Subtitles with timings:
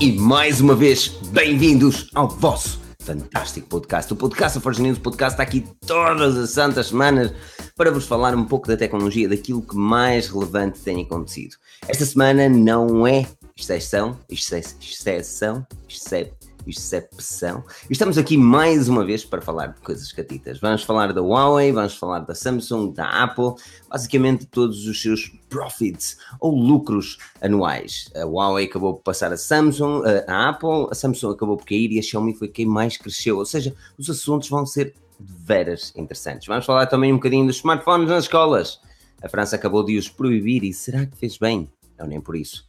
[0.00, 4.10] e mais uma vez, bem-vindos ao vosso fantástico podcast.
[4.10, 4.62] O podcast da
[4.96, 7.34] o podcast está aqui todas as santas semanas
[7.76, 11.54] para vos falar um pouco da tecnologia, daquilo que mais relevante tem acontecido.
[11.86, 16.36] Esta semana não é exceção, exceção, exceção,
[16.66, 17.64] excepção.
[17.88, 20.58] E estamos aqui mais uma vez para falar de coisas catitas.
[20.60, 23.54] Vamos falar da Huawei, vamos falar da Samsung, da Apple,
[23.88, 28.10] basicamente todos os seus profits ou lucros anuais.
[28.14, 31.98] A Huawei acabou por passar a Samsung, a Apple, a Samsung acabou por cair e
[31.98, 33.38] a Xiaomi foi quem mais cresceu.
[33.38, 36.46] Ou seja, os assuntos vão ser de veras interessantes.
[36.46, 38.80] Vamos falar também um bocadinho dos smartphones nas escolas.
[39.22, 41.68] A França acabou de os proibir e será que fez bem?
[41.98, 42.64] Não, nem por isso.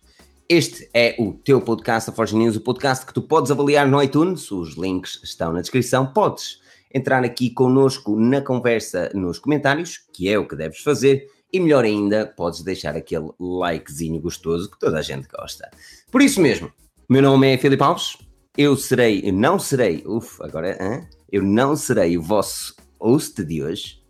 [0.53, 4.03] Este é o teu podcast, a Forge News, o podcast que tu podes avaliar no
[4.03, 6.05] iTunes, os links estão na descrição.
[6.05, 6.59] Podes
[6.93, 11.85] entrar aqui connosco na conversa nos comentários, que é o que deves fazer, e melhor
[11.85, 15.71] ainda, podes deixar aquele likezinho gostoso que toda a gente gosta.
[16.11, 16.69] Por isso mesmo,
[17.07, 18.17] meu nome é Filipe Alves,
[18.57, 21.07] eu serei, não serei, uff, agora, hein?
[21.31, 24.01] eu não serei o vosso host de hoje,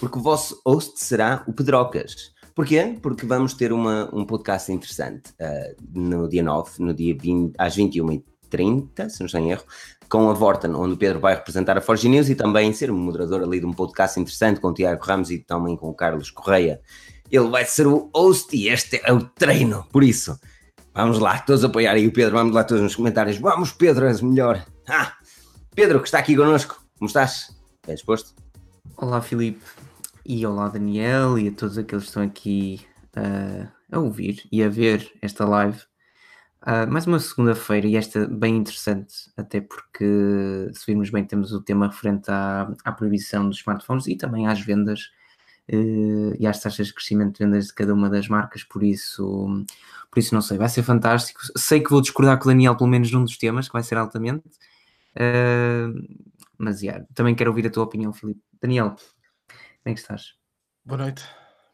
[0.00, 2.32] porque o vosso host será o Pedrocas.
[2.54, 2.98] Porquê?
[3.00, 7.76] Porque vamos ter uma, um podcast interessante uh, no dia 9, no dia 20, às
[7.76, 9.64] 21h30, se não estou em erro,
[10.08, 13.42] com a Vorten, onde o Pedro vai representar a Forge News e também ser moderador
[13.42, 16.80] ali de um podcast interessante com o Tiago Ramos e também com o Carlos Correia.
[17.30, 20.38] Ele vai ser o host e este é o treino, por isso.
[20.94, 23.38] Vamos lá, todos apoiar aí o Pedro, vamos lá todos nos comentários.
[23.38, 24.62] Vamos, Pedro, és melhor.
[24.86, 25.14] Ah,
[25.74, 27.56] Pedro, que está aqui connosco, como estás?
[27.86, 28.34] Bem disposto?
[28.98, 29.62] Olá, Filipe.
[30.24, 34.68] E olá Daniel e a todos aqueles que estão aqui uh, a ouvir e a
[34.68, 35.80] ver esta live.
[36.62, 41.60] Uh, mais uma segunda-feira e esta bem interessante, até porque se virmos bem temos o
[41.60, 45.10] tema referente à, à proibição dos smartphones e também às vendas
[45.72, 49.66] uh, e às taxas de crescimento de vendas de cada uma das marcas, por isso,
[50.08, 51.40] por isso não sei, vai ser fantástico.
[51.56, 53.98] Sei que vou discordar com o Daniel pelo menos num dos temas, que vai ser
[53.98, 54.46] altamente,
[55.16, 56.22] uh,
[56.56, 58.40] mas yeah, também quero ouvir a tua opinião, Filipe.
[58.62, 58.94] Daniel,
[59.82, 60.34] como é que estás?
[60.84, 61.24] Boa noite.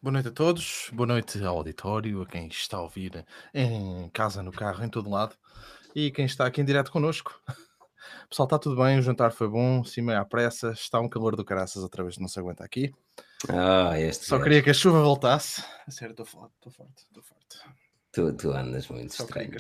[0.01, 4.43] Boa noite a todos, boa noite ao auditório, a quem está a ouvir em casa,
[4.43, 5.37] no carro, em todo lado
[5.95, 7.39] e quem está aqui em direto connosco.
[8.31, 11.45] Pessoal, está tudo bem, o jantar foi bom, meio à pressa, está um calor do
[11.45, 12.95] caraças outra vez, não se aguenta aqui.
[13.47, 15.63] Ah, este Só queria que a chuva voltasse.
[15.87, 17.59] A sério, estou forte, estou forte, estou forte.
[18.19, 19.53] Tu, tu andas muito Só estranho.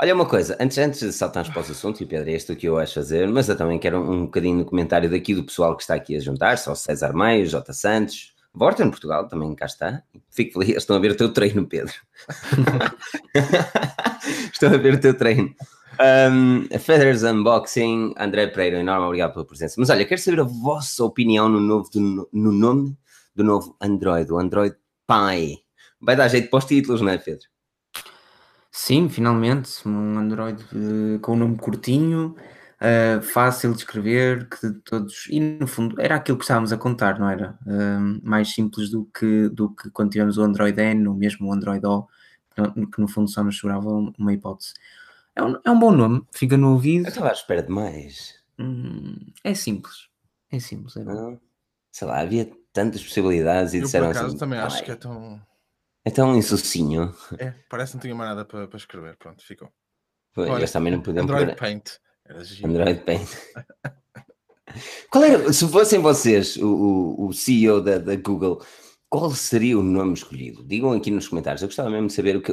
[0.00, 2.68] Olha uma coisa, antes, antes de saltarmos para os assuntos, e Pedro, é isto que
[2.68, 5.76] eu acho fazer, mas eu também quero um, um bocadinho no comentário daqui do pessoal
[5.76, 7.72] que está aqui a juntar-se, ao César Maio, J.
[7.72, 10.04] Santos, Vorten Portugal também cá está.
[10.30, 11.92] Fico feliz, estão a ver o teu treino, Pedro.
[14.52, 15.52] estão a ver o teu treino.
[16.30, 19.74] Um, Feathers Unboxing, André Pereira, enorme obrigado pela presença.
[19.78, 22.96] Mas olha, quero saber a vossa opinião no, novo, no, no nome
[23.34, 24.76] do novo Android, o Android
[25.08, 25.63] Pie
[26.04, 27.46] vai dar jeito para os títulos, não é, Pedro?
[28.70, 32.34] Sim, finalmente, um Android uh, com um nome curtinho,
[32.80, 35.28] uh, fácil de escrever, que todos.
[35.30, 37.56] E no fundo era aquilo que estávamos a contar, não era?
[37.64, 41.52] Uh, mais simples do que, do que quando tivemos o Android N ou mesmo o
[41.52, 42.08] Android O,
[42.92, 43.88] que no fundo só nos segurava
[44.18, 44.74] uma hipótese.
[45.36, 47.04] É um, é um bom nome, fica no ouvido.
[47.04, 48.34] Eu estava à espera de mais.
[48.58, 50.08] Hum, é simples.
[50.50, 51.38] É simples, é bom.
[51.92, 54.38] Sei lá, havia tantas possibilidades e Eu, disseram por acaso, assim.
[54.38, 55.40] também acho que é tão
[56.04, 57.14] é tão insocinho.
[57.38, 59.16] É, parece que não tinha mais nada para, para escrever.
[59.16, 59.72] Pronto, ficou.
[60.32, 61.92] Foi, Olha, também não podemos Android Paint.
[62.62, 63.28] Android Paint.
[65.10, 68.62] qual era, se fossem vocês o, o, o CEO da, da, Google,
[69.08, 70.64] qual seria o nome escolhido?
[70.64, 71.62] Digam aqui nos comentários.
[71.62, 72.52] Eu gostava mesmo de saber o que.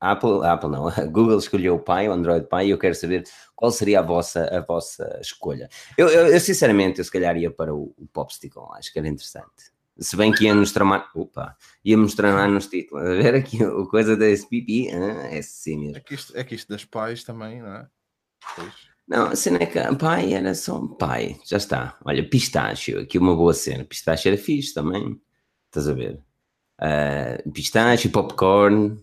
[0.00, 2.78] a Apple, a Apple não, a Google escolheu o Pi, o Android Pi, e eu
[2.78, 3.24] quero saber
[3.56, 5.68] qual seria a vossa, a vossa escolha.
[5.96, 9.08] Eu, eu, eu sinceramente, eu se calhar ia para o, o Popsicle, acho que era
[9.08, 9.73] interessante.
[9.98, 11.10] Se bem que ia-nos tramar.
[11.14, 11.56] Opa!
[11.84, 13.06] Ia-nos tramar nos títulos.
[13.06, 14.90] A ver aqui a coisa da SPP.
[14.92, 15.96] Ah, é sim mesmo.
[15.96, 17.86] É que, isto, é que isto das pais também, não é?
[18.56, 18.94] Pois.
[19.06, 21.38] Não, a cena é que a pai era só um pai.
[21.44, 21.98] Já está.
[22.04, 23.00] Olha, pistácio.
[23.00, 23.84] Aqui uma boa cena.
[23.84, 25.20] Pistácio era fixe também.
[25.66, 26.20] Estás a ver?
[26.80, 28.98] Uh, pistácio, popcorn.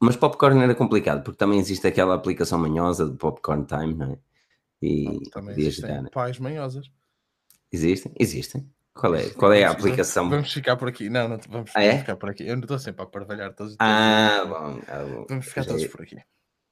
[0.00, 4.18] Mas popcorn era complicado, porque também existe aquela aplicação manhosa do Popcorn Time, não é?
[4.82, 6.90] E também existem pais manhosas.
[7.70, 8.12] Existem?
[8.18, 8.68] Existem.
[8.94, 10.28] Qual é, qual é a aplicação?
[10.28, 11.08] Vamos ficar por aqui.
[11.08, 11.98] Não, não vamos, ah, é?
[11.98, 12.46] ficar por aqui.
[12.46, 13.74] Eu não estou sempre a parvalhar todos.
[13.78, 15.26] Ah, bom, ah, bom.
[15.28, 16.18] Vamos ficar todos por aqui.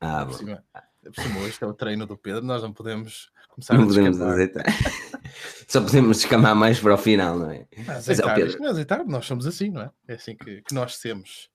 [0.00, 0.32] Ah, bom.
[0.32, 0.62] Cima,
[1.02, 2.43] por cima, este é o treino do Pedro.
[2.43, 4.64] Nós não podemos começar não a podemos azeitar.
[5.67, 7.67] Só podemos descamar mais para o final, não é?
[7.88, 8.67] Azeitar, Mas, é Pedro.
[8.67, 9.90] azeitar, nós somos assim, não é?
[10.08, 11.49] É assim que, que nós temos.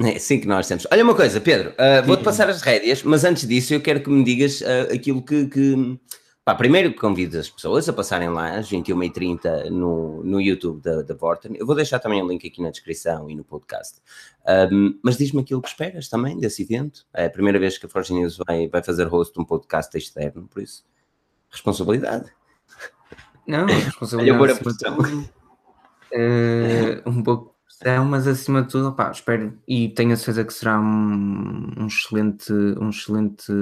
[0.00, 0.86] É assim que nós temos.
[0.90, 4.10] Olha uma coisa, Pedro, uh, vou-te passar as rédeas, mas antes disso eu quero que
[4.10, 5.98] me digas uh, aquilo que, que
[6.46, 11.12] Pá, primeiro convido as pessoas a passarem lá às 21h30 no, no YouTube da, da
[11.12, 11.56] Vorten.
[11.56, 14.00] Eu vou deixar também o link aqui na descrição e no podcast.
[14.70, 17.04] Um, mas diz-me aquilo que esperas também desse evento.
[17.12, 19.98] É a primeira vez que a Forge News vai, vai fazer host de um podcast
[19.98, 20.84] externo, por isso,
[21.50, 22.30] responsabilidade.
[23.44, 25.30] Não, responsabilidade de tudo,
[26.12, 30.44] uh, um pouco de pressão, mas acima de tudo, opá, espero e tenho a certeza
[30.44, 33.52] que será um, um excelente, um excelente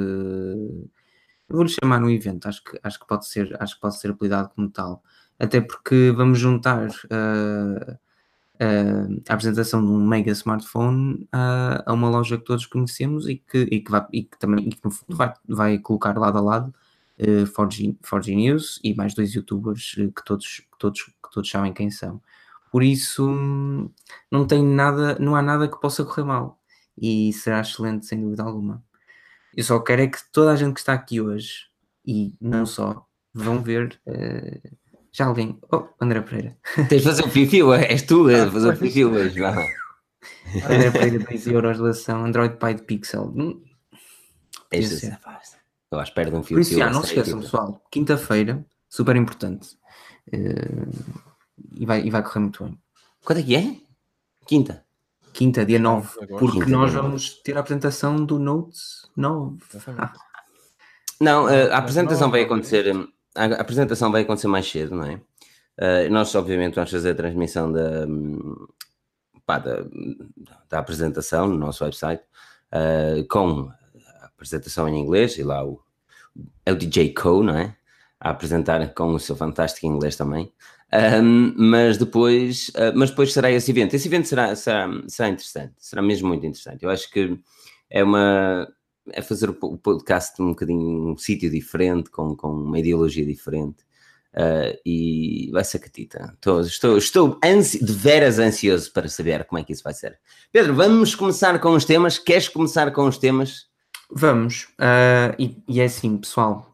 [1.48, 4.50] vou-lhe chamar um evento, acho que, acho que pode ser, acho que pode ser apelidado
[4.54, 5.02] como tal.
[5.38, 7.92] Até porque vamos juntar uh,
[8.54, 13.36] uh, a apresentação de um mega smartphone uh, a uma loja que todos conhecemos e
[13.36, 16.38] que, e que, vai, e que também e que no fundo vai, vai colocar lado
[16.38, 16.74] a lado
[17.18, 21.72] uh, 4G, 4G News e mais dois youtubers que todos, que todos, que todos sabem
[21.72, 22.20] quem são.
[22.70, 23.28] Por isso
[24.30, 26.58] não tem nada, não há nada que possa correr mal
[27.00, 28.82] e será excelente sem dúvida alguma.
[29.56, 31.66] Eu só quero é que toda a gente que está aqui hoje,
[32.06, 34.00] e não só, vão ver.
[34.06, 34.76] Uh,
[35.12, 35.58] já alguém.
[35.72, 36.56] Oh, André Pereira.
[36.88, 39.50] Tens de fazer o fio és tu a fazer o fio hoje, vá.
[40.64, 43.32] André Pereira, 2 euros de relação, Android Pie de Pixel.
[43.36, 43.62] Hum,
[45.84, 47.80] Estou à espera de um fio Por isso, já, não se esqueçam, pessoal.
[47.90, 49.76] Quinta-feira, super importante.
[50.32, 50.90] Uh,
[51.76, 52.78] e, vai, e vai correr muito bem.
[53.24, 53.76] Quando é que é?
[54.46, 54.84] Quinta.
[55.34, 59.58] Quinta, dia 9, porque Quinta, nós vamos ter a apresentação do Notes 9.
[59.98, 60.12] Ah.
[61.20, 62.92] Não, eh, a apresentação vai acontecer.
[63.34, 65.14] A apresentação vai acontecer mais cedo, não é?
[65.76, 68.06] Uh, nós, obviamente, vamos fazer a transmissão da,
[69.44, 69.84] pá, da,
[70.68, 72.22] da, apresentação no nosso website
[72.72, 73.70] uh, com
[74.22, 75.80] a apresentação em inglês e lá o,
[76.64, 77.76] é o DJ Co, não é?
[78.20, 80.52] A apresentar com o seu fantástico inglês também.
[80.94, 83.94] Um, mas depois, uh, mas depois será esse evento.
[83.94, 86.84] Esse evento será, será, será interessante, será mesmo muito interessante.
[86.84, 87.36] Eu acho que
[87.90, 88.68] é uma
[89.12, 93.82] é fazer o podcast um bocadinho um sítio diferente, com, com uma ideologia diferente.
[94.32, 96.32] Uh, e vai ser catita.
[96.34, 100.18] Estou, estou, estou ansi, de veras ansioso para saber como é que isso vai ser.
[100.50, 102.18] Pedro, vamos começar com os temas.
[102.18, 103.66] Queres começar com os temas?
[104.10, 104.64] Vamos.
[104.80, 106.73] Uh, e, e, é assim, pessoal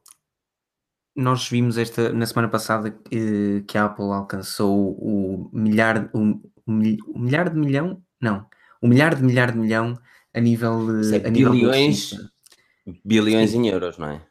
[1.20, 7.18] nós vimos esta na semana passada que, que a Apple alcançou o milhar, o, o,
[7.18, 8.46] milhar de milhão, não,
[8.80, 9.98] o milhar de milhar de milhão
[10.34, 12.14] a nível, de, a bilhões,
[13.04, 14.22] bilhões em euros, não é?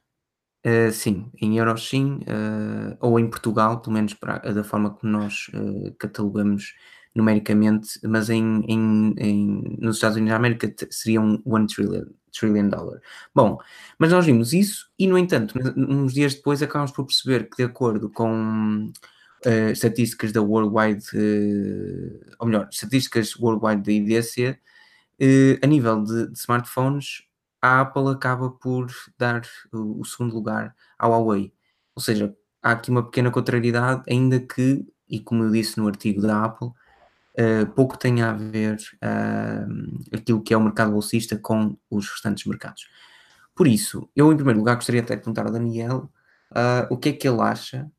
[0.65, 5.11] Uh, sim, em euros sim, uh, ou em Portugal, pelo menos para, da forma como
[5.11, 6.73] nós uh, catalogamos
[7.15, 12.69] numericamente, mas em, em, em, nos Estados Unidos da América seria um 1 trillion, trillion
[12.69, 13.01] dollar.
[13.33, 13.57] Bom,
[13.97, 17.63] mas nós vimos isso e, no entanto, uns dias depois acabamos por perceber que, de
[17.63, 18.91] acordo com
[19.45, 26.27] uh, estatísticas da Worldwide, uh, ou melhor, estatísticas Worldwide da IDC, uh, a nível de,
[26.27, 27.23] de, smartphones,
[27.61, 29.41] a Apple acaba por dar
[29.71, 31.53] o, o segundo lugar à Huawei.
[31.95, 36.21] Ou seja, há aqui uma pequena contrariedade, ainda que, e como eu disse no artigo
[36.21, 36.69] da Apple,
[37.37, 42.45] uh, pouco tem a ver uh, aquilo que é o mercado bolsista com os restantes
[42.45, 42.87] mercados.
[43.55, 46.09] Por isso, eu em primeiro lugar gostaria até de perguntar ao Daniel
[46.51, 47.89] uh, o que é que ele acha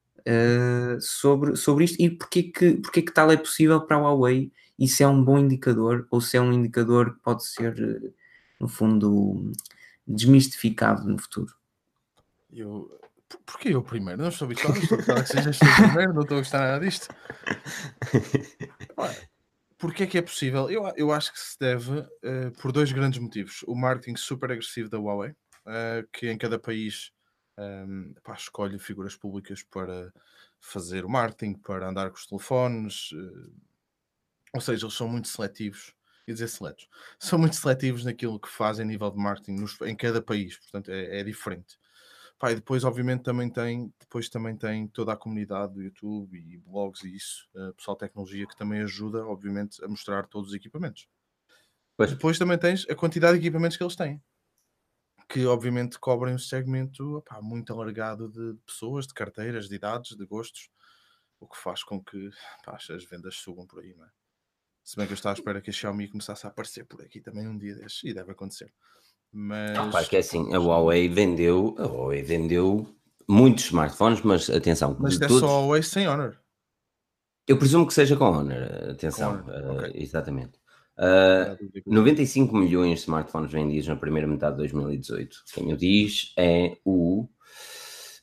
[1.00, 4.86] sobre, sobre isto e porque que, porque que tal é possível para a Huawei e
[4.86, 8.12] se é um bom indicador ou se é um indicador que pode ser,
[8.60, 9.50] no fundo,
[10.06, 11.52] desmistificado no futuro.
[12.52, 13.00] Eu,
[13.46, 14.22] Porquê eu primeiro?
[14.22, 17.08] Não estou habituado, estou a que sejas tu primeiro, não estou a gostar nada disto.
[19.80, 20.70] Porquê é que é possível?
[20.70, 23.64] Eu, eu acho que se deve uh, por dois grandes motivos.
[23.66, 27.10] O marketing super agressivo da Huawei, uh, que em cada país
[27.56, 30.12] um, ehm, pá, escolhe figuras públicas para
[30.60, 33.10] fazer o marketing, para andar com os telefones.
[33.12, 33.50] Uh,
[34.52, 35.94] ou seja, eles são muito seletivos.
[36.26, 36.86] Quer dizer, seletos.
[37.18, 40.58] São muito seletivos naquilo que fazem a nível de marketing nos, em cada país.
[40.58, 41.78] Portanto, é, é diferente.
[42.40, 46.56] Pá, e depois, obviamente, também tem, depois também tem toda a comunidade do YouTube e
[46.56, 50.54] blogs e isso, uh, pessoal de tecnologia que também ajuda, obviamente, a mostrar todos os
[50.54, 51.06] equipamentos.
[51.98, 52.10] Pois.
[52.10, 54.22] Depois também tens a quantidade de equipamentos que eles têm,
[55.28, 60.24] que obviamente cobrem um segmento opá, muito alargado de pessoas, de carteiras, de idades, de
[60.24, 60.70] gostos,
[61.38, 62.30] o que faz com que
[62.64, 64.10] pá, as vendas subam por aí, não é?
[64.82, 67.20] Se bem que eu estava à espera que a Xiaomi começasse a aparecer por aqui
[67.20, 68.72] também um dia desses, e deve acontecer.
[69.32, 69.76] Mas.
[69.76, 72.86] Rapaz, que é assim, a Huawei vendeu, a Huawei vendeu
[73.28, 74.96] muitos smartphones, mas atenção.
[74.98, 75.40] Mas é todos...
[75.40, 76.36] só a Huawei sem Honor.
[77.46, 79.64] Eu presumo que seja com Honor, atenção, com Honor.
[79.64, 80.02] Uh, okay.
[80.02, 80.60] exatamente.
[80.98, 81.56] Uh,
[81.86, 85.36] 95 milhões de smartphones vendidos na primeira metade de 2018.
[85.54, 87.26] Quem o diz é o,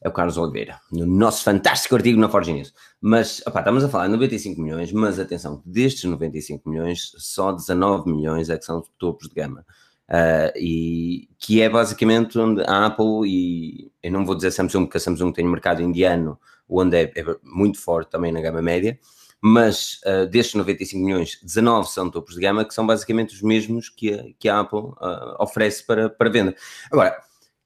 [0.04, 2.74] é o Carlos Oliveira, no nosso fantástico artigo na Forge News.
[3.02, 8.12] Mas, opá, estamos a falar de 95 milhões, mas atenção, destes 95 milhões, só 19
[8.12, 9.66] milhões é que são topos de gama.
[10.10, 14.96] Uh, e que é basicamente onde a Apple e eu não vou dizer Samsung porque
[14.96, 18.98] a Samsung tem um mercado indiano onde é, é muito forte também na gama média
[19.42, 23.90] mas uh, destes 95 milhões 19 são topos de gama que são basicamente os mesmos
[23.90, 26.56] que a, que a Apple uh, oferece para, para venda
[26.90, 27.22] agora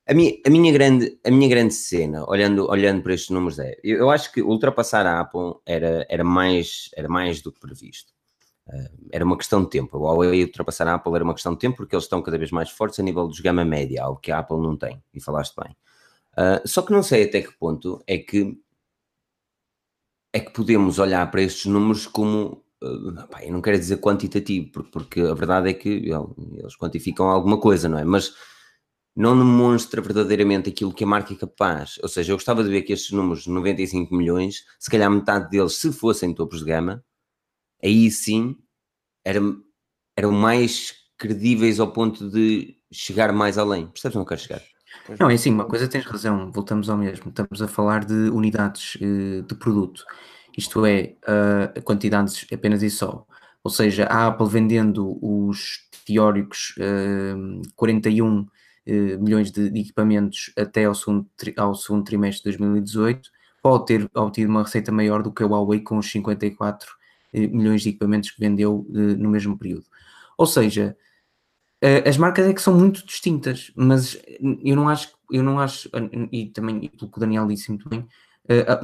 [0.08, 3.78] a minha, a minha, grande, a minha grande cena, olhando, olhando para estes números, é
[3.84, 8.12] eu, eu acho que ultrapassar a Apple era, era, mais, era mais do que previsto.
[8.68, 9.98] Uh, era uma questão de tempo.
[9.98, 12.52] A Huawei ultrapassar a Apple era uma questão de tempo porque eles estão cada vez
[12.52, 15.56] mais fortes a nível dos gama média, algo que a Apple não tem, e falaste
[15.62, 15.76] bem.
[16.34, 18.58] Uh, só que não sei até que ponto é que
[20.34, 24.72] é que podemos olhar para estes números como uh, pá, eu não quero dizer quantitativo,
[24.72, 28.06] porque, porque a verdade é que eles quantificam alguma coisa, não é?
[28.06, 28.34] Mas
[29.16, 32.00] não demonstra verdadeiramente aquilo que a marca é capaz.
[32.02, 35.50] Ou seja, eu gostava de ver que estes números de 95 milhões, se calhar metade
[35.50, 37.04] deles, se fossem topos de gama,
[37.84, 38.58] aí sim
[39.26, 39.62] eram,
[40.16, 43.88] eram mais credíveis ao ponto de chegar mais além.
[43.88, 44.62] Percebes onde eu quero chegar?
[45.20, 47.30] Não, é assim, uma coisa tens razão, voltamos ao mesmo.
[47.30, 50.04] Estamos a falar de unidades uh, de produto,
[50.58, 53.26] isto é, uh, quantidades apenas e só.
[53.64, 58.46] Ou seja, a Apple vendendo os teóricos uh, 41
[59.20, 63.30] milhões de, de, equipamentos até ao segundo, ao segundo trimestre de 2018,
[63.62, 67.01] pode ter obtido uma receita maior do que a Huawei com os 54 eh,
[67.34, 69.86] milhões de equipamentos que vendeu eh, no mesmo período.
[70.38, 70.98] Ou seja,
[71.82, 74.22] eh, as marcas é que são muito distintas, mas
[74.64, 75.90] eu não acho, eu não acho,
[76.32, 78.08] e também pelo que o Daniel disse muito bem,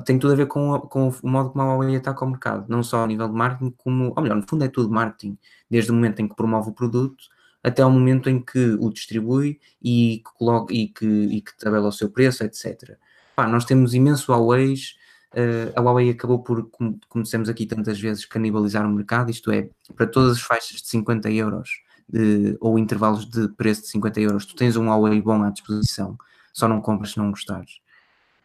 [0.05, 2.81] tem tudo a ver com, com o modo como a Huawei ataca o mercado, não
[2.83, 5.37] só a nível de marketing, como, ou melhor, no fundo é tudo marketing,
[5.69, 7.25] desde o momento em que promove o produto
[7.67, 11.89] até o momento em que o distribui e que, coloca, e que, e que tabela
[11.89, 12.97] o seu preço, etc.
[13.35, 14.95] Pá, nós temos imenso Huawei's
[15.33, 19.51] Uh, a Huawei acabou por, como, como dissemos aqui tantas vezes, canibalizar o mercado, isto
[19.51, 21.69] é, para todas as faixas de 50 euros
[22.07, 26.17] de, ou intervalos de preço de 50 euros, tu tens um Huawei bom à disposição,
[26.53, 27.79] só não compras se não gostares.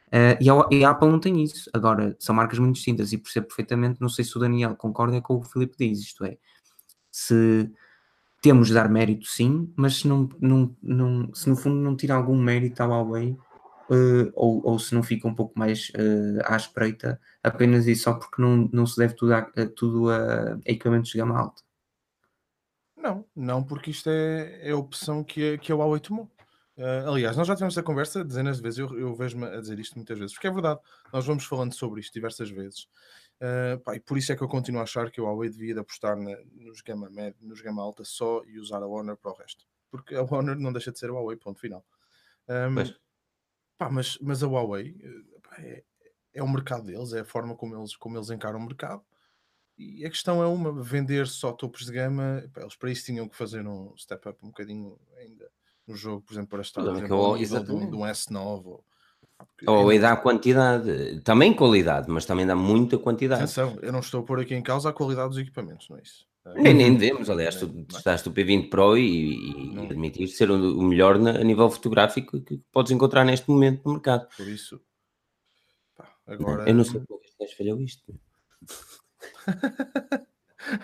[0.09, 1.71] Uh, e, a, e, a, Apple não tem isso.
[1.73, 5.37] Agora, são marcas muito distintas e percebo perfeitamente, não sei se o Daniel concorda com
[5.37, 6.37] o que o Filipe diz, isto é,
[7.11, 7.71] se
[8.43, 12.15] temos de dar mérito sim, mas se, não, não, não, se no fundo não tira
[12.15, 13.37] algum mérito à Huawei,
[13.93, 18.15] uh, ou, ou se não fica um pouco mais uh, à espreita, apenas e só
[18.15, 19.43] porque não, não se deve tudo a,
[19.77, 21.63] tudo a equipamentos de gama alta.
[22.97, 26.31] Não, não, porque isto é, é a opção que a, que a Huawei tomou.
[26.77, 29.79] Uh, aliás, nós já tivemos essa conversa dezenas de vezes, eu, eu vejo-me a dizer
[29.79, 30.81] isto muitas vezes, porque é verdade,
[31.13, 32.89] nós vamos falando sobre isto diversas vezes.
[33.41, 35.75] Uh, pá, e por isso é que eu continuo a achar que a Huawei devia
[35.75, 39.33] de apostar na, nos, gama med, nos gama alta só e usar a Honor para
[39.33, 39.67] o resto.
[39.91, 41.85] Porque a Honor não deixa de ser a Huawei, ponto final.
[42.49, 42.75] Um,
[43.79, 45.85] Pá, mas, mas a Huawei eh, pá, é,
[46.35, 49.03] é o mercado deles, é a forma como eles, como eles encaram o mercado.
[49.77, 53.29] E a questão é uma, vender só topos de gama, pá, eles para isso tinham
[53.29, 55.51] que fazer um step up um bocadinho ainda
[55.87, 58.65] no jogo, por exemplo, para estar por exemplo, nível de, um, de um S9.
[58.65, 58.85] Ou,
[59.67, 63.43] ou Huawei dá quantidade, também qualidade, mas também dá muita quantidade.
[63.43, 66.03] Atenção, eu não estou a pôr aqui em causa a qualidade dos equipamentos, não é
[66.03, 66.27] isso?
[66.45, 71.19] Nem, nem devemos, aliás, tu estás o P20 Pro e, e admitiste ser o melhor
[71.19, 74.27] na, a nível fotográfico que podes encontrar neste momento no mercado.
[74.37, 74.81] Por isso,
[75.97, 76.69] pá, agora.
[76.69, 78.03] Eu não sei como é que falhou isto.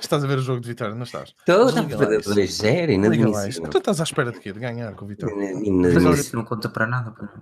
[0.01, 1.35] estás a ver o jogo de Vitória, não estás?
[1.37, 3.69] Estou, está a perder 2-0, inadmissível.
[3.69, 4.53] Tu estás à espera de quê?
[4.53, 5.35] De ganhar com o Vitória?
[5.35, 7.11] Mas isso não conta para nada.
[7.11, 7.35] Para...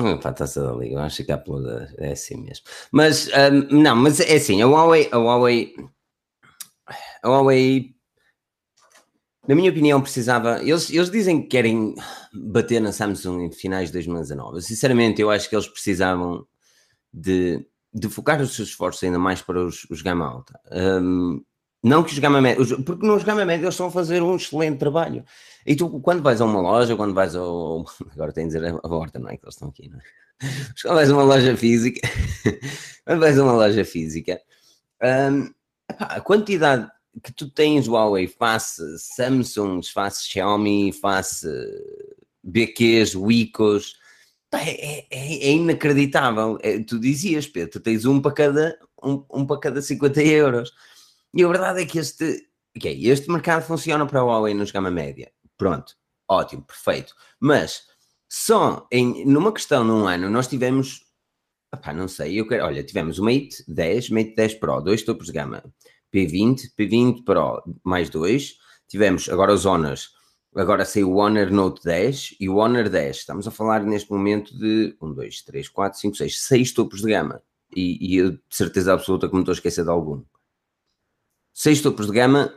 [0.00, 1.42] Hum, pá, está-se da liga, acho que a
[1.98, 2.64] é assim mesmo.
[2.90, 5.74] Mas, um, não, mas é assim, a Huawei, a Huawei
[7.22, 7.94] a Huawei,
[9.46, 10.62] na minha opinião, precisava.
[10.62, 11.94] Eles, eles dizem que querem
[12.32, 14.62] bater na Samsung em finais de 2019.
[14.62, 16.46] Sinceramente, eu acho que eles precisavam
[17.12, 20.58] de, de focar os seus esforços ainda mais para os, os gama alta.
[20.72, 21.42] Um,
[21.82, 24.78] não que os gama média, porque nos gama média eles estão a fazer um excelente
[24.78, 25.22] trabalho.
[25.66, 27.84] E tu, quando vais a uma loja, quando vais ao.
[28.12, 29.36] Agora tenho de dizer a horta, não é?
[29.36, 30.02] Que eles estão aqui, não é?
[30.42, 32.00] Mas quando vais a uma loja física,
[33.04, 34.40] quando vais a uma loja física,
[35.30, 35.50] um,
[35.88, 36.90] a quantidade
[37.22, 41.46] que tu tens Huawei face Samsung, face Xiaomi, face
[42.42, 43.96] BQs, Wicos,
[44.52, 46.58] é, é, é, inacreditável.
[46.62, 50.72] É, tu dizias, Pedro, tu tens um para cada, um, um para cada 50 euros.
[51.32, 54.90] E a verdade é que este, okay, este mercado funciona para a Huawei nos gama
[54.90, 55.30] média.
[55.56, 55.94] Pronto,
[56.28, 57.14] ótimo, perfeito.
[57.40, 57.82] Mas
[58.28, 61.03] só em, numa questão num ano nós tivemos,
[61.74, 65.26] opá, não sei, eu quero, olha, tivemos o Mate 10, Mate 10 Pro, dois topos
[65.26, 65.62] de gama
[66.12, 68.54] P20, P20 Pro mais 2,
[68.88, 70.10] tivemos agora os Honors,
[70.54, 73.16] agora saiu o Honor Note 10 e o Honor 10.
[73.16, 77.10] Estamos a falar neste momento de 1, 2, 3, 4, 5, 6, 6 topos de
[77.10, 77.42] gama.
[77.74, 80.22] E, e eu de certeza absoluta que me estou a esquecer de algum.
[81.54, 82.52] Seis topos de gama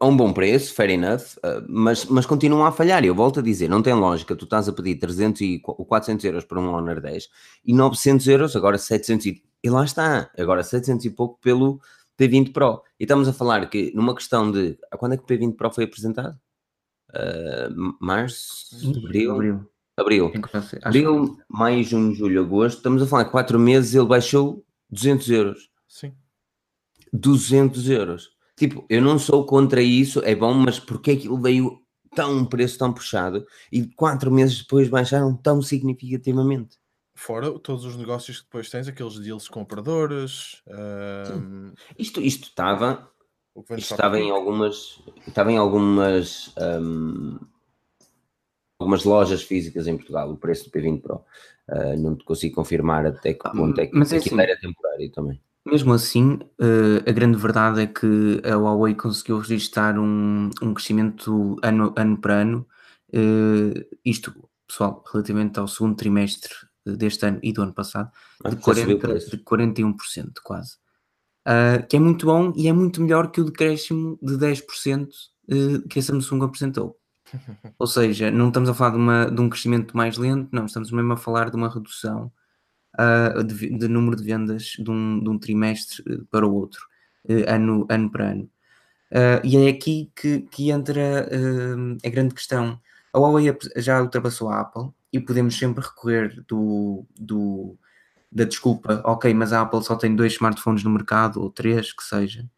[0.00, 3.04] a um bom preço, fair enough, uh, mas, mas continuam a falhar.
[3.04, 6.44] Eu volto a dizer, não tem lógica, tu estás a pedir 300 e 400 euros
[6.44, 7.28] para um Honor 10
[7.64, 11.80] e 900 euros, agora 700 e, e lá está, agora 700 e pouco pelo
[12.18, 12.82] P20 Pro.
[12.98, 15.84] E estamos a falar que numa questão de, quando é que o P20 Pro foi
[15.84, 16.36] apresentado?
[17.10, 18.76] Uh, março?
[19.06, 19.32] Abril?
[19.32, 19.70] Abril.
[19.96, 20.32] Abril.
[20.82, 22.78] Abril, maio, junho, julho, agosto.
[22.78, 25.70] Estamos a falar que 4 meses ele baixou 200 euros.
[25.86, 26.12] Sim.
[27.12, 28.31] 200 euros.
[28.56, 31.82] Tipo, eu não sou contra isso, é bom, mas porque aquilo veio
[32.14, 36.76] tão um preço tão puxado e quatro meses depois baixaram tão significativamente?
[37.14, 40.62] Fora todos os negócios que depois tens, aqueles deals com operadores.
[40.66, 41.72] Um...
[41.98, 43.10] Isto, isto estava.
[43.76, 45.00] Isto estava em algumas.
[45.26, 46.52] Estava em algumas.
[46.58, 47.38] Um,
[48.78, 51.24] algumas lojas físicas em Portugal, o preço do P20 Pro.
[51.68, 54.60] Uh, não te consigo confirmar até que ponto é que mas é aquilo assim, era
[54.60, 55.40] temporário também.
[55.64, 61.56] Mesmo assim, uh, a grande verdade é que a Huawei conseguiu registrar um, um crescimento
[61.62, 62.66] ano, ano para ano.
[63.14, 64.34] Uh, isto,
[64.66, 66.52] pessoal, relativamente ao segundo trimestre
[66.84, 68.10] deste ano e do ano passado,
[68.44, 70.76] ah, de, 40, de 41% quase.
[71.46, 75.88] Uh, que é muito bom e é muito melhor que o decréscimo de 10% uh,
[75.88, 76.96] que a Samsung apresentou.
[77.78, 80.90] Ou seja, não estamos a falar de, uma, de, um crescimento mais lento, não, estamos
[80.90, 82.32] mesmo a falar de uma redução
[82.98, 86.86] uh, de, de, número de vendas de um, de um trimestre para o outro,
[87.46, 88.50] ano, ano para ano.
[89.44, 91.28] e é aqui que, que entra
[92.04, 92.80] a grande questão.
[93.12, 97.76] A Huawei já ultrapassou a Apple e podemos sempre recorrer do, do,
[98.30, 102.02] da desculpa, ok, mas a Apple só tem dois smartphones no mercado, ou três, que
[102.02, 102.48] seja.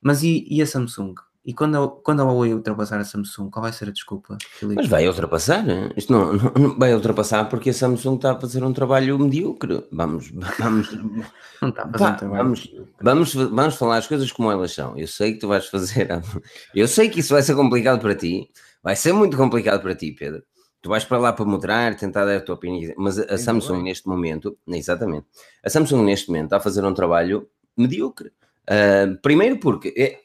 [0.00, 1.14] Mas e, e a Samsung?
[1.46, 4.76] E quando quando a Huawei ultrapassar a Samsung, qual vai ser a desculpa, Filipe?
[4.80, 5.90] Mas vai ultrapassar, né?
[5.94, 9.86] isto não, não, vai ultrapassar porque a Samsung está a fazer um trabalho medíocre.
[9.92, 10.90] Vamos, vamos,
[11.60, 12.44] não está a fazer um trabalho.
[12.44, 14.96] Vamos, vamos, vamos falar as coisas como elas são.
[14.96, 16.08] Eu sei que tu vais fazer,
[16.74, 18.48] eu sei que isso vai ser complicado para ti,
[18.82, 20.42] vai ser muito complicado para ti, Pedro
[20.84, 24.06] tu vais para lá para moderar, tentar dar a tua opinião, mas a, Samsung neste
[24.06, 25.26] momento, exatamente,
[25.64, 28.30] a Samsung neste momento está a fazer um trabalho medíocre.
[28.68, 30.20] Uh, primeiro porque é,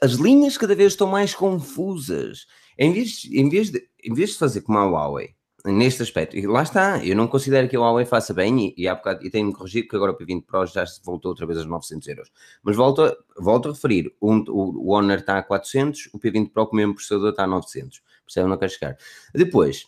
[0.00, 2.46] as linhas cada vez estão mais confusas.
[2.78, 6.46] Em vez, em, vez de, em vez de fazer como a Huawei, neste aspecto, e
[6.46, 9.30] lá está, eu não considero que a Huawei faça bem, e, e, há bocado, e
[9.30, 12.32] tenho-me corrigido que agora o P20 Pro já voltou outra vez aos 900 euros.
[12.62, 16.52] Mas volto, a, volto a referir, um, o, o Honor está a 400, o P20
[16.52, 18.00] Pro com o mesmo processador está a 900.
[18.24, 18.48] Percebe?
[18.48, 18.96] Não quero chegar.
[19.34, 19.86] Depois,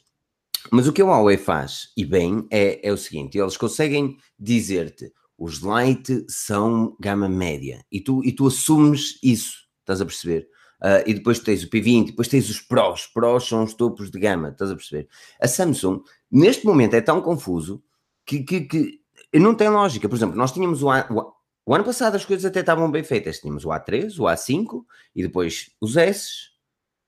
[0.73, 5.13] mas o que a Huawei faz, e bem, é, é o seguinte: eles conseguem dizer-te
[5.39, 10.49] os Lite são gama média e tu, e tu assumes isso, estás a perceber?
[10.81, 14.19] Uh, e depois tens o P20, depois tens os Pros, Pros são os topos de
[14.19, 15.09] gama, estás a perceber?
[15.41, 17.83] A Samsung, neste momento, é tão confuso
[18.25, 19.01] que, que, que
[19.35, 20.09] não tem lógica.
[20.09, 21.33] Por exemplo, nós tínhamos o, o,
[21.67, 24.85] o, ano passado as coisas até estavam bem feitas, tínhamos o A3, o A5
[25.17, 26.51] e depois os S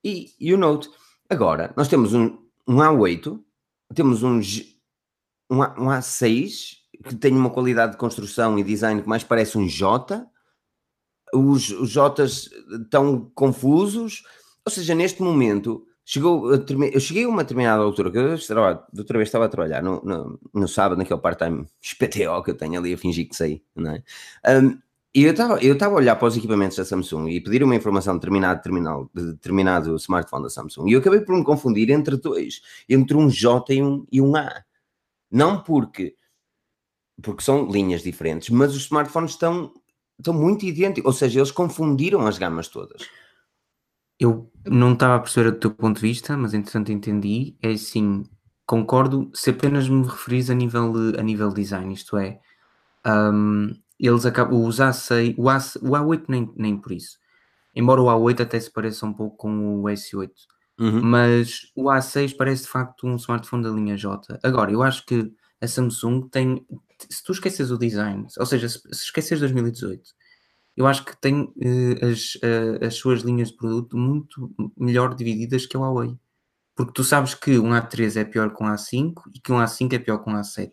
[0.03, 0.91] e, e o Note.
[1.29, 3.41] Agora, nós temos um, um A8,
[3.95, 4.41] temos um,
[5.49, 9.57] um, A, um A6 que tem uma qualidade de construção e design que mais parece
[9.57, 10.27] um J.
[11.35, 14.25] Os, os J's estão confusos,
[14.65, 19.19] ou seja, neste momento chegou eu cheguei a uma determinada altura que eu estava, outra
[19.19, 22.93] vez estava a trabalhar no, no, no sábado naquele part-time SPTO que eu tenho ali
[22.95, 24.03] a fingir que sei, não é?
[24.61, 24.79] Um,
[25.15, 28.15] e eu estava eu a olhar para os equipamentos da Samsung e pedir uma informação
[28.15, 32.17] de determinado, terminal, de determinado smartphone da Samsung e eu acabei por me confundir entre
[32.17, 34.65] dois, entre um J e um, e um A.
[35.31, 36.15] Não porque,
[37.23, 39.73] porque são linhas diferentes, mas os smartphones estão,
[40.21, 43.09] estão muito idênticos, ou seja, eles confundiram as gamas todas.
[44.19, 47.57] Eu não estava a perceber o teu ponto de vista, mas entretanto entendi.
[47.63, 48.25] É assim,
[48.67, 52.39] concordo se apenas me referis a nível, a nível design, isto é.
[53.07, 57.19] Um, eles acabam, os A6, o, A, o A8 nem, nem por isso.
[57.75, 60.31] Embora o A8 até se pareça um pouco com o S8.
[60.79, 61.03] Uhum.
[61.03, 64.39] Mas o A6 parece de facto um smartphone da linha J.
[64.43, 66.67] Agora, eu acho que a Samsung tem.
[67.09, 70.11] Se tu esqueces o design, ou seja, se, se esqueces 2018,
[70.77, 75.67] eu acho que tem uh, as, uh, as suas linhas de produto muito melhor divididas
[75.67, 76.17] que o Huawei.
[76.75, 79.93] Porque tu sabes que um A3 é pior que um A5 e que um A5
[79.93, 80.71] é pior que um A7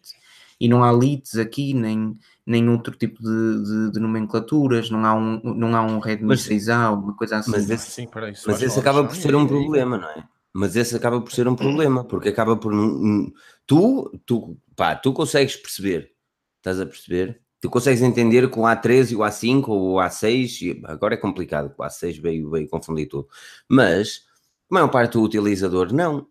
[0.59, 5.13] e não há leads aqui, nem, nem outro tipo de, de, de nomenclaturas, não há
[5.13, 7.51] um, não há um Redmi mas, 6A, uma coisa assim.
[7.51, 10.23] Mas esse, Sim, isso, mas esse acaba por ser um problema, não é?
[10.53, 12.73] Mas esse acaba por ser um problema, porque acaba por.
[13.67, 16.11] Tu, tu, pá, tu consegues perceber,
[16.57, 17.41] estás a perceber?
[17.59, 21.73] Tu consegues entender com o A13 e o A5 ou o A6, agora é complicado,
[21.77, 23.27] o A6 veio, veio confundir tudo,
[23.67, 24.21] mas
[24.71, 26.27] a maior parte do utilizador não.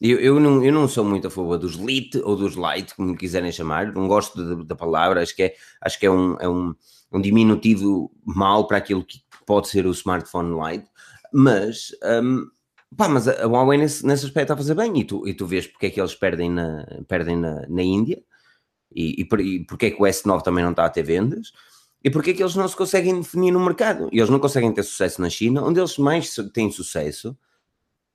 [0.00, 3.16] Eu, eu, não, eu não sou muito a favor dos Lite ou dos Light, como
[3.16, 6.74] quiserem chamar, não gosto da palavra, acho que é, acho que é, um, é um,
[7.10, 10.88] um diminutivo mal para aquilo que pode ser o smartphone Lite,
[11.32, 11.92] mas,
[12.22, 12.46] um,
[12.94, 15.46] pá, mas a, Huawei nesse, nesse aspecto está a fazer bem, e tu, e tu
[15.46, 18.22] vês porque é que eles perdem na, perdem na, na Índia,
[18.94, 21.52] e, e, e porque é que o S9 também não está a ter vendas,
[22.04, 24.72] e porque é que eles não se conseguem definir no mercado, e eles não conseguem
[24.72, 27.36] ter sucesso na China, onde eles mais têm sucesso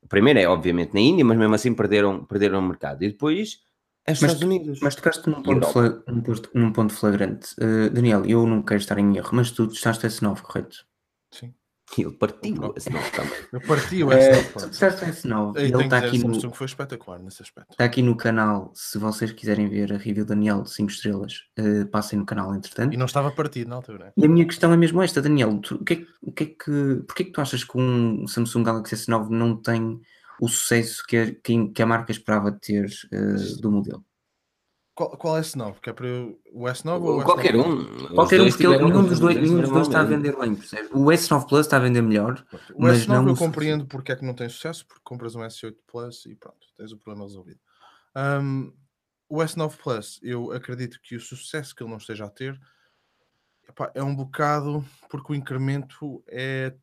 [0.08, 3.02] primeiro é obviamente na Índia, mas mesmo assim perderam, perderam o mercado.
[3.02, 3.60] E depois
[4.06, 4.80] é os mas, Estados Unidos.
[4.80, 7.54] Mas tocaste num ponto, flag, num, ponto, num ponto flagrante.
[7.54, 10.84] Uh, Daniel, eu não quero estar em erro, mas tu testaste S9, correto?
[11.30, 11.54] Sim.
[11.98, 13.38] Ele partiu o S9 também.
[13.52, 14.64] Eu parti o S9.
[14.64, 16.34] Uh, testaste o S9 e ele está aqui no.
[16.34, 17.70] Samsung foi espetacular nesse aspecto.
[17.70, 18.72] Está aqui no canal.
[18.74, 22.94] Se vocês quiserem ver a review Daniel de 5 estrelas, uh, passem no canal entretanto.
[22.94, 24.12] E não estava partido na altura.
[24.16, 25.58] E a minha questão é mesmo esta, Daniel.
[25.58, 28.26] Tu, o que é, o que, é que, porquê é que tu achas que um
[28.26, 30.00] Samsung Galaxy S9 não tem
[30.40, 34.04] o sucesso que a, que a marca esperava ter uh, do modelo.
[34.94, 35.80] Qual, qual S9?
[35.80, 37.66] Que é para o S9 ou o Qualquer S9?
[37.66, 38.14] um.
[38.14, 40.88] Qualquer um, porque nenhum dos dois, nenhum dos dois está a vender bem, percebe?
[40.92, 42.44] O S9 Plus está a vender melhor.
[42.74, 45.76] O S9 não eu compreendo porque é que não tem sucesso, porque compras um S8
[45.86, 47.60] Plus e pronto, tens o problema resolvido.
[48.14, 48.72] Um,
[49.28, 52.60] o S9 Plus, eu acredito que o sucesso que ele não esteja a ter
[53.66, 56.74] epá, é um bocado porque o incremento é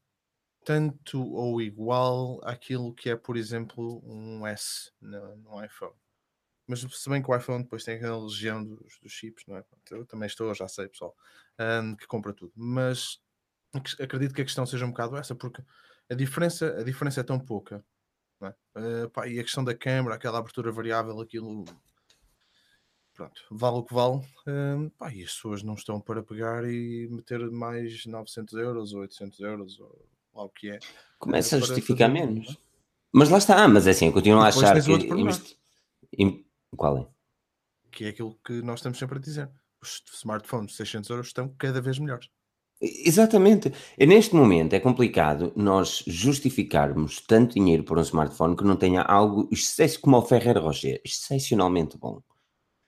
[0.66, 5.94] tanto ou igual àquilo que é, por exemplo, um S no, no iPhone.
[6.70, 9.64] Mas se bem que o iPhone depois tem aquela legião dos, dos chips, não é?
[9.90, 11.16] Eu também estou, já sei, pessoal,
[11.60, 12.54] um, que compra tudo.
[12.56, 13.20] Mas
[14.00, 15.64] acredito que a questão seja um bocado essa, porque
[16.08, 17.84] a diferença, a diferença é tão pouca.
[18.44, 18.50] É?
[18.80, 21.66] Uh, pá, e a questão da câmera, aquela abertura variável, aquilo
[23.16, 24.22] pronto, vale o que vale.
[24.48, 29.02] Um, pá, e as pessoas não estão para pegar e meter mais 900 euros ou
[29.02, 30.06] 800 euros ou
[30.36, 30.80] lá o que é.
[31.18, 32.56] Começa a justificar menos.
[33.12, 34.92] Mas lá está, mas é assim, eu continuo a achar que.
[34.92, 35.58] Investi...
[36.76, 37.08] Qual é?
[37.92, 39.50] Que é aquilo que nós estamos sempre a dizer.
[39.82, 42.30] Os smartphones de 600 euros estão cada vez melhores.
[42.82, 43.74] Exatamente.
[43.98, 49.02] E neste momento é complicado nós justificarmos tanto dinheiro por um smartphone que não tenha
[49.02, 52.22] algo excesso como o Ferrer Rocher, excepcionalmente bom.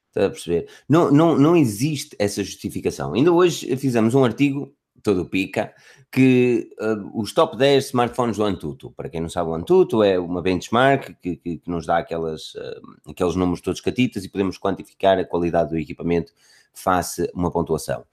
[0.08, 0.70] Está a perceber?
[0.88, 3.14] Não, não, não existe essa justificação.
[3.14, 5.74] Ainda hoje fizemos um artigo todo pica,
[6.12, 10.20] que uh, os top 10 smartphones do Antutu, para quem não sabe o Antutu é
[10.20, 14.58] uma benchmark que, que, que nos dá aquelas, uh, aqueles números todos catitas e podemos
[14.58, 16.34] quantificar a qualidade do equipamento
[16.74, 18.06] face uma pontuação.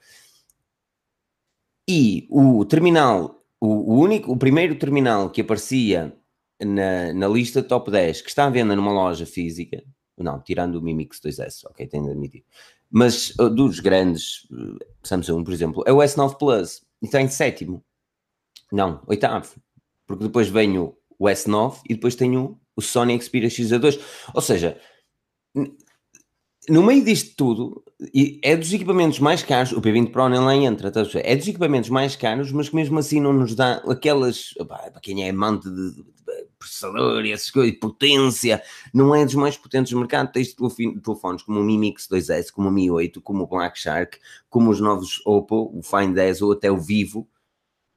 [1.87, 6.15] E o terminal, o, o único, o primeiro terminal que aparecia
[6.59, 9.83] na, na lista top 10 que está à venda numa loja física,
[10.17, 12.43] não, tirando o Mi Mix 2S, ok, tenho de admitir,
[12.89, 17.27] mas uh, dos grandes uh, Samsung, por exemplo, é o S9 Plus e está em
[17.27, 17.83] sétimo.
[18.71, 19.55] Não, oitavo.
[20.07, 23.99] Porque depois vem o, o S9 e depois tenho o Sony Xperia XA2.
[24.33, 24.79] Ou seja,
[26.67, 27.83] no meio disto tudo,
[28.43, 31.89] é dos equipamentos mais caros, o P20 Pro nem lá entra, tá é dos equipamentos
[31.89, 36.03] mais caros, mas que mesmo assim não nos dá aquelas, para quem é amante de
[36.59, 38.61] processador e essas coisas, potência,
[38.93, 40.31] não é dos mais potentes do mercado.
[40.31, 44.19] Tens telefones como o Mi Mix 2S, como o Mi 8, como o Black Shark,
[44.49, 47.27] como os novos Oppo, o Find 10 ou até o Vivo,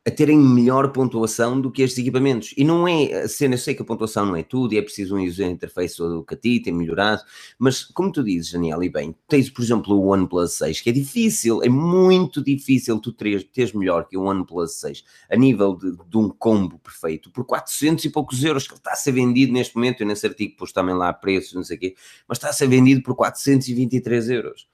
[0.04, 2.52] a terem melhor pontuação do que estes equipamentos.
[2.56, 4.82] E não é a cena, eu sei que a pontuação não é tudo, e é
[4.82, 7.22] preciso um user interface do catita, tem melhorado,
[7.56, 10.92] mas como tu dizes, Daniel, e bem, tens, por exemplo, o OnePlus 6, que é
[10.92, 15.92] difícil, é muito difícil tu teres, teres melhor que o OnePlus 6, a nível de,
[15.92, 19.52] de, um combo perfeito, por 400 e poucos euros, que ele está a ser vendido
[19.52, 21.94] neste momento, eu nesse artigo pus também lá preços, não sei o quê,
[22.26, 24.66] mas está a ser vendido por 423 euros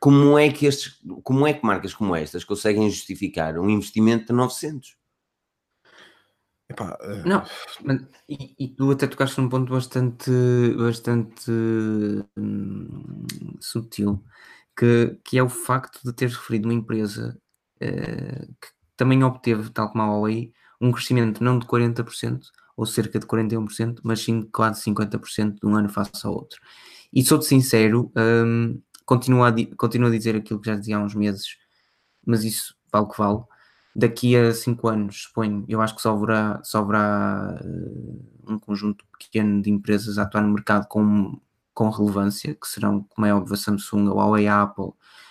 [0.00, 4.32] como é que estes, como é que marcas como estas conseguem justificar um investimento de
[4.32, 4.96] 900?
[6.68, 7.28] Epá, uh...
[7.28, 7.44] Não,
[7.84, 10.30] mas, e, e, tu até tocaste num ponto bastante,
[10.76, 11.50] bastante
[12.36, 13.24] hum,
[13.60, 14.22] sutil,
[14.76, 17.38] que, que é o facto de teres referido uma empresa
[17.76, 22.40] uh, que também obteve, tal como a Huawei, um crescimento não de 40%,
[22.76, 26.60] ou cerca de 41%, mas sim de quase 50% de um ano face ao outro.
[27.12, 31.14] E sou-te sincero, um, continuo a, continuo a dizer aquilo que já dizia há uns
[31.14, 31.56] meses,
[32.26, 33.42] mas isso vale o que vale.
[33.94, 39.06] Daqui a cinco anos, suponho, eu acho que só haverá, só haverá uh, um conjunto
[39.18, 41.40] pequeno de empresas a atuar no mercado com,
[41.72, 44.90] com relevância, que serão, como é óbvio, a Samsung, a Huawei, a Apple,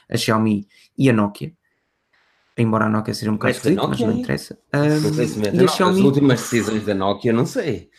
[0.09, 1.53] a Xiaomi e a Nokia.
[2.57, 4.57] Embora a Nokia seja um bocado esquisito, mas não interessa.
[4.73, 5.99] Um, e a Xiaomi...
[5.99, 7.91] As últimas decisões da Nokia, não sei.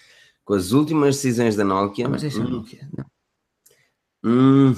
[0.44, 2.08] Com as últimas decisões da Nokia.
[2.08, 2.46] Mas deixa hum.
[2.46, 3.06] a Nokia, não.
[4.24, 4.74] Hum.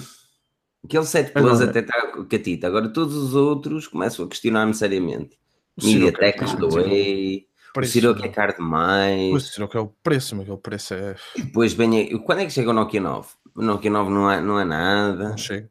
[0.85, 2.67] Aquele 7 Plus até está catita.
[2.67, 5.39] Agora todos os outros começam a questionar-me seriamente.
[5.83, 9.33] MediaTek Huawei, O preço, Siroco é caro demais.
[9.35, 11.15] O Siroco é o preço, mas aquele preço é.
[11.37, 12.13] E depois vem.
[12.15, 13.29] a- Quando é que chega o Nokia 9?
[13.55, 15.31] O Nokia 9 não é, não é nada.
[15.31, 15.69] Não chega.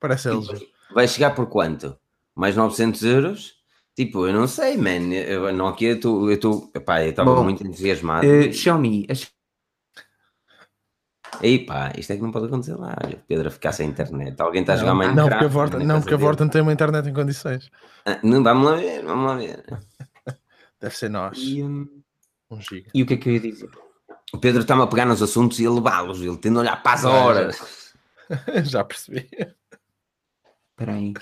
[0.00, 0.68] Parece LG.
[0.94, 1.96] Vai chegar por quanto?
[2.34, 3.54] Mais 900 euros?
[3.94, 5.12] Tipo, eu não sei, man.
[5.14, 6.28] Eu, a Nokia, eu estou.
[6.28, 8.26] Eu estou- estava muito entusiasmado.
[8.26, 9.30] Eh, Xiaomi, as-
[11.42, 12.96] Aí pá, isto é que não pode acontecer lá.
[13.04, 14.40] Olha, Pedro a ficar sem internet.
[14.40, 15.20] Alguém está a jogar Não, Minecraft.
[15.22, 17.70] não, porque a Vorta, não, porque a não tem uma internet em condições.
[18.04, 19.64] Ah, não, vamos lá ver, vamos lá ver.
[20.80, 21.38] Deve ser nós.
[21.38, 21.88] e, hum,
[22.50, 22.90] Um giga.
[22.94, 23.70] e o que é que eu ia dizer?
[24.32, 26.20] O Pedro está-me a pegar nos assuntos e a levá-los.
[26.20, 27.94] Ele tende a olhar para as horas.
[28.64, 29.28] Já percebi.
[30.72, 31.14] Espera aí.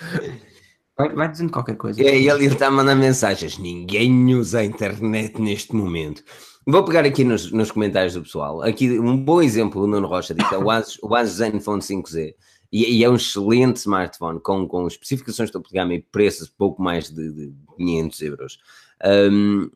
[0.96, 2.02] Vai, vai dizendo qualquer coisa.
[2.02, 3.58] E aí ele está a mandar mensagens.
[3.58, 6.22] Ninguém usa a internet neste momento.
[6.66, 8.62] Vou pegar aqui nos, nos comentários do pessoal.
[8.62, 10.98] Aqui um bom exemplo, o Nuno Rocha disse, é o Asus,
[11.36, 12.34] Zenfone 5Z.
[12.72, 17.10] E, e é um excelente smartphone com, com especificações de gama e preços pouco mais
[17.10, 18.58] de, de 500 euros.
[19.04, 19.70] Um,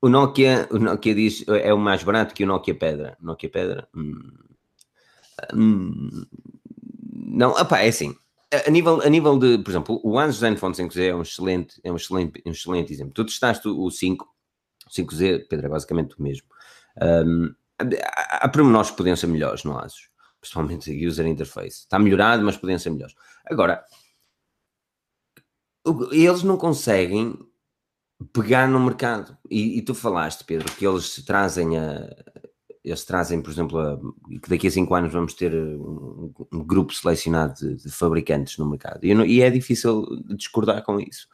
[0.00, 3.16] o Nokia, o Nokia diz é o mais barato que o Nokia Pedra.
[3.20, 3.88] Nokia Pedra?
[3.94, 4.32] Hum.
[5.54, 6.24] Hum.
[7.12, 8.16] Não, é assim.
[8.66, 11.92] A nível, a nível de, por exemplo, o Asus Zenfone 5Z é um excelente, é
[11.92, 13.12] um excelente, um excelente exemplo.
[13.12, 14.28] Tu testaste o 5, o
[14.88, 16.46] 5Z, Pedro, é basicamente o mesmo.
[17.00, 17.54] Um,
[18.40, 20.08] há, pormenores que podiam ser melhores no Asus,
[20.40, 21.80] principalmente a user interface.
[21.82, 23.14] Está melhorado, mas podiam ser melhores.
[23.46, 23.84] Agora,
[26.12, 27.38] eles não conseguem
[28.32, 29.36] pegar no mercado.
[29.50, 32.08] E, e tu falaste, Pedro, que eles trazem a.
[32.84, 33.98] Eles trazem, por exemplo, a-
[34.40, 38.68] que daqui a 5 anos vamos ter um, um grupo selecionado de, de fabricantes no
[38.68, 39.04] mercado.
[39.04, 41.28] E, não- e é difícil discordar com isso,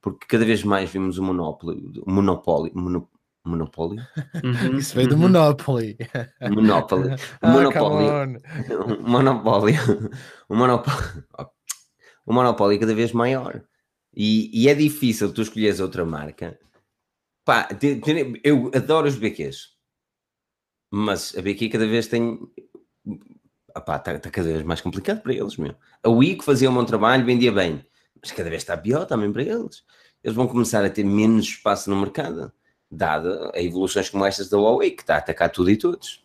[0.00, 3.10] porque cada vez mais vimos o monopólio, o monopólio, mono-
[3.44, 4.00] monopólio,
[4.44, 5.22] Uhum, Isso veio do uhum.
[5.22, 5.96] Monopoly.
[6.48, 9.76] monopólio, o Ah, monopólio, monopólio,
[10.48, 11.24] o monopólio,
[12.26, 13.64] o monopólio cada vez maior.
[14.14, 16.58] E, e é difícil tu escolheres outra marca.
[17.44, 19.76] Pá, te- te- eu adoro os BQs,
[20.90, 22.38] mas a BQ cada vez tem.
[23.76, 25.74] Está tá cada vez mais complicado para eles, meu.
[26.02, 27.84] A Wii que fazia um bom trabalho, vendia bem,
[28.22, 29.82] mas cada vez está pior também para eles.
[30.22, 32.52] Eles vão começar a ter menos espaço no mercado,
[32.90, 36.24] dada a evoluções como estas da Huawei, que está a atacar tudo e todos.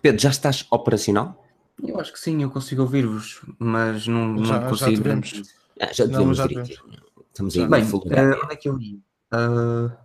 [0.00, 1.44] Pedro, já estás operacional?
[1.82, 4.96] Eu acho que sim, eu consigo ouvir-vos, mas não, não Já- já consigo.
[4.96, 5.42] te vemos.
[5.80, 6.46] Ah, já te Não, já.
[6.46, 7.64] Estamos Já.
[7.64, 8.40] aí Bem, HD.
[8.44, 8.98] onde é que eu ia?
[9.32, 9.96] Ah,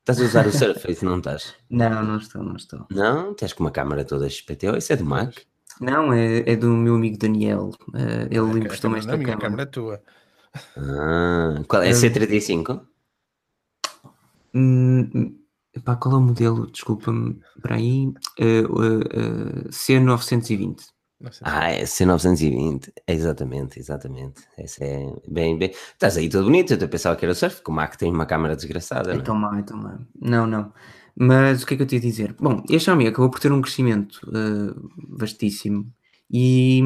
[0.00, 1.54] Estás a usar o Surface, não estás?
[1.68, 2.86] não, não estou, não estou.
[2.90, 3.32] Não?
[3.32, 5.34] Estás com uma câmera toda XPTO, isso é do Mac?
[5.80, 7.70] Não, é, é do meu amigo Daniel.
[7.94, 9.40] Ah, ele A emprestou-me câmera- esta a minha câmera.
[9.40, 10.02] câmera é tua.
[10.76, 11.88] Ah, qual é?
[11.88, 12.80] Eh, C35?
[14.54, 15.36] Hum,
[15.74, 16.70] epá, qual é o modelo?
[16.70, 17.40] Desculpa-me.
[17.60, 18.12] Para aí.
[18.38, 20.86] eh, eh, C920.
[21.20, 21.42] Não sei.
[21.46, 22.92] Ah, é C920.
[23.06, 24.42] Exatamente, exatamente.
[24.58, 25.70] Essa é bem, bem.
[25.70, 26.74] Estás aí todo bonito.
[26.74, 29.22] Eu pensava que era o Surf, que o Mac tem uma câmera desgraçada, não é?
[29.22, 29.98] Então má, então má.
[30.20, 30.72] Não, não.
[31.16, 32.34] Mas o que é que eu te ia dizer?
[32.40, 34.74] Bom, este Xiaomi acabou por ter um crescimento eh,
[35.08, 35.92] vastíssimo
[36.30, 36.82] e,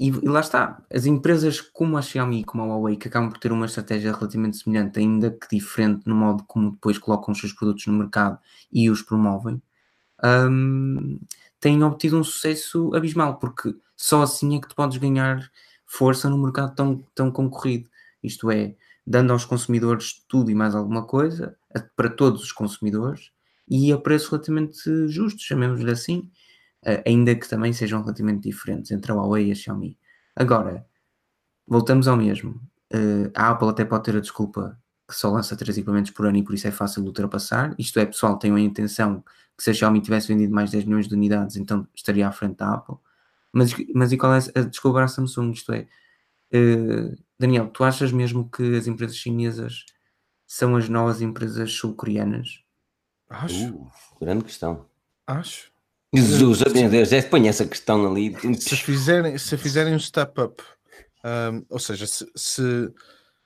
[0.00, 0.82] e, e lá está.
[0.92, 4.12] As empresas como a Xiaomi e como a Huawei, que acabam por ter uma estratégia
[4.12, 8.38] relativamente semelhante, ainda que diferente no modo como depois colocam os seus produtos no mercado
[8.72, 9.60] e os promovem,
[10.24, 11.20] hum,
[11.60, 15.50] têm obtido um sucesso abismal, porque só assim é que tu podes ganhar
[15.86, 17.90] força no mercado tão, tão concorrido.
[18.22, 18.74] Isto é,
[19.06, 21.56] dando aos consumidores tudo e mais alguma coisa,
[21.96, 23.30] para todos os consumidores,
[23.68, 26.30] e a preços relativamente justos, chamemos-lhe assim,
[26.84, 29.98] eh, ainda que também sejam relativamente diferentes entre a Huawei e a Xiaomi.
[30.36, 30.86] Agora,
[31.66, 32.60] voltamos ao mesmo.
[32.90, 36.38] Eh, a Apple até pode ter a desculpa que só lança três equipamentos por ano
[36.38, 37.74] e por isso é fácil de ultrapassar.
[37.78, 39.24] Isto é, pessoal, tenho a intenção
[39.56, 42.56] que se a Xiaomi tivesse vendido mais 10 milhões de unidades, então estaria à frente
[42.58, 42.96] da Apple.
[43.52, 45.50] Mas, mas e qual é a desculpa à Samsung?
[45.52, 45.88] Isto é,
[46.52, 49.84] eh, Daniel, tu achas mesmo que as empresas chinesas
[50.48, 52.64] são as novas empresas sul-coreanas?
[53.28, 54.86] Acho, Uh, grande questão.
[55.26, 55.70] acho.
[56.14, 58.34] Jesus, meu Deus, é, põe essa questão ali.
[58.58, 60.62] Se fizerem, se fizerem um step up,
[61.22, 62.90] um, ou seja, se, se,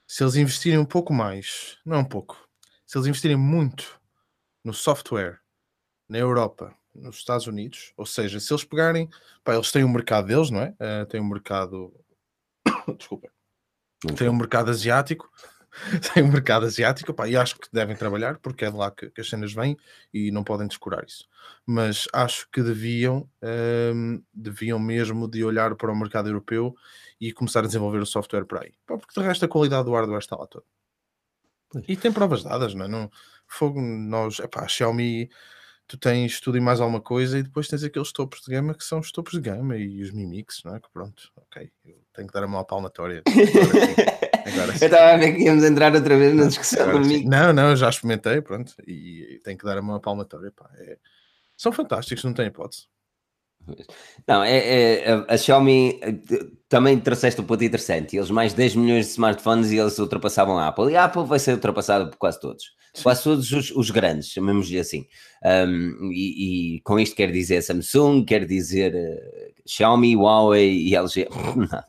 [0.07, 2.37] se eles investirem um pouco mais, não um pouco,
[2.87, 3.99] se eles investirem muito
[4.63, 5.41] no software
[6.07, 9.09] na Europa, nos Estados Unidos, ou seja, se eles pegarem,
[9.43, 10.73] pá, eles têm um mercado deles, não é?
[10.79, 11.93] Uh, têm um mercado,
[12.97, 13.29] desculpa,
[14.15, 15.29] tem um mercado asiático,
[16.13, 19.09] tem um mercado asiático, pá, e acho que devem trabalhar, porque é de lá que,
[19.09, 19.77] que as cenas vêm
[20.13, 21.27] e não podem descurar isso.
[21.65, 23.27] Mas acho que deviam,
[23.93, 26.75] hum, deviam mesmo de olhar para o mercado europeu
[27.19, 28.73] e começar a desenvolver o software por aí.
[28.85, 30.65] Pá, porque de resto a qualidade do hardware está lá toda.
[31.87, 32.87] E tem provas dadas, não é?
[32.87, 33.09] Não,
[33.47, 35.27] fogo, nós, epá, a Xiaomi,
[35.87, 38.83] tu tens tudo e mais alguma coisa e depois tens aqueles topos de gama que
[38.83, 40.79] são os topos de gama e os Mi Mix, não é?
[40.79, 43.23] Que pronto, ok, eu tenho que dar a mão à palmatória.
[44.45, 44.85] Agora Eu sim.
[44.85, 47.09] estava a ver que íamos entrar outra vez na discussão Agora sim.
[47.09, 47.29] comigo.
[47.29, 48.73] Não, não, já experimentei, pronto.
[48.87, 50.51] E tenho que dar uma palmatória.
[50.55, 50.69] Pá.
[50.77, 50.97] É-
[51.57, 52.83] São fantásticos, não tem hipótese.
[54.27, 56.15] Não, é, é- a, a Xiaomi eh,
[56.67, 58.17] também trouxeste um ponto interessante.
[58.17, 60.91] Eles mais 10 milhões de smartphones e eles ultrapassavam a Apple.
[60.91, 62.73] E a Apple vai ser ultrapassada por quase todos.
[63.01, 65.07] Quase todos os, os grandes, chamemos-lhe assim.
[65.43, 71.29] Um, e, e com isto quer dizer Samsung, quer dizer eh, Xiaomi, Huawei e LG.
[71.55, 71.85] Nada,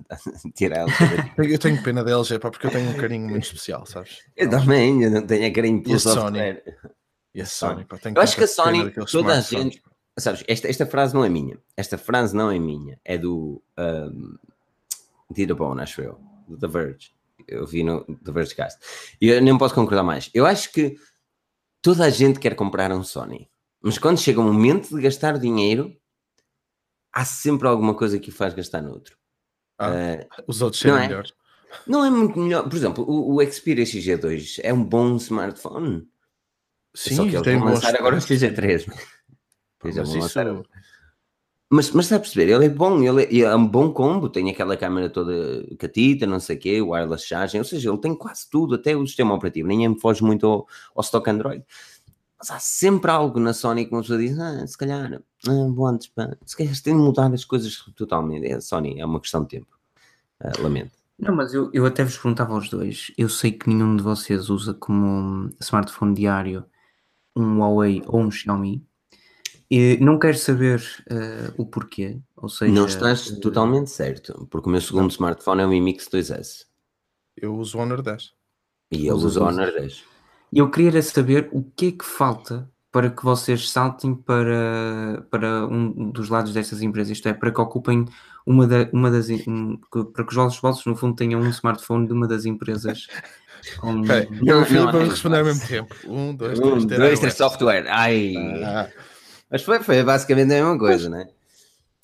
[0.54, 1.52] tira a LG.
[1.54, 4.20] Eu tenho pena da LG, pá, porque eu tenho um carinho muito especial, sabes?
[4.36, 6.38] Eu também, eu não tenho a carinho E pelo a Sony?
[6.38, 6.62] software.
[7.34, 9.82] E a Sony, pá, tenho Eu acho que a Sony, toda a gente-.
[10.16, 11.58] Sabes, esta, esta frase não é minha.
[11.76, 13.00] Esta frase não é minha.
[13.04, 14.36] É do um,
[15.28, 16.20] Dita Bone, acho eu.
[16.46, 17.10] Do The Verge.
[17.48, 18.78] Eu vi no The Verge Cast.
[19.20, 20.30] E eu nem posso concordar mais.
[20.32, 20.94] Eu acho que
[21.82, 23.50] toda a gente quer comprar um Sony.
[23.82, 25.94] Mas quando chega o momento de gastar dinheiro,
[27.14, 29.16] há sempre alguma coisa que o faz gastar no outro.
[29.78, 29.94] Ah.
[29.94, 31.08] Eh, Os outros serem é?
[31.08, 31.32] melhores.
[31.86, 32.68] não é muito melhor.
[32.68, 36.06] Por exemplo, o, o Xperia XG2 é um bom smartphone.
[36.94, 38.42] Sim, Só que eles tem vão bons lançar agora o preços.
[38.42, 38.86] XG3.
[39.78, 40.46] Pá, Já mas isso- lançar
[41.70, 44.48] Mas, mas está a perceber, ele é bom, ele é, é um bom combo, tem
[44.48, 48.48] aquela câmera toda catita, não sei o quê, wireless charging, ou seja, ele tem quase
[48.48, 51.64] tudo, até o sistema operativo, nem me foge muito ao, ao stock Android.
[52.38, 55.86] Mas há sempre algo na Sony que uma pessoa diz, ah, se calhar, ah, bom,
[55.86, 58.46] antes, pá, se calhar tem de mudar as coisas totalmente.
[58.46, 59.78] É, Sony, é uma questão de tempo.
[60.40, 60.92] Ah, lamento.
[61.18, 63.12] Não, mas eu, eu até vos perguntava aos dois.
[63.16, 66.64] Eu sei que nenhum de vocês usa como smartphone diário
[67.36, 68.84] um Huawei ou um Xiaomi.
[69.70, 72.20] E não quero saber eh, o porquê.
[72.36, 75.80] Ou seja, não estás eh, totalmente certo, porque o meu segundo smartphone é o Mi
[75.80, 76.66] Mix 2S
[77.36, 78.32] Eu uso o Honor 10.
[78.92, 79.46] e eu Usa uso o.
[79.48, 80.04] Honor 10.
[80.52, 86.12] Eu queria saber o que é que falta para que vocês saltem para, para um
[86.12, 88.04] dos lados destas empresas, isto é, para que ocupem
[88.46, 92.06] uma, da, uma das um, para que os vossos bolsos no fundo tenham um smartphone
[92.06, 93.08] de uma das empresas
[93.82, 95.92] Não, eu não Filipe, é vamos responder ao mesmo tempo.
[96.06, 97.86] Um, dois, Um, três, dois, três software.
[97.88, 98.88] Ai, Ah,
[99.50, 101.26] mas foi, foi basicamente a mesma coisa, né?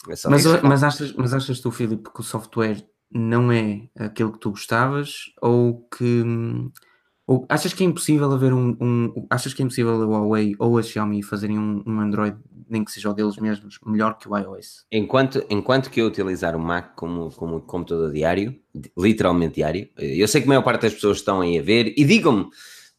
[0.08, 0.60] É Mas, isso.
[0.64, 5.26] mas, achas, mas achas tu, Filipe, que o software não é aquilo que tu gostavas
[5.40, 6.24] ou que
[7.30, 10.76] ou achas que é impossível haver um, um- achas que é impossível a Huawei ou
[10.76, 12.36] a Xiaomi fazerem um, um Android,
[12.68, 14.84] nem que seja o deles mesmos, melhor que o iOS?
[14.90, 18.56] Enquanto, enquanto que eu utilizar o Mac como, como computador diário,
[18.98, 22.04] literalmente diário, eu sei que a maior parte das pessoas estão aí a ver e
[22.04, 22.48] digam-me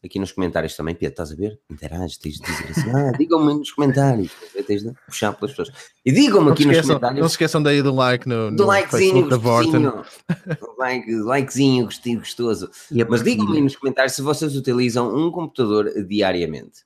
[0.04, 1.58] aqui nos comentários também, Pedro, estás a ver?
[1.70, 4.32] Interage, tens de dizer assim, ah, digam-me nos comentários,
[4.66, 5.76] tens de puxar pelas pessoas.
[6.04, 8.62] E digam-me aqui se nos esqueçam, comentários não se esqueçam daí do like no, do
[8.62, 9.82] no likezinho, Facebook da Vorten.
[10.78, 12.70] like, likezinho, gostinho, gostoso.
[12.90, 16.84] E Mas digam-me nos comentários se vocês utilizam um computador diariamente.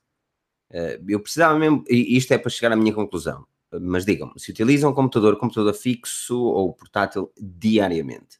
[0.71, 4.51] Eh, eu precisava mesmo, e isto é para chegar à minha conclusão, mas digam-me, se
[4.51, 8.37] utilizam um computador, computador fixo ou portátil diariamente.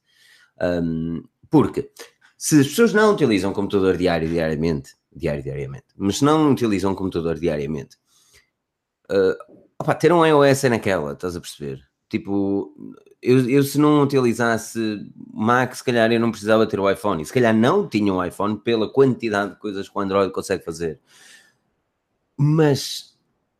[0.59, 1.89] Ahm, porque
[2.37, 7.39] se as pessoas não utilizam computador diário diariamente, diário diariamente, mas se não utilizam computador
[7.39, 7.97] diariamente,
[9.09, 9.37] eh,
[9.79, 11.81] opá, ter um iOS é naquela, estás a perceber?
[12.09, 12.73] Tipo,
[13.21, 14.79] eu, eu se não utilizasse
[15.33, 17.21] Mac, se calhar eu não precisava ter o iPhone.
[17.21, 20.63] E se calhar não tinha um iPhone pela quantidade de coisas que o Android consegue
[20.63, 20.99] fazer.
[22.37, 23.17] Mas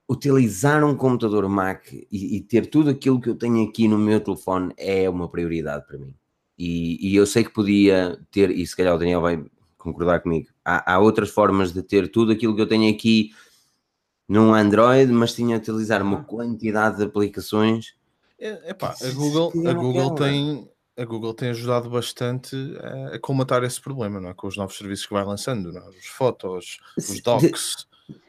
[0.10, 4.22] utilizar um computador Mac e, e ter tudo aquilo que eu tenho aqui no meu
[4.22, 6.16] telefone é uma prioridade para mim.
[6.58, 9.43] E, e eu sei que podia ter, e se calhar o Daniel vai
[9.78, 13.32] concordar comigo, há, há outras formas de ter tudo aquilo que eu tenho aqui
[14.28, 17.96] num Android, mas tinha de utilizar uma quantidade de aplicações
[18.39, 23.20] É, epá, a Google, a é Google tem a Google tem ajudado bastante a, a
[23.20, 24.34] colmatar esse problema, não é?
[24.34, 25.89] Com os novos serviços que vai lançando, não é?
[25.89, 27.88] Os fotos, os Sim, docs.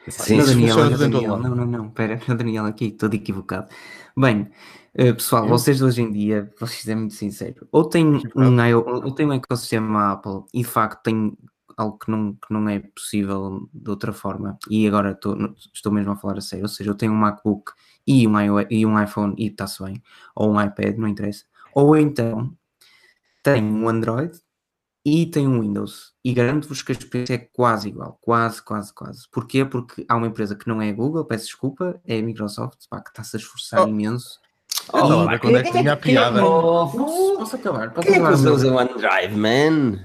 [0.09, 3.69] Sim, Não, isso Daniel, todo Daniel, não, não, não, pera, Daniel aqui, estou equivocado.
[4.17, 4.51] Bem,
[4.99, 5.51] eh, pessoal, Eu?
[5.51, 8.51] vocês hoje em dia, vocês é muito sincero, ou têm Equivocado.
[8.51, 11.37] um, ou têm um ecossistema Apple e de facto tem
[11.77, 15.37] algo que não, que não é possível de outra forma, e agora estou,
[15.73, 17.73] estou mesmo a falar a sério, ou seja, eu tenho um MacBook
[18.07, 20.03] e um, iOS, e um iPhone e está-se bem,
[20.35, 22.53] ou um iPad, não interessa, ou então
[23.45, 24.37] tenho um Android
[25.05, 26.13] e tenho um Windows.
[26.25, 28.19] E garanto-vos que a experiência é quase igual.
[28.21, 29.27] Quase, quase, quase.
[29.31, 29.65] Porquê?
[29.65, 33.01] Porque há uma empresa que não é a Google, peço desculpa, é a Microsoft, pá,
[33.01, 33.89] que está-se a esforçar Oh.
[33.89, 34.39] imenso.
[34.93, 36.41] Oh, E- lá, quando é que tinha a piada?
[36.41, 37.91] Posso, posso acabar?
[37.91, 38.55] Posso Quem é que acabar, meu?
[38.55, 39.99] usa o OneDrive, man?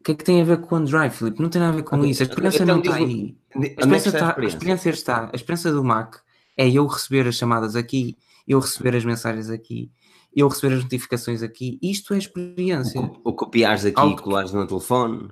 [0.00, 1.42] O que é que tem a ver com o OneDrive, Filipe?
[1.42, 2.22] Não tem nada a ver com isso.
[2.22, 3.36] A experiência então não está aí.
[3.54, 4.56] A é que experiência, está a experiência?
[4.56, 5.30] experiência está.
[5.32, 6.16] A experiência do Mac
[6.56, 8.16] é eu receber as chamadas aqui,
[8.48, 9.90] eu receber as mensagens aqui,
[10.34, 11.78] eu receber as notificações aqui.
[11.82, 13.00] Isto é experiência.
[13.00, 15.28] O, co- o copiares aqui Algo e colares no telefone.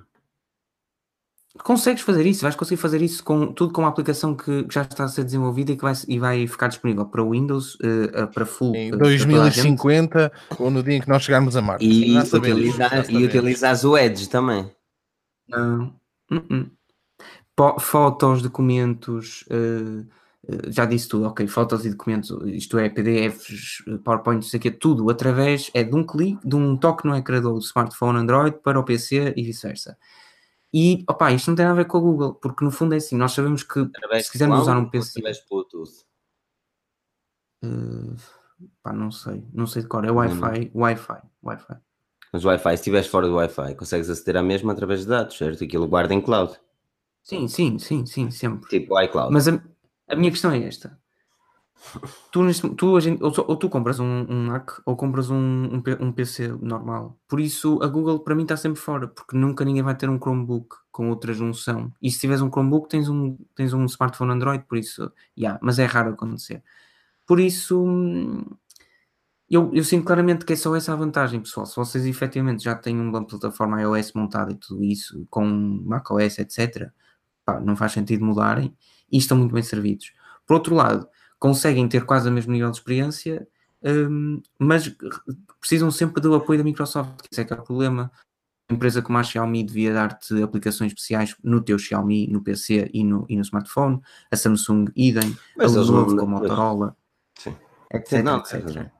[1.57, 5.05] Consegues fazer isso, vais conseguir fazer isso com tudo com uma aplicação que já está
[5.05, 8.75] a ser desenvolvida e que vai, e vai ficar disponível para Windows, uh, para full.
[8.75, 11.85] Em 2050 ou no dia em que nós chegarmos a Marte.
[11.85, 14.71] E, utilizar, e utilizares o Edge também.
[15.47, 15.95] Não.
[16.31, 17.79] Uh -uh.
[17.79, 20.07] Fotos, documentos, uh,
[20.67, 25.69] já disse tudo, ok, fotos e documentos, isto é, PDFs, PowerPoint, isso aqui, tudo através,
[25.73, 29.33] é de um clique, de um toque no ecrã do smartphone Android para o PC
[29.35, 29.97] e vice-versa.
[30.73, 32.97] E, opá, isto não tem nada a ver com a Google, porque no fundo é
[32.97, 35.19] assim, nós sabemos que através se quisermos usar um PC...
[35.19, 36.05] Através Bluetooth?
[37.63, 38.15] Uh,
[38.83, 41.77] pá, não sei, não sei de cor, é Wi-Fi, Wi-Fi, Wi-Fi.
[42.31, 45.63] Mas Wi-Fi, se estiveres fora do Wi-Fi, consegues aceder à mesma através de dados, certo?
[45.63, 46.55] Aquilo guarda em cloud.
[47.23, 48.69] Sim, sim, sim, sim, sempre.
[48.69, 49.33] Tipo iCloud.
[49.33, 49.59] Mas a,
[50.07, 50.99] a minha questão é esta.
[52.31, 56.11] Tu, tu, gente, ou, ou, tu compras um, um, Mac ou compras um, um, um,
[56.11, 57.17] PC normal.
[57.27, 60.19] Por isso a Google para mim está sempre fora, porque nunca ninguém vai ter um
[60.19, 61.91] Chromebook com outra junção.
[62.01, 65.79] E se tiveres um Chromebook tens um, tens um smartphone Android, por isso, yeah, mas
[65.79, 66.63] é raro acontecer.
[67.25, 67.85] Por isso
[69.49, 71.65] eu, eu sinto claramente que é só essa a vantagem, pessoal.
[71.65, 75.45] Se vocês efetivamente já têm uma plataforma iOS montada e tudo isso, com
[75.85, 76.91] macOS, etc.,
[77.43, 78.75] pá, não faz sentido mudarem
[79.11, 80.13] e estão muito bem servidos.
[80.45, 81.07] Por outro lado,
[81.39, 83.47] conseguem ter quase o mesmo nível de experiência,
[83.81, 84.93] um, mas
[85.59, 88.11] precisam sempre do apoio da Microsoft, que esse é que é o problema.
[88.69, 93.03] Uma empresa como a Xiaomi devia dar-te aplicações especiais no teu Xiaomi, no PC e
[93.03, 96.95] no, e no smartphone, a Samsung idem, mas a Lenovo com a Motorola,
[97.35, 97.55] Sim.
[97.91, 98.91] etc, não, etc.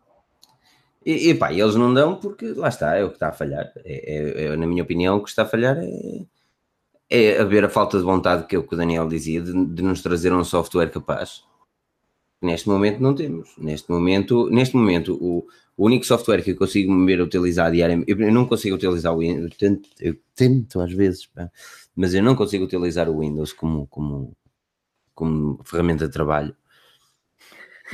[1.05, 3.71] E, e pá, eles não dão porque lá está, é o que está a falhar.
[3.85, 6.25] É, é, é na minha opinião, o que está a falhar é,
[7.09, 9.83] é haver a falta de vontade que, é o que o Daniel dizia de, de
[9.83, 11.43] nos trazer um software capaz
[12.41, 13.49] Neste momento não temos.
[13.57, 18.09] Neste momento, neste momento o, o único software que eu consigo me ver utilizar diariamente,
[18.09, 21.49] eu não consigo utilizar o Windows, eu tento, eu tento às vezes, pá,
[21.95, 24.33] mas eu não consigo utilizar o Windows como, como,
[25.13, 26.55] como ferramenta de trabalho.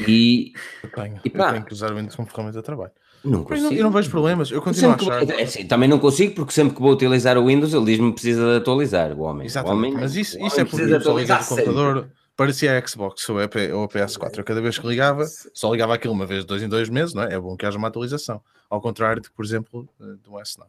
[0.08, 2.92] E, eu tenho, e, pá, eu tenho que usar o Windows como ferramenta de trabalho.
[3.24, 3.74] Não consigo.
[3.74, 5.26] Eu não, vejo problemas, eu continuo sempre a achar.
[5.26, 8.10] Que, é assim, também não consigo, porque sempre que vou utilizar o Windows, ele diz-me
[8.10, 9.48] que precisa de atualizar o homem.
[9.48, 13.28] Exatamente, o homem, mas isso, isso é porque eu ligar o computador parecia a Xbox
[13.30, 14.38] ou a, PS4.
[14.38, 17.24] Eu cada vez que ligava, só ligava aquilo uma vez dois em dois meses, não
[17.24, 17.34] é?
[17.34, 18.42] É bom que haja uma atualização.
[18.70, 20.66] Ao contrário de, por exemplo, do S9.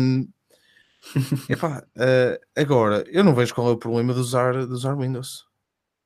[0.00, 0.28] Um,
[1.48, 5.46] epá, uh, agora, eu não vejo qual é o problema de usar, de usar Windows.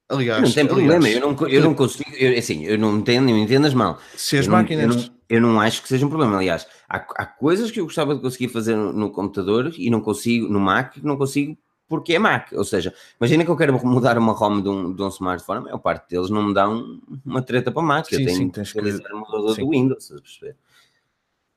[0.09, 3.27] Aliás, não tem problema, aliás, eu, não, eu não consigo, eu, assim, eu não entendo,
[3.29, 3.99] não entendas mal.
[4.17, 4.95] Se as eu máquinas.
[4.95, 6.37] Não, eu, não, eu, não, acho que seja um problema.
[6.37, 10.01] Aliás, há, há coisas que eu gostava de conseguir fazer no, no computador e não
[10.01, 11.59] consigo, no Mac, que não consigo
[11.89, 12.53] porque é Mac.
[12.53, 15.63] Ou seja, imagina que eu quero mudar uma ROM de um, de um smartphone, a
[15.63, 18.07] maior parte deles não me dão uma treta para Mac.
[18.07, 19.63] Sim, eu tenho sim, que utilizar o mudador sim.
[19.63, 20.57] do Windows, perceber?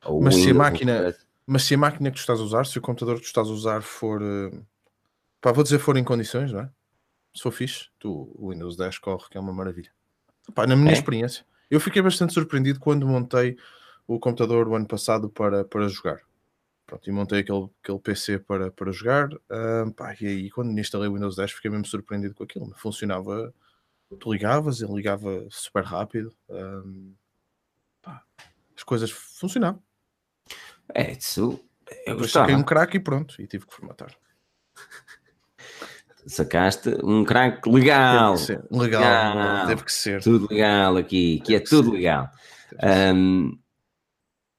[0.04, 1.16] Ou mas, Windows, se a máquina,
[1.46, 3.48] mas se a máquina que tu estás a usar, se o computador que tu estás
[3.48, 4.22] a usar for.
[4.22, 4.64] Uh,
[5.40, 6.70] pá, vou dizer, for em condições, não é?
[7.34, 9.90] Se for fixe, tu, o Windows 10 corre, que é uma maravilha.
[10.54, 10.94] Pá, na minha é?
[10.94, 13.56] experiência, eu fiquei bastante surpreendido quando montei
[14.06, 16.20] o computador o ano passado para, para jogar.
[16.90, 19.32] Pronto, e montei aquele, aquele PC para, para jogar.
[19.32, 22.74] Uh, pá, e aí, quando instalei o Windows 10, fiquei mesmo surpreendido com aquilo.
[22.76, 23.54] Funcionava,
[24.18, 26.34] tu ligavas, ele ligava super rápido.
[28.02, 28.24] pá,
[28.76, 29.80] as coisas funcionavam.
[30.92, 31.60] É, isso.
[32.04, 34.12] Eu Depois saquei um crack e pronto, e tive que formatar.
[36.26, 38.34] Sacaste um crack legal.
[38.34, 38.62] Teve.
[38.68, 39.66] Legal, legal.
[39.68, 40.22] Teve que ser.
[40.22, 41.96] Tudo legal aqui, que é tudo ser.
[41.96, 42.30] legal.
[43.14, 43.56] Um,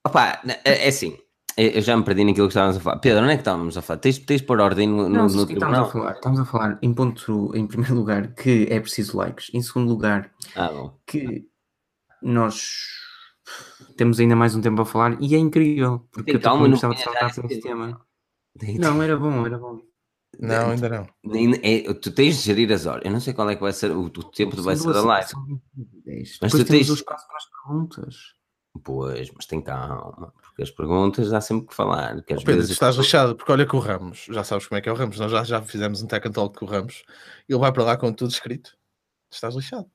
[0.06, 1.21] opa, é, é assim
[1.58, 3.00] eu já me perdi naquilo que estávamos a falar.
[3.00, 4.00] Pedro, onde é que estávamos a falar?
[4.00, 7.52] Tens, tens por ordem no, não, no, Estamos a, falar, estamos a falar em ponto,
[7.56, 9.52] em primeiro lugar, que é preciso likes.
[9.54, 11.48] Em segundo lugar, ah, que
[12.22, 12.72] nós
[13.98, 16.96] temos ainda mais um tempo a falar e é incrível, porque eu calma, não gostava
[16.96, 18.00] de saltar sobre esse tema.
[18.80, 19.80] Não, era bom, era bom.
[20.40, 21.08] Não, ainda não.
[21.62, 23.04] É, tu tens de gerir as horas.
[23.04, 25.02] Eu não sei qual é que vai ser o, o tempo que vai ser da
[25.02, 25.30] live.
[26.42, 28.16] Mas tu tens o espaço para as perguntas.
[28.84, 32.22] Pois, mas tem calma porque as perguntas dá sempre que falar.
[32.24, 32.72] Que às oh, Pedro, vezes...
[32.72, 35.18] estás lixado, porque olha que o Ramos, já sabes como é que é o Ramos,
[35.20, 37.04] nós já, já fizemos um tech and talk com o Ramos,
[37.50, 38.78] ele vai para lá com tudo escrito.
[39.32, 39.88] Estás lixado.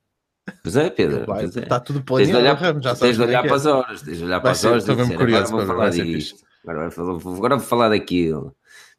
[0.63, 1.27] Pois é, Pedro.
[1.27, 1.61] Vai, pois é.
[1.61, 2.33] Está tudo planeado.
[2.33, 4.41] Tens de olhar, Ramos, já tens de olhar é para as horas, tens de olhar
[4.41, 4.83] para as horas.
[4.83, 6.47] Estou mesmo curioso agora vou falar disto.
[6.67, 8.57] Agora, agora vou falar daquilo.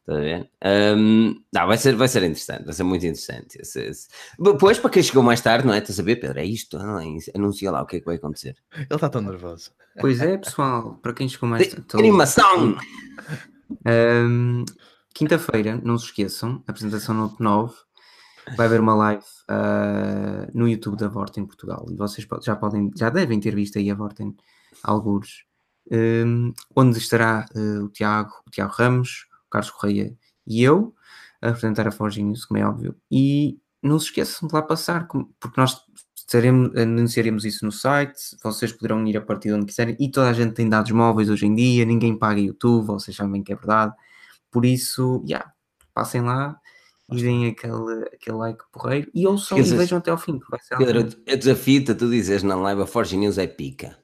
[0.07, 0.49] Está a ver?
[0.95, 3.59] Um, não, vai ser, vai ser interessante, vai ser muito interessante.
[3.59, 4.07] Esse, esse.
[4.39, 5.79] Depois, para quem chegou mais tarde, não é?
[5.79, 6.39] Estás a saber, Pedro?
[6.39, 7.05] É isto, não é?
[7.35, 8.55] Anuncia lá o que é que vai acontecer.
[8.73, 9.71] Ele está tão nervoso.
[9.99, 11.85] Pois é, pessoal, para quem chegou mais tarde.
[11.93, 12.77] Animação!
[13.85, 14.63] Um,
[15.17, 17.73] Quinta-feira, não se esqueçam, apresentação no 9.
[18.55, 23.09] Vai haver uma live uh, no YouTube da Vorten Portugal e vocês já podem, já
[23.09, 24.37] devem ter visto aí a Vorten
[24.83, 25.43] alguns,
[25.91, 30.93] um, onde estará uh, o Tiago, o Tiago Ramos, Carlos Correia e eu.
[31.41, 32.95] a representar a Forge News, como é óbvio.
[33.11, 35.79] E não se esqueçam de lá passar, porque nós
[36.27, 40.29] teremos, anunciaremos isso no site, vocês poderão ir a partir de onde quiserem, e toda
[40.29, 43.55] a gente tem dados móveis hoje em dia, ninguém paga YouTube, vocês sabem que é
[43.55, 43.93] verdade.
[44.51, 45.53] Por isso, já, yeah,
[45.93, 46.59] passem lá
[47.09, 50.39] e deem aquele, aquele like porreiro e ouçam e vejam até ao fim.
[50.39, 53.47] Que vai ser Pedro, eu desafio-te a tu dizes na live a Forge News é
[53.47, 53.97] pica.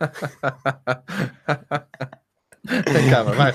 [2.66, 3.52] Acaba, vai.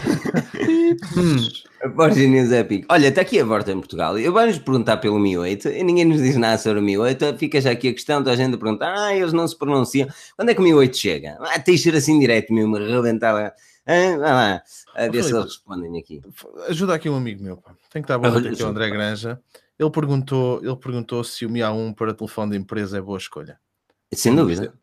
[1.18, 1.48] hum.
[1.82, 2.88] A Forge News é pica.
[2.90, 4.20] Olha, está aqui a volta em Portugal.
[4.20, 7.38] Eu vou-nos perguntar pelo Mi 8 e ninguém nos diz nada sobre o Mi 8.
[7.38, 10.08] Fica já aqui a questão da gente a perguntar: ah, eles não se pronunciam.
[10.36, 11.38] Quando é que o Mi 8 chega?
[11.40, 13.54] Ah, tens de ser assim direto mesmo, arrebentar
[13.90, 14.64] ah, vai lá,
[14.96, 16.22] a ver se eles respondem aqui.
[16.68, 17.72] Ajuda aqui um amigo meu, pá.
[17.92, 19.42] tem que estar bom aqui o André Granja.
[19.80, 23.58] Ele perguntou, ele perguntou se o Mi A1 para telefone de empresa é boa escolha.
[24.14, 24.74] Sem dúvida.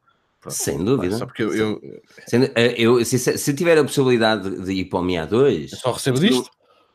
[0.47, 0.57] Pronto.
[0.57, 1.17] Sem dúvida.
[1.17, 1.81] Só porque eu, eu...
[2.55, 5.93] Eh, eu se, se, tiver a possibilidade de ir para o Mi A2, eu só
[5.93, 6.51] recebo disto.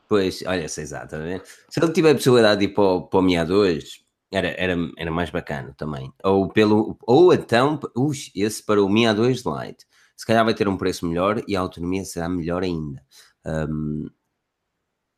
[0.08, 1.46] Pois, olha, sei exatamente.
[1.70, 3.84] Se ele tiver a possibilidade de ir para o, para o Mi A2,
[4.32, 6.12] era, era, era mais bacana também.
[6.24, 9.86] Ou, pelo, ou então, ux, esse para o Mi A2 Lite
[10.22, 13.04] se calhar vai ter um preço melhor e a autonomia será melhor ainda.
[13.44, 14.08] Um,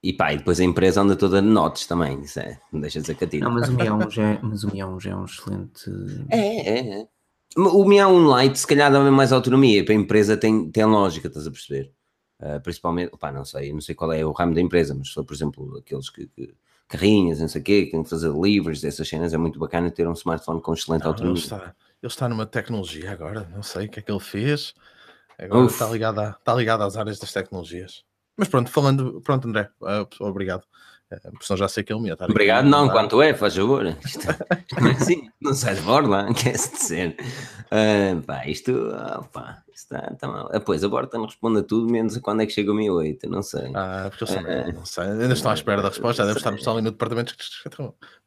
[0.02, 3.02] e pá, e depois a empresa anda toda de notes também, isso é, não deixa
[3.02, 3.50] de ser catino.
[3.50, 5.92] Não, mas o Mi A1 já é, mas o Mi A1 já é um excelente.
[6.30, 7.08] É, é, é.
[7.56, 11.28] O Mi A1 Lite se calhar dá mais autonomia, para a empresa tem, tem lógica,
[11.28, 11.92] estás a perceber?
[12.40, 15.14] Uh, principalmente, pá, não sei, não sei qual é o ramo da empresa, mas se
[15.14, 16.54] for, por exemplo, aqueles que, que
[16.88, 19.90] carrinhas, não sei o quê, que têm que fazer livros dessas cenas, é muito bacana
[19.92, 21.40] ter um smartphone com excelente não, autonomia.
[21.40, 24.74] Ele está, ele está numa tecnologia agora, não sei o que é que ele fez,
[25.38, 28.04] Agora está ligado, a, está ligado às áreas das tecnologias.
[28.38, 30.64] Mas pronto, falando, pronto, André, uh, obrigado.
[31.14, 33.86] Uh, senão já sei que ele me ia estar Obrigado, não, quanto é, faz favor.
[33.86, 34.28] Isto,
[35.02, 37.18] assim, não sai de borla, quer-se dizer.
[37.66, 40.50] Uh, pá, isto, oh, pá, está, está mal.
[40.54, 42.76] Ah, pois, a Borta não responde a tudo, menos a quando é que chega o
[42.76, 43.72] 1008, não sei.
[43.74, 46.40] Ah, porque eu sei, uh, não sei, ainda estão à espera da resposta, já deve
[46.40, 47.36] estar pessoal ali no departamento.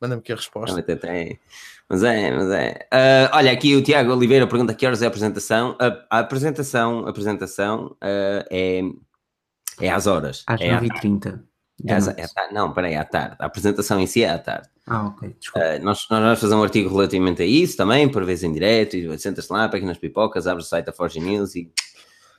[0.00, 0.78] Manda-me aqui a resposta.
[0.78, 1.38] Até tem.
[1.88, 2.88] Mas é, mas é.
[2.92, 5.76] Uh, olha, aqui o Tiago Oliveira pergunta que horas é a apresentação.
[5.80, 8.80] A, a apresentação, a apresentação uh, é,
[9.80, 10.42] é às horas.
[10.46, 11.40] Às é 9h30.
[11.84, 13.36] É, é, não, peraí, é à tarde.
[13.38, 14.68] A apresentação em si é à tarde.
[14.86, 15.28] Ah, ok.
[15.28, 18.96] Uh, nós, nós vamos fazer um artigo relativamente a isso também, por vezes em direto,
[18.96, 21.70] e sentas-te lá, pega nas pipocas, abre o site da Forge News e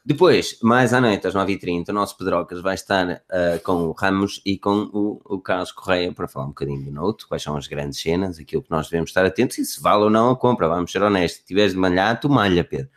[0.08, 4.42] depois, mais à noite, às 9h30, o nosso Pedrocas vai estar uh, com o Ramos
[4.46, 7.68] e com o, o Carlos Correia para falar um bocadinho do Note, quais são as
[7.68, 10.70] grandes cenas, aquilo que nós devemos estar atentos e se vale ou não a compra.
[10.70, 11.42] Vamos ser honestos.
[11.42, 12.88] Se tiveres de malhar, tu malha, Pedro.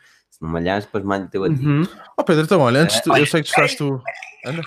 [0.41, 1.63] Se não malhares, depois malha teu a ti.
[1.63, 1.83] Uhum.
[2.17, 4.01] Oh, Pedro, então olha, antes tu, eu sei que tu estás tu.
[4.43, 4.63] Anda.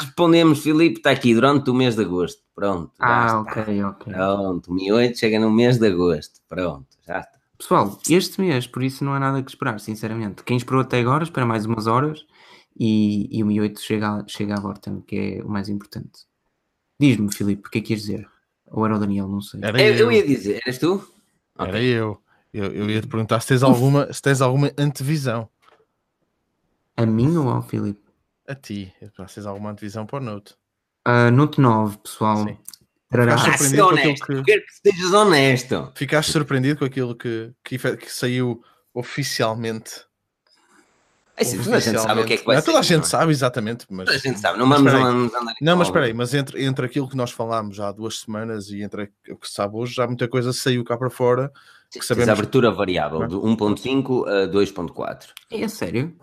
[0.00, 2.40] Respondemos, Filipe, está aqui durante o mês de agosto.
[2.54, 2.90] Pronto.
[2.98, 4.10] Ah, ok, ok.
[4.10, 6.40] Pronto, o Mi 8 chega no mês de agosto.
[6.48, 7.38] Pronto, já está.
[7.58, 10.42] Pessoal, este mês, por isso não há nada que esperar, sinceramente.
[10.44, 12.24] Quem esperou até agora, espera mais umas horas
[12.80, 16.20] e, e o Mi 8 chega, chega à Vorten, que é o mais importante.
[16.98, 18.26] Diz-me, Filipe, o que é que ias dizer?
[18.66, 19.60] Ou era o Daniel, não sei.
[19.62, 21.06] Era eu, eu ia dizer, eras tu?
[21.58, 21.84] Era okay.
[21.84, 22.21] eu.
[22.52, 22.72] Eu.
[22.72, 25.48] Eu ia te perguntar se tens alguma, se tens alguma antevisão.
[26.96, 28.02] A mim ou ao Filipe?
[28.46, 28.92] A ti.
[29.00, 30.54] Se tens alguma antevisão para o Note.
[31.06, 32.44] Uh, Note 9, pessoal.
[32.44, 32.56] Sim.
[33.10, 34.42] Ficaste ah, surpreendido com aquilo que.
[34.44, 35.92] Quero que estejas honesto.
[35.94, 38.62] Ficaste surpreendido com aquilo que, que, que saiu
[38.94, 40.06] oficialmente.
[41.36, 42.66] É sim, toda a gente sabe o que é que vai não, ser.
[42.66, 43.04] Toda a gente não.
[43.04, 43.86] sabe, exatamente.
[43.90, 46.64] Mas, toda a gente sabe, não vamos, vamos andar Não, mas espera aí, mas entre,
[46.64, 49.76] entre aquilo que nós falámos já há duas semanas e entre o que se sabe
[49.76, 51.50] hoje, já muita coisa saiu cá para fora.
[51.92, 52.28] Que sabemos...
[52.28, 55.28] a abertura variável de 1.5 a 2.4.
[55.50, 56.16] É sério?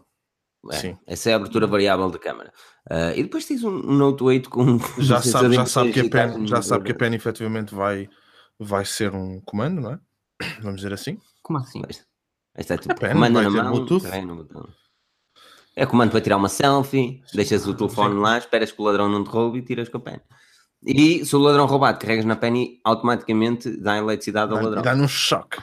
[0.71, 0.97] É, Sim.
[1.07, 2.51] Essa é a abertura variável de câmera.
[2.89, 4.77] Uh, e depois tens um, um Note 8 com.
[4.99, 8.09] Já sabe, já sabe que a pen, já sabe que a pen efetivamente vai,
[8.59, 9.99] vai ser um comando, não é?
[10.61, 11.17] Vamos dizer assim.
[11.41, 11.81] Como assim?
[12.57, 14.05] Este é tipo comando na mão, Bluetooth.
[15.75, 18.19] É comando para tirar uma selfie, deixas o telefone Sim.
[18.19, 20.19] lá, esperas que o ladrão não te roube e tiras com a pen.
[20.85, 24.81] E se o ladrão roubado, carregas na pen e automaticamente dá eletricidade ao ladrão.
[24.81, 25.57] Dá-no um choque.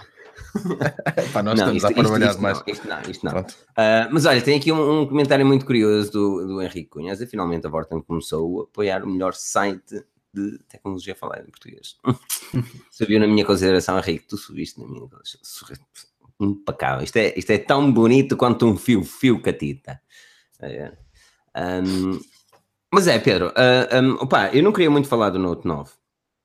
[1.33, 2.59] Pá, nós não, estamos isto, a trabalhar isto, mais.
[2.59, 3.41] Não, isto não, isto não.
[3.41, 7.21] Uh, mas olha, tem aqui um, um, comentário muito curioso do, do Henrique Cunhas.
[7.21, 11.97] E finalmente a Vorten começou a apoiar o melhor site de tecnologia falada em português.
[12.91, 15.77] Subiu na minha consideração, Henrique, tu subiste na minha consideração.
[16.39, 17.03] Impecável.
[17.03, 20.01] Isto é, isto é tão bonito quanto um fio-fio catita.
[21.57, 22.21] Um,
[22.93, 23.53] mas é, Pedro, uh,
[23.91, 25.91] ah, um, opa, eu não queria muito falar do Note 9.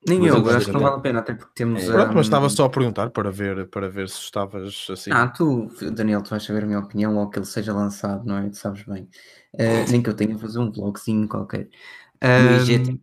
[0.08, 1.84] Nem eu, acho que não vale a pena, até porque temos.
[1.84, 1.92] É.
[1.92, 5.12] Pronto, mas estava só a perguntar para ver, para ver se estavas assim.
[5.12, 8.40] Ah, tu, Daniel, tu vais saber a minha opinião ou que ele seja lançado, não
[8.40, 8.50] é?
[8.50, 9.08] Tu sabes bem.
[9.54, 11.70] Uh, nem que eu tenha a fazer um vlogzinho qualquer.
[12.16, 13.00] Uh, no IGTV.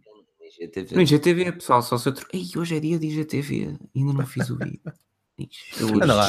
[0.60, 0.96] IGTV.
[0.96, 2.14] No IGTV, pessoal, só se eu.
[2.32, 4.80] Ei, hoje é dia de IGTV, ainda não fiz o vídeo.
[6.02, 6.28] Anda lá.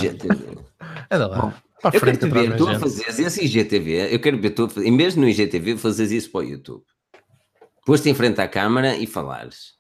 [1.10, 1.42] Anda lá.
[1.42, 4.14] Bom, para eu quero te ver tu a fazeres esse IGTV.
[4.14, 6.84] Eu quero ver tu, em vez de no IGTV, fazes isso para o YouTube.
[7.90, 9.74] Pôs-te em frente à câmara e falares.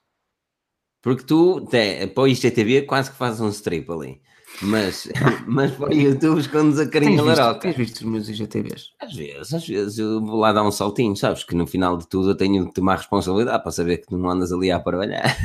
[0.99, 4.20] Porque tu, até, para o IGTV, quase que fazes um strip ali.
[4.64, 5.07] Mas,
[5.45, 7.60] mas para o YouTube escondes a carinha laroca.
[7.60, 8.95] tens visto os meus IGTVs?
[8.99, 11.43] Às vezes, às vezes eu vou lá dar um saltinho, sabes?
[11.43, 14.28] Que no final de tudo eu tenho de tomar responsabilidade para saber que tu não
[14.28, 15.38] andas ali a trabalhar.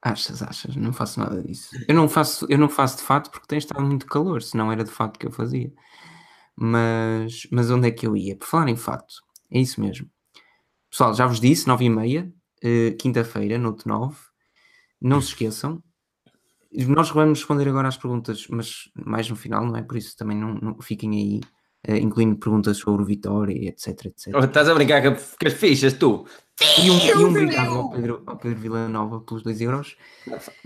[0.00, 0.76] Achas, achas?
[0.76, 1.70] Não faço nada disso.
[1.88, 4.84] Eu não faço, eu não faço de fato porque tem estado muito calor, senão era
[4.84, 5.72] de fato que eu fazia.
[6.54, 8.36] Mas, mas onde é que eu ia?
[8.36, 9.16] Por falar em fato,
[9.50, 10.08] é isso mesmo.
[10.96, 12.32] Pessoal, já vos disse, 9 e meia,
[12.62, 14.16] eh, quinta-feira, noite 9.
[14.98, 15.82] Não se esqueçam.
[16.72, 19.82] Nós vamos responder agora às perguntas, mas mais no final, não é?
[19.82, 21.40] Por isso também não, não fiquem aí,
[21.86, 24.34] eh, incluindo perguntas sobre o Vitória, etc, etc.
[24.34, 26.26] Oh, Estás a brincar com as fichas, tu?
[26.82, 29.96] E um, e um obrigado ao Pedro, ao Pedro Villanova pelos 2 euros.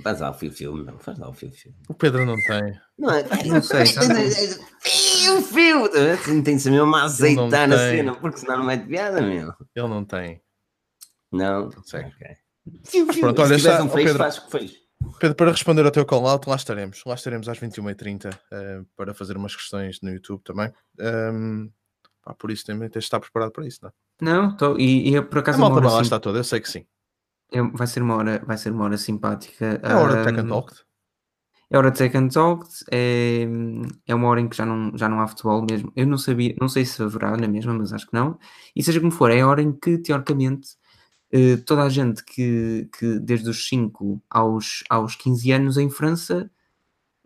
[0.02, 1.76] Faz lá o fio filme, não, faz lá o fio filme.
[1.88, 2.78] O Pedro não tem.
[2.96, 3.86] Não, é, Não sei?
[4.80, 5.84] Fio, fio!
[6.12, 7.96] Assim, tem de ser mesmo a azeitar na tem.
[7.96, 9.52] cena, porque senão não é de piada, meu.
[9.74, 10.40] Ele não tem.
[11.32, 12.08] Não, Consegue.
[12.08, 12.36] ok.
[12.84, 14.18] Fio, Mas pronto, Se olha, está- um oh, fecho, Pedro.
[14.18, 14.72] faz o que fez.
[15.18, 17.02] Pedro, para responder ao teu call out, lá estaremos.
[17.04, 20.70] Lá estaremos às 21h30 eh, para fazer umas questões no YouTube também.
[21.00, 21.68] Ehm,
[22.30, 23.92] pá, por isso também tens de estar preparado para isso, não é?
[24.22, 26.60] Não, tô, e, e por A acaso uma malta lá sim- está toda, eu sei
[26.60, 26.84] que sim.
[27.72, 29.80] vai ser uma hora, vai ser uma hora simpática.
[29.82, 30.74] É a hora de Tech and Talk.
[31.72, 33.46] É hora de Tech and Talk, é,
[34.06, 35.92] é uma hora em que já não, já não há futebol mesmo.
[35.94, 38.38] Eu não sabia, não sei se haverá na mesma, mas acho que não.
[38.74, 40.70] E seja como for, é a hora em que, teoricamente,
[41.32, 46.50] eh, toda a gente que, que desde os 5 aos, aos 15 anos em França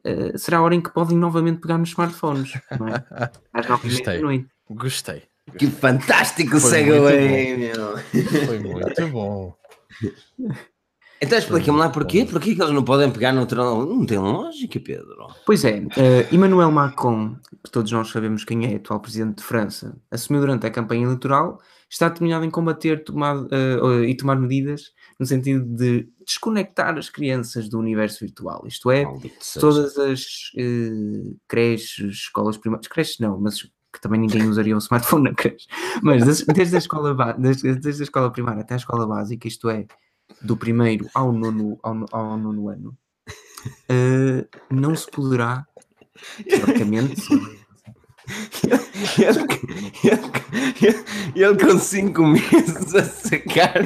[0.04, 3.04] eh, será a hora em que podem novamente pegar nos smartphones, não é?
[3.54, 4.48] Às 9 da noite.
[4.70, 5.22] Gostei.
[5.58, 7.98] Que fantástico segue aí, meu.
[8.46, 9.54] Foi muito bom.
[11.24, 12.26] Então explica-me lá porquê.
[12.26, 13.86] Porquê que eles não podem pegar no trono?
[13.86, 15.28] Não tem lógica, Pedro.
[15.46, 19.96] Pois é, eh, Emmanuel Macron, que todos nós sabemos quem é, atual presidente de França,
[20.10, 25.24] assumiu durante a campanha eleitoral, está determinado em combater tomado, eh, e tomar medidas no
[25.24, 28.64] sentido de desconectar as crianças do universo virtual.
[28.66, 29.04] Isto é,
[29.58, 30.24] todas as
[30.58, 35.66] eh, creches, escolas primárias, creches não, mas que também ninguém usaria um smartphone na creche,
[36.02, 39.70] mas des- desde a escola, desde, desde a escola primária até a escola básica, isto
[39.70, 39.86] é,
[40.42, 42.96] do primeiro ao nono, ao, ao nono ano,
[43.88, 45.64] eh, não se poderá,
[46.48, 47.22] teoricamente,
[49.18, 49.38] Ele,
[50.80, 53.84] ele- ele com 5 meses a sacar,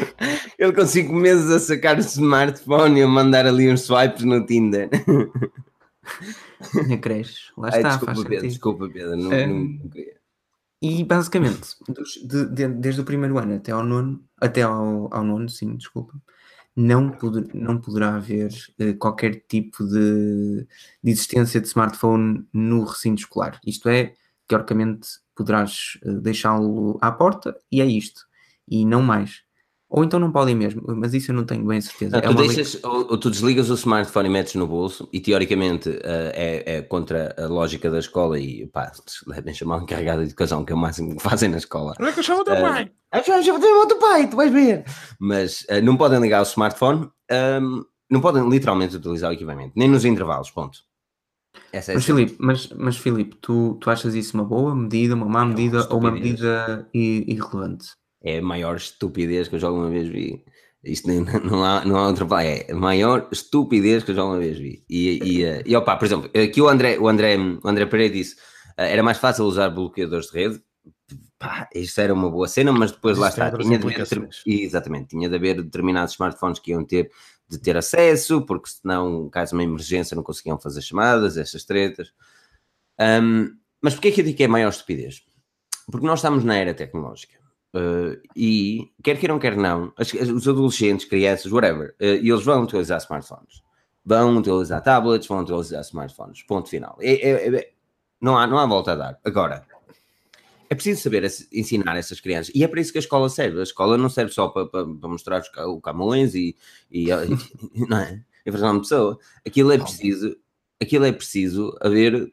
[0.58, 4.44] ele com 5 meses a sacar o smartphone e a mandar ali uns swipes no
[4.46, 4.88] Tinder.
[6.88, 9.16] na creche, lá Ai, está, desculpa, faz Pedro, desculpa, Pedro.
[9.16, 9.46] Não, É.
[9.46, 10.18] não- não queria.
[10.80, 15.24] E basicamente, dos- de- de- desde o primeiro ano até ao nono, até ao, ao
[15.24, 16.14] nono, sim, desculpa,
[16.76, 20.64] não, poder- não poderá haver eh, qualquer tipo de,
[21.02, 23.58] de existência de smartphone no recinto escolar.
[23.66, 24.14] Isto é,
[24.46, 28.20] teoricamente, poderás eh, deixá-lo à porta e é isto,
[28.68, 29.42] e não mais.
[29.90, 32.16] Ou então não podem mesmo, mas isso eu não tenho bem certeza.
[32.16, 35.18] Não, É tu deixas, ou, ou tu desligas o smartphone e metes no bolso e
[35.18, 38.92] teoricamente eh, é, é contra a lógica da escola e pá,
[39.34, 41.94] devem chamar um encarregado de educação, que é o máximo que fazem na escola.
[41.98, 42.90] Onde é que eu chamo o teu Eh, pai?
[43.10, 44.84] Ah, já, já tenho outro pai, tu vais ver.
[45.18, 47.80] Mas eh, não podem ligar o smartphone, ahm,
[48.10, 50.80] não podem literalmente utilizar o equipamento, nem nos intervalos, ponto.
[51.72, 52.04] Essa é a Mas.
[52.04, 55.48] Filipe, mas, mas Filipe, tu, tu achas isso uma boa medida, uma má É uma
[55.54, 57.86] medida ou uma medida irrelevante?
[58.22, 60.44] É a maior estupidez que eu já alguma vez vi.
[60.84, 62.50] Isto nem, não, há, não há outra palavra.
[62.50, 64.84] É a maior estupidez que eu já alguma vez vi.
[64.88, 68.14] E, e, eh, e opa, por exemplo, aqui o André, o André, o André Pereira
[68.14, 68.36] disse
[68.76, 70.62] eh, era mais fácil usar bloqueadores de rede.
[71.38, 73.50] Pá, isso era uma boa cena, mas depois lá está.
[73.56, 77.10] Tinha de haver, exatamente, tinha de haver determinados smartphones que iam ter
[77.48, 82.12] de ter acesso, porque senão, caso uma emergência, não conseguiam fazer chamadas, essas tretas.
[82.98, 85.22] Ahm, mas porquê que eu digo que é a maior estupidez?
[85.90, 87.38] Porque nós estamos na era tecnológica.
[87.74, 92.98] Uh, e quer queiram, quer não, as- os adolescentes, crianças, whatever, uh, eles vão utilizar
[92.98, 93.62] smartphones,
[94.04, 96.42] vão utilizar tablets, vão utilizar smartphones.
[96.44, 96.96] Ponto final.
[97.00, 97.70] É- é- é-
[98.20, 99.20] não, há, não há volta a dar.
[99.22, 99.66] Agora,
[100.70, 103.60] é preciso saber ensinar essas crianças, e é para isso que a escola serve.
[103.60, 106.56] A escola não serve só para, para, para mostrar o Camões e,
[106.90, 107.08] e,
[107.74, 108.22] e- não é?
[108.46, 109.18] E fazer uma pessoa.
[109.46, 110.36] Aquilo é preciso,
[110.80, 112.32] aquilo é preciso haver.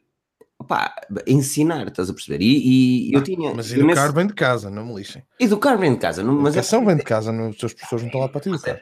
[0.58, 0.94] Opá,
[1.26, 2.42] ensinar, estás a perceber?
[2.42, 3.54] E, e eu tinha.
[3.54, 5.22] Mas eu nesse- educar vem de casa, não me lixem.
[5.38, 8.02] Educar vem de casa, não, mas é Educação vem de casa, não, os teus professores
[8.02, 8.80] não estão lá para te educar.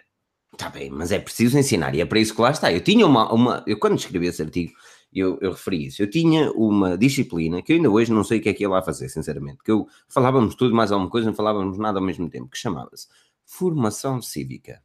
[0.52, 2.72] Está bem, mas é preciso ensinar e é para isso que lá está.
[2.72, 3.32] Eu tinha uma.
[3.32, 4.72] uma eu quando escrevi esse artigo,
[5.12, 6.00] eu, eu referi isso.
[6.00, 8.68] Eu tinha uma disciplina que eu ainda hoje não sei o que é que ia
[8.68, 9.58] lá fazer, sinceramente.
[9.64, 13.08] Que eu falávamos tudo mais alguma coisa, não falávamos nada ao mesmo tempo, que chamava-se
[13.44, 14.80] Formação Cívica.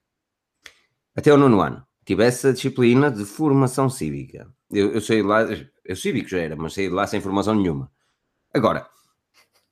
[1.16, 1.84] Até o nono ano.
[2.06, 4.52] Tive essa disciplina de formação cívica.
[4.72, 5.42] Eu, eu saí lá,
[5.86, 7.92] eu cívico já era, mas saí lá sem formação nenhuma.
[8.54, 8.88] Agora,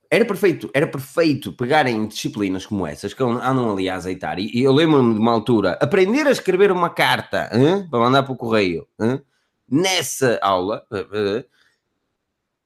[0.09, 4.63] era perfeito, era perfeito pegarem disciplinas como essas, que andam ali a azeitar, e, e
[4.63, 8.37] eu lembro-me de uma altura, aprender a escrever uma carta hein, para mandar para o
[8.37, 9.21] correio, hein,
[9.69, 10.85] nessa aula,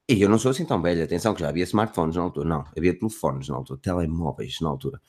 [0.07, 2.65] e eu não sou assim tão velho, atenção que já havia smartphones na altura, não,
[2.77, 5.01] havia telefones na altura, telemóveis na altura.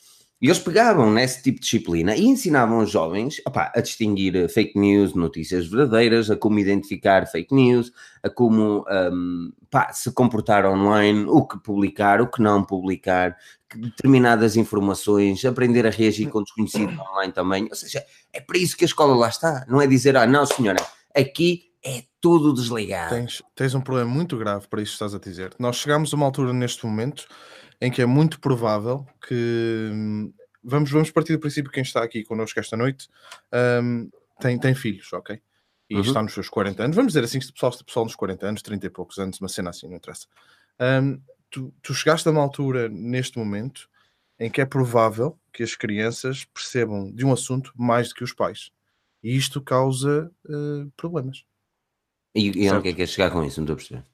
[0.42, 4.48] E eles pegavam nesse tipo de disciplina e ensinavam os jovens opa, a distinguir eh,
[4.48, 7.92] fake news, notícias verdadeiras, a como identificar fake news,
[8.24, 13.36] a como um, pá, se comportar online, o que publicar, o que não publicar,
[13.72, 17.68] determinadas informações, aprender a reagir com desconhecido online também.
[17.70, 19.64] Ou seja, é para isso que a escola lá está.
[19.68, 20.84] Não é dizer, ah, não, senhora,
[21.16, 23.14] aqui é tudo desligado.
[23.14, 25.54] Tens, tens um problema muito grave para isso que estás a dizer.
[25.56, 27.28] Nós chegamos a uma altura neste momento
[27.82, 32.00] em que é muito provável que hum, vamos, vamos partir do princípio que quem está
[32.00, 33.08] aqui connosco esta noite
[33.82, 34.08] um,
[34.40, 35.42] tem, tem filhos, ok?
[35.90, 36.00] E uhum.
[36.00, 38.86] está nos seus 40 anos, vamos dizer assim, que pessoal, pessoal nos 40 anos, 30
[38.86, 40.28] e poucos anos, uma cena assim, não interessa.
[40.80, 41.20] Um,
[41.50, 43.90] tu, tu chegaste a uma altura neste momento
[44.38, 48.32] em que é provável que as crianças percebam de um assunto mais do que os
[48.32, 48.70] pais.
[49.24, 51.44] E isto causa uh, problemas.
[52.32, 53.60] E, e onde é que é chegar com isso?
[53.60, 54.11] Não estou a perceber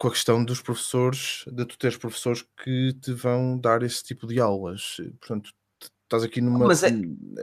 [0.00, 4.26] com a questão dos professores, de tu teres professores que te vão dar esse tipo
[4.26, 4.96] de aulas.
[5.20, 5.50] Portanto,
[6.04, 6.66] estás aqui numa.
[6.66, 6.90] Mas, é,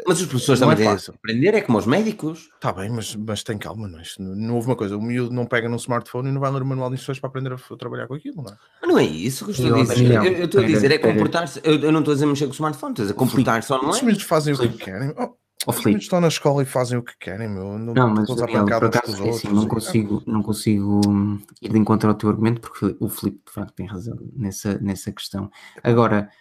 [0.07, 2.49] mas os professores também é têm de aprender, é como os médicos.
[2.55, 4.03] Está bem, mas, mas tem calma, não, é?
[4.17, 4.97] não, não houve uma coisa.
[4.97, 7.29] O miúdo não pega num smartphone e não vai ler o manual de instruções para
[7.29, 8.57] aprender a, a, trabalhar com aquilo, não é?
[8.81, 10.11] Mas não é isso que eu estou a dizer.
[10.11, 11.61] Eu, eu estou a dizer, é comportar-se.
[11.63, 13.91] Eu, eu, não estou a dizer mexer com o smartphone, estou a dizer comportar-se online.
[13.91, 15.13] Os miúdos fazem o que querem.
[15.15, 15.35] Oh,
[15.67, 17.77] Oh, os meninos estão na escola e fazem o que querem, meu.
[17.77, 21.77] Não, não mas Daniel, por acaso, é assim, não, consigo, não consigo hum, ir de
[21.77, 25.51] encontro ao teu argumento, porque o Filipe de facto tem razão nessa, nessa questão.
[25.83, 26.31] Agora,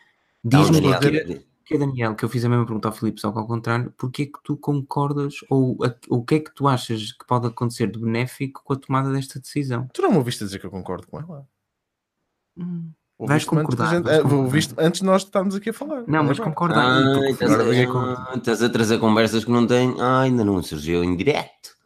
[0.44, 0.80] diz-me
[1.64, 3.92] que é Daniel, que eu fiz a mesma pergunta ao Filipe, só que ao contrário,
[3.96, 7.48] porque é que tu concordas ou a, o que é que tu achas que pode
[7.48, 9.88] acontecer de benéfico com a tomada desta decisão?
[9.92, 11.48] Tu não me ouviste dizer que eu concordo com ela?
[12.56, 12.92] Hum.
[13.18, 13.94] Vais concordar.
[13.94, 14.50] Gente, vais concordar.
[14.50, 16.04] Visto, antes de nós estarmos aqui a falar.
[16.06, 16.76] Não, mas concorda.
[16.78, 19.94] Ah, estás, a, estás a trazer conversas que não têm.
[19.98, 21.76] Ah, ainda não surgiu em direto.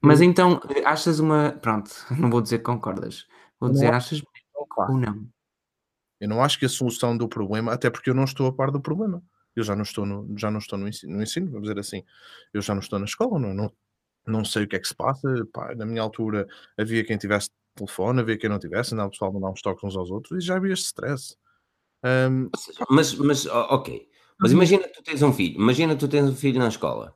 [0.00, 1.52] Mas então, achas uma.
[1.60, 3.26] Pronto, não vou dizer que concordas.
[3.60, 3.94] Vou dizer, não.
[3.94, 4.22] achas
[4.76, 5.26] ou não?
[6.20, 8.70] Eu não acho que a solução do problema, até porque eu não estou a par
[8.70, 9.22] do problema.
[9.54, 12.02] Eu já não estou no, já não estou no ensino, no ensino vamos dizer assim.
[12.52, 13.72] Eu já não estou na escola, não, não,
[14.26, 15.28] não sei o que é que se passa.
[15.52, 16.46] Pá, na minha altura
[16.76, 19.84] havia quem tivesse telefone, havia quem não tivesse, andava o pessoal a mandar uns toques
[19.84, 21.36] uns aos outros e já havia este stress.
[22.04, 22.50] Um,
[22.90, 24.08] mas, mas, ok.
[24.38, 24.58] Mas uhum.
[24.58, 27.14] imagina que tu tens um filho, imagina que tu tens um filho na escola.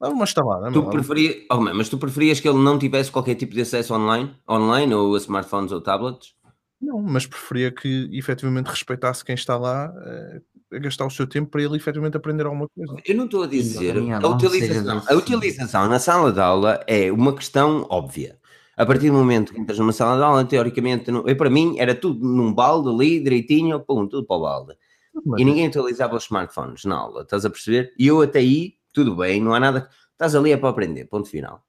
[0.00, 3.52] Dá uma estalada, tu preferia, oh, mas tu preferias que ele não tivesse qualquer tipo
[3.52, 6.36] de acesso online, online ou a smartphones ou tablets?
[6.80, 11.50] Não, mas preferia que efetivamente respeitasse quem está lá uh, a gastar o seu tempo
[11.50, 12.94] para ele efetivamente aprender alguma coisa.
[13.04, 13.96] Eu não estou a dizer.
[13.96, 18.37] A utilização, a utilização na sala de aula é uma questão óbvia.
[18.78, 21.96] A partir do momento que entras numa sala de aula, teoricamente, eu, para mim, era
[21.96, 24.78] tudo num balde ali, direitinho, pum, tudo para o balde.
[25.26, 25.40] Mas...
[25.40, 27.92] E ninguém utilizava os smartphones na aula, estás a perceber?
[27.98, 29.88] E eu até aí, tudo bem, não há nada.
[30.12, 31.64] Estás ali é para aprender, ponto final.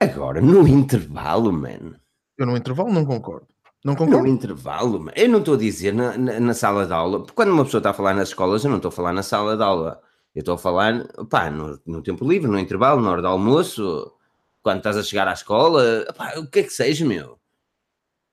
[0.00, 1.94] Agora, no intervalo, man.
[2.36, 3.46] Eu no intervalo não concordo.
[3.84, 4.22] Não concordo.
[4.22, 5.12] No intervalo, man.
[5.14, 7.78] eu não estou a dizer na, na, na, sala de aula, porque quando uma pessoa
[7.78, 10.00] está a falar nas escolas, eu não estou a falar na sala de aula.
[10.34, 14.12] Eu estou a falar, pá, no, no tempo livre, no intervalo, na hora do almoço,
[14.68, 16.04] quando estás a chegar à escola,
[16.36, 17.38] o que é que seja, meu.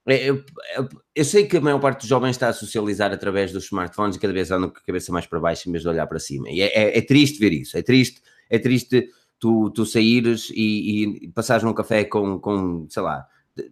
[0.06, 0.44] É, eu,
[0.76, 4.18] eu, eu, sei que a maior parte dos jovens está a socializar através dos smartphones
[4.18, 6.20] e cada vez andam com a cabeça mais para baixo em vez de olhar para
[6.20, 6.50] cima.
[6.50, 9.10] E é, é, é triste ver isso, é triste, é triste
[9.40, 13.26] tu, tu saíres e, e passares num café com, com, sei lá,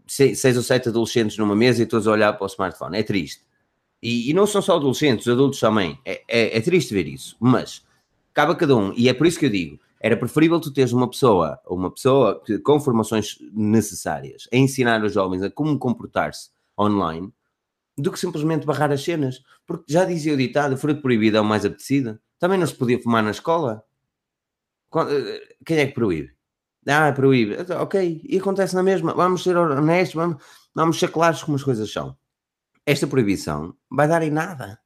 [0.08, 2.98] seis, ou sete adolescentes numa mesa e todos a olhar para o smartphone.
[2.98, 3.44] É triste.
[4.02, 6.00] E, e não são só adolescentes, os adultos também.
[6.06, 7.86] É, é, é triste ver isso, mas
[8.34, 8.94] cabe a cada um.
[8.96, 12.44] E é por isso que eu digo, era preferível tu teres uma pessoa, uma pessoa
[12.44, 17.34] que, com formações necessárias a ensinar os jovens a como comportar-se online
[17.98, 19.42] do que simplesmente barrar as cenas.
[19.66, 22.20] Porque já dizia o ditado, fruto proibido é o mais apetecido.
[22.38, 23.82] Também não se podia fumar na escola.
[24.94, 26.36] Eh, quem é que proíbe?
[26.86, 27.56] Ah, proíbe.
[27.58, 29.14] Então, ok, e acontece na mesma.
[29.14, 30.44] Vamos ser honestos, vamos,
[30.76, 32.18] vamos ser claros como as coisas são.
[32.86, 34.78] Esta proibição vai dar em nada.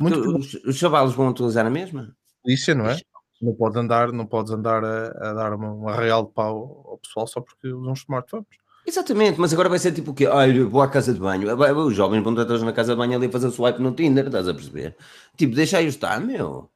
[0.00, 2.16] Muito os, os chavalos vão utilizar a mesma.
[2.42, 2.98] Polícia, não é?
[3.40, 6.98] Não podes andar, não podes andar a, a dar uma, uma, real de pau ao
[6.98, 8.46] pessoal só porque usam smartphones.
[8.86, 10.26] Exatamente, mas agora vai ser tipo o quê?
[10.26, 11.46] Ai, vou à casa de banho.
[11.86, 14.26] Os jovens vão estar todos na casa de banho ali a fazer swipe no Tinder,
[14.26, 14.96] estás a perceber?
[15.36, 16.70] Tipo, deixa aí estar, meu.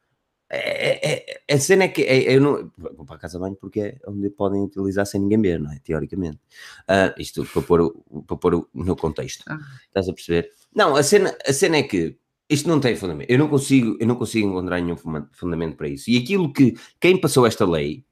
[0.54, 3.40] É, é, é, a cena é que é, eu não vou para a casa de
[3.42, 5.78] banho porque é onde podem utilizar sem ninguém ver, não é?
[5.82, 6.38] Teoricamente.
[6.82, 7.94] Uh, isto para pôr,
[8.26, 9.44] para pôr no contexto.
[9.48, 9.58] Ah.
[9.86, 10.50] Estás a perceber?
[10.74, 12.18] Não, a cena, a cena é que
[12.52, 13.30] isto não tem fundamento.
[13.30, 14.96] Eu não consigo, eu não consigo encontrar nenhum
[15.32, 16.10] fundamento para isso.
[16.10, 18.04] E aquilo que quem passou esta lei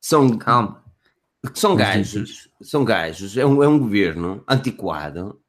[0.00, 0.84] são calma,
[1.54, 5.40] são gajos, são gajos, é um, é um governo antiquado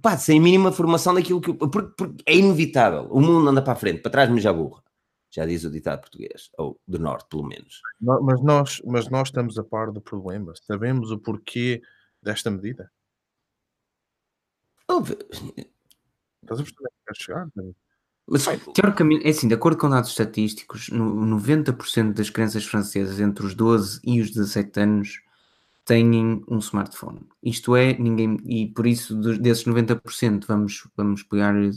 [0.00, 1.52] pá, sem mínima formação daquilo que.
[1.52, 3.06] Porque, porque, é inevitável.
[3.10, 4.82] O mundo anda para a frente, para trás, mas já burra.
[5.30, 7.80] Já diz o ditado português, ou do norte, pelo menos.
[8.00, 10.52] Mas nós, mas nós estamos a par do problema.
[10.64, 11.82] Sabemos o porquê
[12.22, 12.90] desta medida.
[16.42, 17.48] Estás a perceber que chegar?
[18.26, 23.44] Mas, teoricamente, é assim, de acordo com dados estatísticos, no, 90% das crianças francesas entre
[23.44, 25.20] os 12 e os 17 anos
[25.84, 27.20] têm um smartphone.
[27.42, 31.70] Isto é, ninguém, e por isso desses 90% vamos, vamos pegar eh,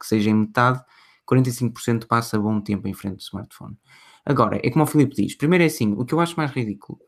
[0.00, 0.82] que seja em metade,
[1.30, 3.76] 45% passa bom tempo em frente do smartphone.
[4.24, 6.98] Agora, é como o Filipe diz, primeiro é assim, o que eu acho mais ridículo,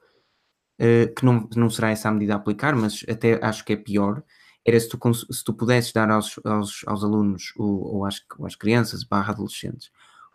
[0.81, 3.77] uh, que não, não será essa a medida a aplicar, mas até acho que é
[3.77, 4.23] pior,
[4.69, 8.47] era se tu, se tu pudesses dar aos, aos, aos alunos, ou, ou, às, ou
[8.47, 9.91] às crianças, barra adolescentes,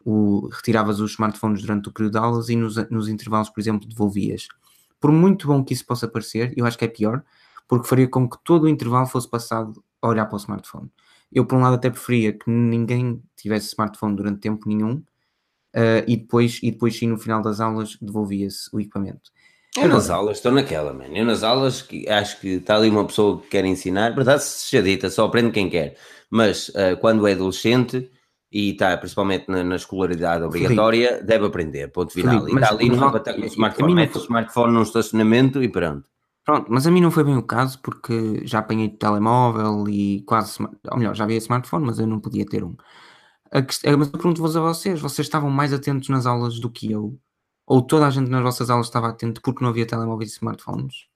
[0.05, 3.88] o, retiravas os smartphones durante o período de aulas e nos, nos intervalos, por exemplo,
[3.88, 4.47] devolvias
[5.03, 7.25] por muito bom que isso possa parecer, eu acho que é pior,
[7.67, 10.89] porque faria com que todo o intervalo fosse passado a olhar para o smartphone.
[11.29, 14.93] Eu, por um lado, até preferia que ninguém tivesse smartphone durante tempo nenhum
[15.75, 19.29] uh, e, depois, e depois, sim, no final das aulas, devolvia-se o equipamento.
[19.78, 21.15] Eu nas aulas estou naquela, mano.
[21.15, 24.84] Eu nas aulas que acho que está ali uma pessoa que quer ensinar, verdade seja
[24.84, 25.95] dita, só aprende quem quer.
[26.30, 28.09] Mas uh, quando é adolescente,
[28.51, 31.26] e está principalmente na, na escolaridade obrigatória, Felipe.
[31.26, 32.39] deve aprender, ponto final.
[32.39, 35.67] Felipe, e está ali numa batalha com o smartphone, mete o smartphone num estacionamento e
[35.67, 36.07] pronto.
[36.45, 40.61] Pronto, mas a mim não foi bem o caso porque já apanhei telemóvel e quase,
[40.61, 42.76] ou melhor, já havia smartphone, mas eu não podia ter um.
[43.51, 46.91] A questão, mas eu pergunto-vos a vocês, vocês estavam mais atentos nas aulas do que
[46.91, 47.17] eu?
[47.66, 51.07] Ou toda a gente nas vossas aulas estava atento porque não havia telemóveis e smartphones?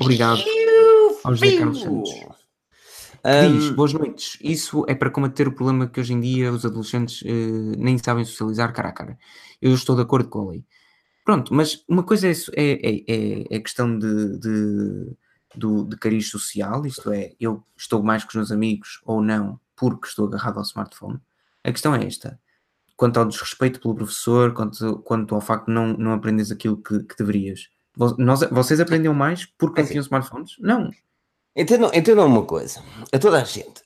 [0.00, 0.42] Obrigado
[1.24, 2.10] ao José Carlos Santos.
[3.52, 4.38] Diz, boas noites.
[4.40, 8.24] Isso é para combater o problema que hoje em dia os adolescentes uh, nem sabem
[8.24, 9.18] socializar cara a cara.
[9.60, 10.64] Eu estou de acordo com a lei.
[11.24, 15.16] Pronto, mas uma coisa é, é, é, é questão de, de,
[15.56, 19.58] do, de cariz social, isto é, eu estou mais com os meus amigos ou não
[19.74, 21.18] porque estou agarrado ao smartphone.
[21.64, 22.38] A questão é esta.
[22.96, 27.00] Quanto ao desrespeito pelo professor, quanto, quanto ao facto de não, não aprendes aquilo que,
[27.00, 27.68] que deverias.
[28.18, 30.56] Nós, vocês aprendem mais porque não tinham smartphones?
[30.58, 30.90] Não.
[31.56, 33.82] Entendam, entendam uma coisa, a toda a gente,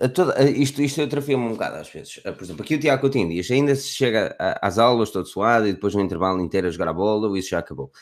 [0.00, 2.14] a toda, isto, isto eu trafio-me um bocado às vezes.
[2.16, 5.72] Por exemplo, aqui o Tiago Coutinho diz: ainda se chega às aulas todo suado e
[5.72, 7.92] depois no intervalo inteiro a jogar a bola, isso já acabou.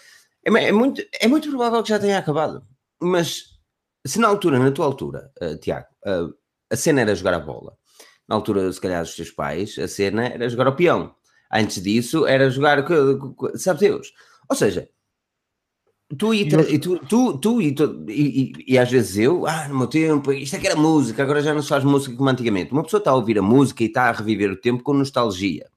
[0.43, 2.67] É, é, muito, é muito provável que já tenha acabado,
[2.99, 3.57] mas
[4.07, 6.33] se na altura, na tua altura, uh, Tiago, uh,
[6.73, 7.77] a cena era jogar a bola,
[8.29, 11.15] na altura, se calhar, dos teus pais, a cena era jogar o peão.
[11.53, 12.85] Antes disso, era jogar,
[13.55, 14.13] sabe Deus.
[14.49, 14.89] Ou seja,
[16.17, 19.77] Tu e, e tu, tu, tu e, tu, e, e, às vezes eu, ah, no
[19.77, 22.71] meu tempo, isto é que era música, agora já não se faz música como antigamente.
[22.71, 25.69] Uma pessoa está a ouvir a música e está a reviver o tempo com nostalgia.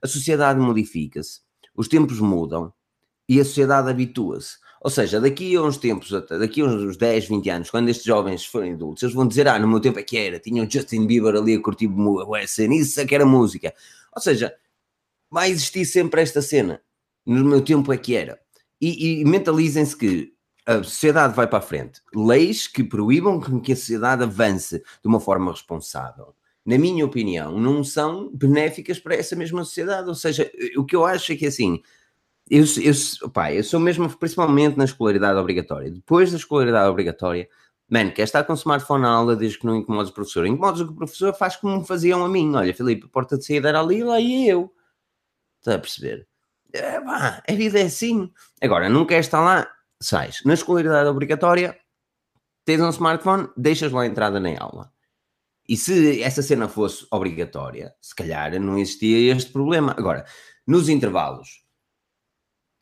[0.00, 1.40] A sociedade modifica-se,
[1.74, 2.72] os tempos mudam
[3.28, 4.58] e a sociedade habitua-se.
[4.84, 8.44] Ou seja, daqui a uns tempos, daqui a uns 10, 20 anos, quando estes jovens
[8.44, 11.06] forem adultos, eles vão dizer: Ah, no meu tempo é que era, tinha o Justin
[11.06, 13.72] Bieber ali a curtir a cena, isso é que era música.
[14.14, 14.52] Ou seja,
[15.30, 16.82] vai existir sempre esta cena.
[17.24, 18.42] No meu tempo é que era
[18.82, 20.32] e, e mentalizem-se que
[20.66, 22.00] a sociedade vai para a frente.
[22.12, 26.34] Leis que proíbam que a sociedade avance de uma forma responsável,
[26.66, 30.08] na minha opinião, não são benéficas para essa mesma sociedade.
[30.08, 31.80] Ou seja, o que eu acho é que assim,
[32.58, 32.92] eu, eu,
[33.24, 35.90] opa, eu sou mesmo, principalmente na escolaridade obrigatória.
[35.90, 37.48] Depois da escolaridade obrigatória,
[37.88, 40.46] mano, quer estar com o smartphone na aula desde que não incomodes o professor.
[40.46, 42.54] Incomodes o professor, faz como faziam a mim.
[42.54, 44.72] Olha, Filipe, a porta de saída era ali, lá ia eu.
[45.60, 46.28] Está a perceber?
[46.72, 48.30] é, pá, a vida é assim.
[48.60, 50.42] Agora, não queres estar lá, sais.
[50.44, 51.78] Na escolaridade obrigatória,
[52.64, 54.90] tens um smartphone, deixas lá a entrada na aula.
[55.68, 59.94] E se essa cena fosse obrigatória, se calhar não existia este problema.
[59.96, 60.24] Agora,
[60.66, 61.61] nos intervalos,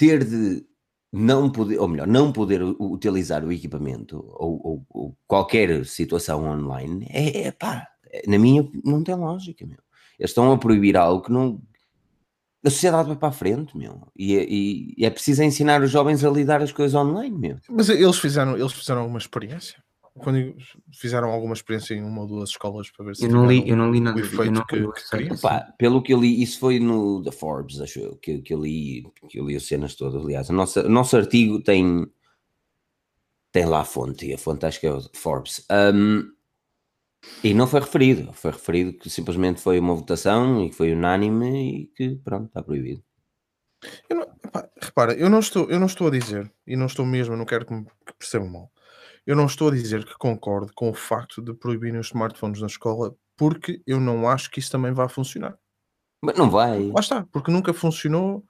[0.00, 0.64] ter de
[1.12, 7.06] não poder, ou melhor, não poder utilizar o equipamento ou, ou, ou qualquer situação online,
[7.10, 7.86] é, é pá,
[8.26, 9.76] na minha, não tem lógica, meu.
[10.18, 11.60] Eles estão a proibir algo que não,
[12.64, 14.00] a sociedade vai para a frente, meu.
[14.16, 17.58] E, é, e, e, é preciso ensinar os jovens a lidar as coisas online, meu.
[17.68, 19.82] Mas eles fizeram, eles fizeram alguma experiência?
[20.22, 20.54] Quando
[20.92, 23.76] fizeram alguma experiência em uma ou duas escolas para ver se eu não li, eu
[23.76, 26.78] não li nada, o efeito não, que, que Opa, pelo que eu li, isso foi
[26.78, 30.22] no The Forbes, acho eu, que, que eu li, que eu li as cenas todas,
[30.22, 30.48] aliás.
[30.50, 32.06] O nosso, o nosso artigo tem
[33.52, 35.66] tem lá a fonte, e a fonte acho que é o Forbes.
[35.70, 36.30] Um,
[37.44, 41.82] e não foi referido, foi referido que simplesmente foi uma votação e que foi unânime
[41.82, 43.02] e que pronto, está proibido.
[44.08, 44.26] Eu não,
[44.80, 47.66] repara, eu não, estou, eu não estou a dizer, e não estou mesmo, não quero
[47.66, 47.86] que me
[48.18, 48.72] percebam mal,
[49.26, 52.66] eu não estou a dizer que concordo com o facto de proibirem os smartphones na
[52.66, 55.56] escola, porque eu não acho que isso também vai funcionar.
[56.22, 56.90] Mas não vai.
[56.90, 58.44] Lá está, porque nunca funcionou.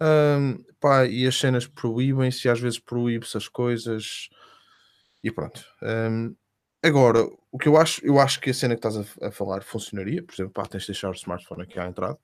[0.00, 4.28] Hum, pá, e as cenas proíbem-se, às vezes proíbe-se as coisas,
[5.24, 5.64] e pronto.
[5.82, 6.34] Hum,
[6.82, 9.62] agora, o que eu acho, eu acho que a cena que estás a, a falar
[9.62, 12.18] funcionaria, por exemplo, pá, tens de deixar o smartphone aqui à entrada,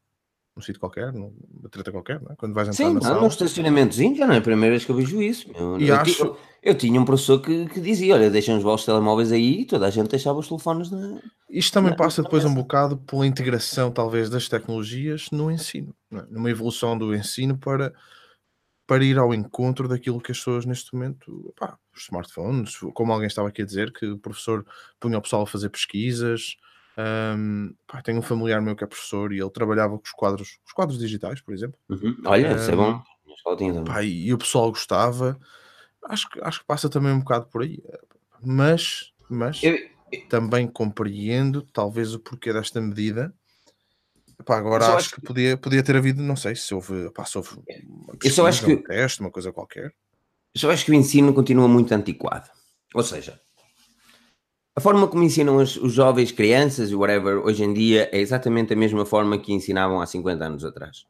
[0.55, 1.32] num sítio qualquer, numa
[1.70, 2.34] treta qualquer, é?
[2.36, 3.20] quando vais entrar Sim, na não, sala.
[3.22, 5.48] no estacionamentozinho já não é a primeira vez que eu vejo isso.
[5.53, 5.78] meu.
[5.80, 8.84] E eu, acho- eu, eu tinha um professor que, que dizia: Olha, deixem os vossos
[8.84, 11.20] telemóveis aí e toda a gente deixava os telefones na.
[11.48, 16.22] Isto também Não, passa depois um bocado pela integração, talvez, das tecnologias no ensino, é?
[16.30, 17.92] numa evolução do ensino para,
[18.86, 23.26] para ir ao encontro daquilo que as pessoas neste momento, pá, os smartphones, como alguém
[23.26, 24.64] estava aqui a dizer, que o professor
[25.00, 26.57] punha o pessoal a fazer pesquisas.
[26.99, 30.59] Hum, pá, tenho um familiar meu que é professor e ele trabalhava com os quadros,
[30.66, 31.78] os quadros digitais, por exemplo.
[31.88, 32.16] Uhum.
[32.26, 33.84] Olha, isso é Um, bom.
[33.84, 35.38] Pá, e, o pessoal gostava.
[36.07, 37.82] Acho que, acho que passa também um bocado por aí.
[38.43, 39.76] Mas, mas Eu-
[40.28, 43.32] também compreendo talvez o porquê desta medida.
[44.45, 47.38] Pá, agora acho acho que podia, podia ter havido, não sei se houve, pá, se
[47.38, 47.51] houve
[47.86, 49.95] uma Eu só acho pesquisa, um que- teste, uma coisa qualquer.
[50.55, 52.51] Eu só acho que o ensino continua muito antiquado.
[52.95, 53.40] Ou seja,
[54.75, 58.73] a forma como ensinam os, os jovens, crianças e whatever, hoje em dia é exatamente
[58.73, 61.07] a mesma forma que ensinavam há 50 anos atrás.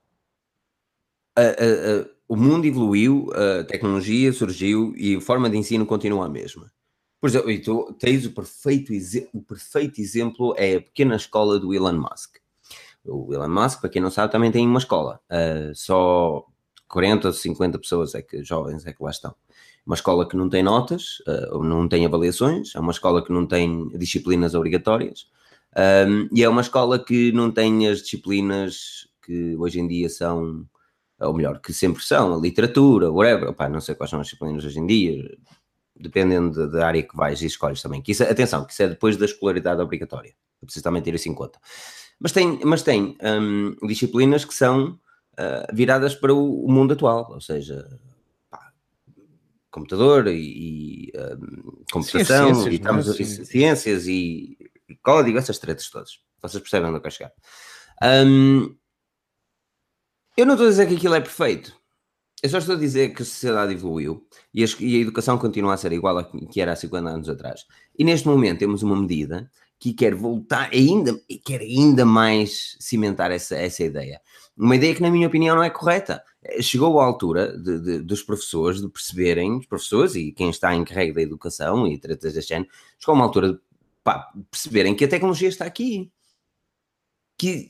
[2.28, 6.72] O mundo evoluiu, a tecnologia surgiu e a forma de ensino continua a mesma.
[7.20, 8.92] Por exemplo, e tu tens o perfeito,
[9.32, 12.38] o perfeito exemplo é a pequena escola do Elon Musk.
[13.04, 15.20] O Elon Musk, para quem não sabe, também tem uma escola.
[15.30, 16.44] Ah, só
[16.88, 19.34] 40 ou 50 pessoas é que jovens é que lá estão.
[19.84, 21.18] Uma escola que não tem notas,
[21.50, 25.26] ou não tem avaliações, é uma escola que não tem disciplinas obrigatórias,
[25.76, 30.64] ahm, e é uma escola que não tem as disciplinas que hoje em dia são,
[31.20, 33.50] ou melhor, que sempre são, a literatura, whatever.
[33.50, 35.36] Opá, não sei quais são as disciplinas hoje em dia,
[35.96, 38.02] dependendo da- área que vais e escolhes também.
[38.02, 40.34] Que isso, atenção, que isso é depois da escolaridade obrigatória.
[40.62, 41.58] É preciso também ter isso em conta.
[42.20, 44.98] Mas tem, mas tem hum, disciplinas que são
[45.36, 47.88] ah, viradas para o, o mundo atual, ou seja,
[49.72, 52.74] computador e, e, hum, computação, ciências, e, é?
[52.74, 53.44] estamos- Sim.
[53.44, 54.56] ciências e,
[54.88, 56.10] e código, essas tretas todas.
[56.40, 57.32] Vocês percebem onde eu quero chegar.
[58.24, 58.76] Hum,
[60.36, 61.74] eu não estou a dizer que aquilo é perfeito.
[62.42, 65.74] Eu só estou a dizer que a sociedade evoluiu e a, e a educação continua
[65.74, 67.64] a ser igual a que era há 50 anos atrás.
[67.96, 69.48] E neste momento temos uma medida
[69.82, 74.20] que quer voltar ainda quer ainda mais cimentar essa, essa ideia.
[74.56, 76.22] Uma ideia que, na minha opinião, não é correta.
[76.44, 80.72] Eh, Chegou a altura de- de- dos professores de perceberem, os professores e quem está
[80.72, 83.58] em carrega da educação e tretas deste género, chegou a uma altura de
[84.04, 86.12] pá, perceberem que a tecnologia está aqui.
[87.42, 87.68] Que,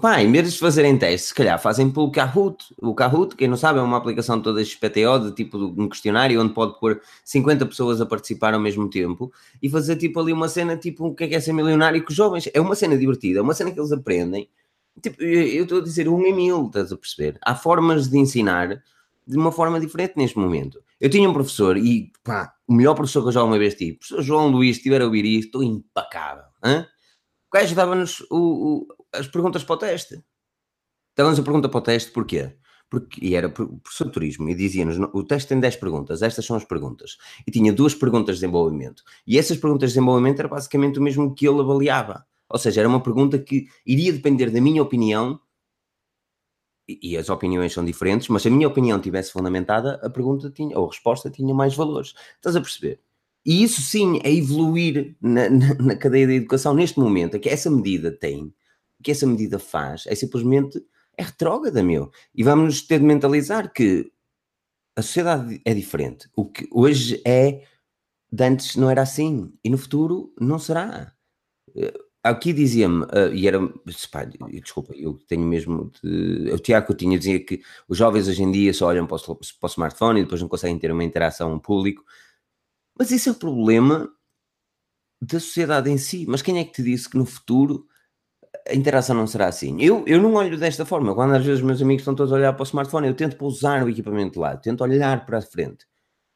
[0.00, 2.74] pá, em vez de fazerem testes, se calhar fazem pelo Kahoot.
[2.80, 6.40] O Kahoot, quem não sabe, é uma aplicação toda XPTO, de tipo de um questionário,
[6.40, 9.30] onde pode pôr 50 pessoas a participar ao mesmo tempo
[9.62, 12.08] e fazer tipo ali uma cena, tipo, o que é que é ser milionário com
[12.08, 12.48] os jovens.
[12.54, 14.48] É uma cena divertida, é uma cena que eles aprendem.
[15.02, 17.38] Tipo, eu estou a dizer um em mil, estás a perceber?
[17.42, 18.82] Há formas de ensinar
[19.26, 20.82] de uma forma diferente neste momento.
[20.98, 23.98] Eu tinha um professor e, pá, o melhor professor que eu já uma vez tive,
[23.98, 26.44] professor João Luís, se estiver a ouvir isto, estou impecável.
[26.64, 26.86] Hã?
[27.54, 28.22] Gajo dava-nos
[29.12, 30.24] as perguntas para o teste.
[31.16, 32.56] Dava-nos a pergunta para o teste, porquê?
[32.90, 36.22] Porque, e era pro- professor de turismo, e dizia-nos: "No- o teste tem 10 perguntas,
[36.22, 37.16] estas são as perguntas.
[37.46, 39.02] E tinha duas perguntas de desenvolvimento.
[39.26, 42.26] E essas perguntas de desenvolvimento era basicamente o mesmo que ele avaliava.
[42.48, 45.40] Ou seja, era uma pergunta que iria depender da minha opinião,
[46.88, 50.50] e, e as opiniões são diferentes, mas se a minha opinião tivesse fundamentada, a pergunta
[50.50, 52.14] tinha, ou a resposta tinha mais valores.
[52.36, 53.00] Estás a perceber?
[53.44, 57.48] E isso sim é evoluir na, na- na cadeia da educação neste momento, é que
[57.48, 58.44] essa medida tem,
[59.00, 60.82] o que essa medida faz é simplesmente
[61.16, 62.10] é retrógrada, meu.
[62.34, 64.10] E vamos ter de mentalizar que
[64.96, 66.28] a sociedade é diferente.
[66.36, 67.62] O que hoje é,
[68.32, 69.52] de antes não era assim.
[69.64, 71.12] E no futuro não será.
[71.76, 73.60] Eh, Aqui dizia-me, eh, e era,
[74.10, 78.50] pá, desculpa, eu tenho mesmo, de, o Tiago tinha dizia que os jovens hoje em
[78.50, 81.58] dia só olham para o, para o smartphone e depois não conseguem ter uma interação
[81.58, 82.02] público.
[82.98, 84.08] Mas isso é o problema
[85.20, 86.24] da sociedade em si.
[86.28, 87.86] Mas quem é que te disse que no futuro
[88.68, 89.80] a interação não será assim?
[89.80, 91.14] Eu, eu não olho desta forma.
[91.14, 93.84] Quando às vezes meus amigos estão todos a olhar para o smartphone, eu tento pousar
[93.84, 95.86] o equipamento de lado, tento olhar para a frente.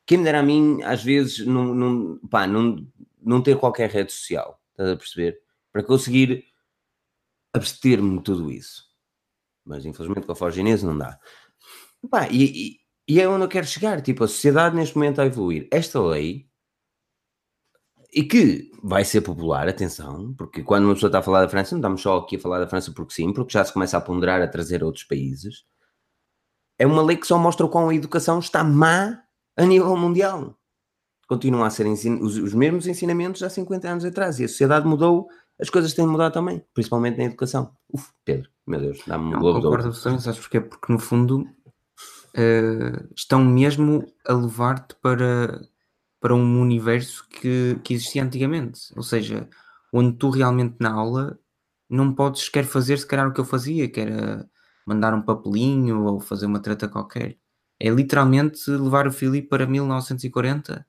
[0.06, 2.86] Quem me dera a mim, às vezes, não, não, pá, não,
[3.20, 5.38] não ter qualquer rede social, estás a perceber?
[5.70, 6.44] Para conseguir
[7.52, 8.84] abster-me de tudo isso.
[9.64, 11.18] Mas infelizmente com a Forginese não dá.
[12.10, 14.00] Pá, e, e, e é onde eu quero chegar.
[14.00, 15.68] Tipo, a sociedade neste momento a evoluir.
[15.70, 16.47] Esta lei
[18.12, 21.74] e que vai ser popular, atenção, porque quando uma pessoa está a falar da França,
[21.74, 24.00] não estamos só aqui a falar da França porque sim, porque já se começa a
[24.00, 25.64] ponderar a trazer outros países.
[26.78, 29.20] É uma lei que só mostra o quão a educação está má
[29.56, 30.56] a nível mundial.
[31.28, 34.86] Continua a ser ensin- os, os mesmos ensinamentos há 50 anos atrás e a sociedade
[34.86, 35.28] mudou,
[35.60, 37.72] as coisas têm mudado também, principalmente na educação.
[37.92, 39.86] Uf, Pedro, meu Deus, dá-me um globo de ouro.
[39.86, 40.60] absolutamente, sabes porquê?
[40.60, 41.44] Porque no fundo
[42.34, 45.60] eh, estão mesmo a levar-te para
[46.20, 48.92] para um universo que, que existia antigamente.
[48.96, 49.48] Ou seja,
[49.92, 51.38] onde tu realmente na aula
[51.88, 54.48] não podes sequer fazer se calhar o que eu fazia, que era
[54.86, 57.38] mandar um papelinho ou fazer uma treta qualquer.
[57.80, 60.86] É literalmente levar o Filipe para 1940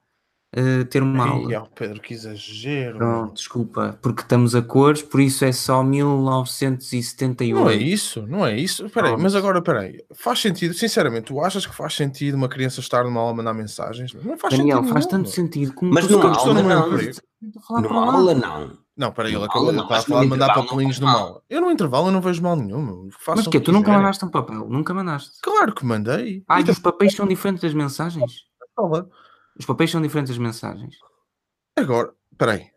[0.57, 1.69] uh, ter uma Ei, aula.
[1.75, 2.97] Pedro, que exagero.
[2.97, 7.55] Pronto, desculpa, porque estamos a cores, por isso é só 1978.
[7.55, 8.85] Não é isso, não é isso.
[8.85, 9.23] Espera aí, Pronto.
[9.23, 9.97] mas agora, espera aí.
[10.15, 13.53] Faz sentido, sinceramente, tu achas que faz sentido uma criança estar numa aula a mandar
[13.53, 14.13] mensagens?
[14.13, 15.17] Não faz Daniel, sentido faz nenhum.
[15.23, 17.13] tanto sentido como Mas numa aula não, estou a Rodrigo.
[17.67, 18.17] falar para Numa o lado.
[18.17, 18.77] aula, não.
[18.97, 20.55] Não, espera aí, ele acabou de não, estar a mas falar de no mandar não
[20.65, 21.27] papelinhos faz numa mal.
[21.27, 21.41] aula.
[21.49, 23.09] Eu no intervalo eu não vejo mal nenhum.
[23.27, 24.67] Mas o que que Tu nunca mandaste um papel?
[24.67, 25.31] Nunca mandaste.
[25.41, 26.43] Claro que mandei.
[26.49, 28.41] Ah, E e os papéis são diferentes das mensagens?
[29.59, 30.95] Os papéis são diferentes das mensagens.
[31.75, 32.71] Agora, espera aí.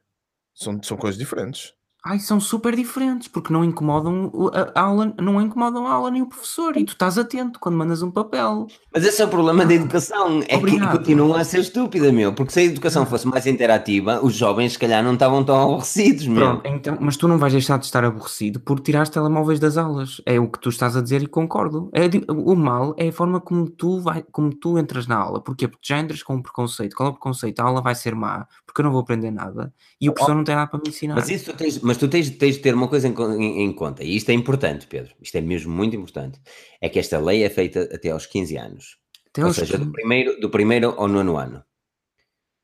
[0.52, 1.74] São, são coisas diferentes.
[2.04, 4.32] Ai, são super diferentes, porque não incomodam
[4.74, 8.02] a aula, não incomodam a aula nem o professor, e tu estás atento quando mandas
[8.02, 8.66] um papel.
[8.92, 10.90] Mas esse é o problema da educação, é Obrigado.
[10.90, 12.32] que continua a ser estúpida, meu.
[12.32, 16.26] Porque se a educação fosse mais interativa, os jovens, se calhar, não estavam tão aborrecidos,
[16.26, 16.42] meu.
[16.42, 19.76] Pronto, então, mas tu não vais deixar de estar aborrecido por tirar os telemóveis das
[19.76, 20.20] aulas.
[20.26, 21.88] É o que tu estás a dizer e concordo.
[21.92, 25.40] É o mal é a forma como tu, vai, como tu entras na aula.
[25.40, 25.68] Porquê?
[25.68, 26.96] Porque já entras com um preconceito.
[26.96, 27.60] Qual é o preconceito?
[27.60, 30.44] A aula vai ser má, porque eu não vou aprender nada e o professor não
[30.44, 31.14] tem nada para me ensinar.
[31.14, 33.72] Mas, isso tu tens, mas tu tens, tens de ter uma coisa em, em- em
[33.72, 36.40] conta, e isto é importante, Pedro, isto é mesmo muito importante,
[36.80, 38.96] é que esta lei é feita até aos 15 anos.
[39.28, 39.92] Até Ou seja, do 15.
[39.92, 41.62] primeiro, do primeiro ao nono ano.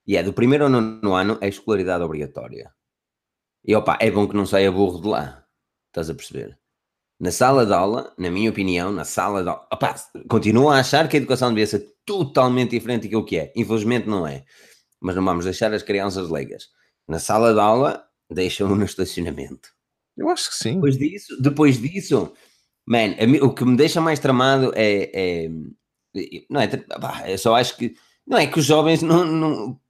[0.07, 2.72] E é do primeiro ao nono ano é escolaridade obrigatória.
[3.64, 5.45] E opa, é bom que não saia burro de lá.
[5.89, 6.59] Estás a perceber?
[7.20, 9.95] Na sala de aula, na minha opinião, na sala de aula, opa,
[10.29, 13.53] continuo a achar que a educação devia ser totalmente diferente daquilo que é.
[13.57, 14.45] Infelizmente não é.
[15.01, 16.68] Mas não vamos deixar as crianças leigas.
[17.07, 19.70] Na sala de aula, deixam-no no estacionamento.
[20.16, 20.74] Eu acho que sim.
[20.74, 22.33] Depois disso, depois disso,
[22.87, 25.51] man, mim- o que me deixa mais tramado é, é-
[26.51, 27.95] não é, pá, eu só acho que
[28.26, 29.81] não é que os jovens não, não-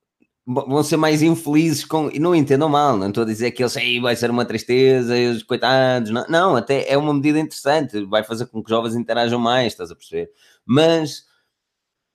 [0.47, 3.76] vão ser mais infelizes com, e não entendam mal, não estou a dizer que eles
[3.76, 8.24] aí vai ser uma tristeza, os coitados, não, não, até é uma medida interessante, vai
[8.24, 10.30] fazer com que os jovens interajam mais, estás a perceber?
[10.66, 11.24] Mas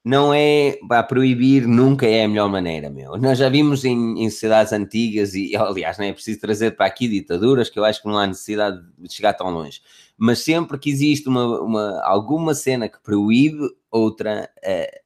[0.03, 3.17] não é para proibir, nunca é a melhor maneira, meu.
[3.17, 7.07] Nós já vimos em, em sociedades antigas, e aliás, não é preciso trazer para aqui
[7.07, 9.81] ditaduras, que eu acho que não há necessidade de chegar tão longe.
[10.17, 15.01] Mas sempre que existe uma, uma- alguma cena que proíbe, outra, eh,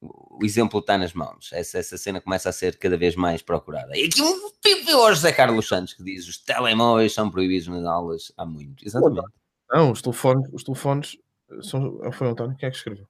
[0.00, 1.50] o exemplo está nas mãos.
[1.52, 3.96] Essa, essa cena começa a ser cada vez mais procurada.
[3.96, 7.84] E aqui um pipi hoje José Carlos Santos que diz os telemóveis são proibidos nas
[7.84, 8.84] aulas há muito.
[8.84, 9.22] Exatamente.
[9.70, 11.16] Não, os telefones, os telefones
[11.62, 13.06] são, foi o António quem é que escreveu?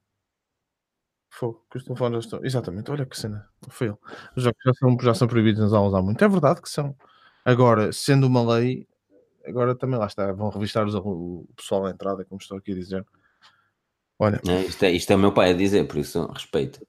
[1.35, 2.45] Foi que os telefones já estão.
[2.45, 3.49] Exatamente, olha que cena.
[3.69, 3.97] Foi ele.
[4.35, 6.23] Os jogos já são, já são proibidos nas aulas há muito.
[6.23, 6.95] É verdade que são.
[7.43, 8.87] Agora, sendo uma lei,
[9.43, 10.31] agora também lá está.
[10.31, 13.03] Vão revistar os- o pessoal à entrada, como estou aqui a dizer.
[14.19, 16.79] Olha, É, isto, é, isto é o meu pai a dizer, por isso respeito.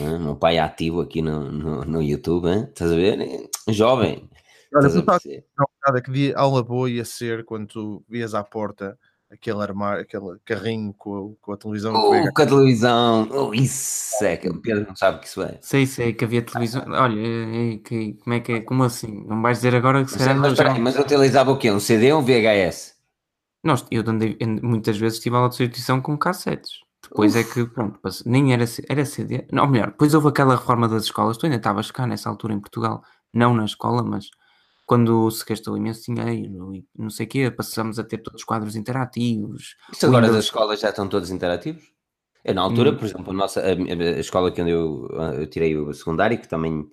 [0.00, 0.18] Hã?
[0.18, 2.64] meu pai é ativo aqui no, no, no YouTube, hã?
[2.64, 3.20] estás a ver?
[3.20, 4.28] É Jovem.
[4.74, 8.98] olha, Estás a que dia aula boa ia ser quando tu vias à porta
[9.34, 11.94] aquele armário, aquele carrinho com a, com a televisão.
[11.94, 13.28] Oh, com a televisão.
[13.30, 15.58] Oh, isso é que o Pedro não sabe o que isso é.
[15.60, 16.84] Sei, sei que havia televisão.
[16.88, 18.60] Olha, eh, eh, que- como é que é?
[18.60, 19.24] Como assim?
[19.26, 21.50] Não vais dizer agora que se Mas, calhar mas, não espera aí, mas eu utilizava
[21.50, 21.70] o quê?
[21.70, 22.94] Um CD ou um VHS?
[23.62, 26.72] Nós, eu andei, and- muitas vezes tive aula de substituição com cassetes.
[27.02, 29.46] Depois é que, pronto, nem era, era CD.
[29.52, 31.36] Não, melhor, depois houve aquela reforma das escolas.
[31.36, 33.02] Tu ainda estavas cá nessa altura em Portugal.
[33.32, 34.26] Não na escola, mas
[34.86, 38.44] quando se gastou imenso dinheiro e não sei o quê, passamos a ter todos os
[38.44, 39.76] quadros interativos.
[39.92, 41.82] Isso agora Windows- das escolas já estão todos interativos?
[42.44, 42.96] Eu, na altura, Hum.
[42.96, 45.08] por exemplo, a, nossa, a, a escola que eu,
[45.38, 46.86] eu tirei o secundário, que também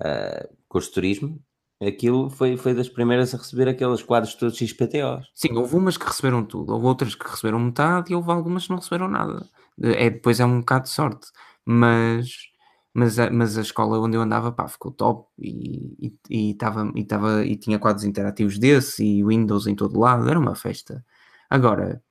[0.00, 1.40] ah, curso de turismo,
[1.84, 5.26] aquilo foi, foi das primeiras a receber aqueles quadros todos XPTOs.
[5.34, 8.70] Sim, houve umas que receberam tudo, houve outras que receberam metade e houve algumas que
[8.70, 9.46] não receberam nada.
[9.82, 11.28] É, depois é um bocado de sorte,
[11.64, 12.47] mas,
[12.98, 16.90] mas, a, mas a escola onde eu andava pá, ficou top e, e, e, tava,
[16.96, 21.04] e, tava, e tinha quadros interativos desse e Windows em todo lado, era uma festa.
[21.48, 22.02] Agora,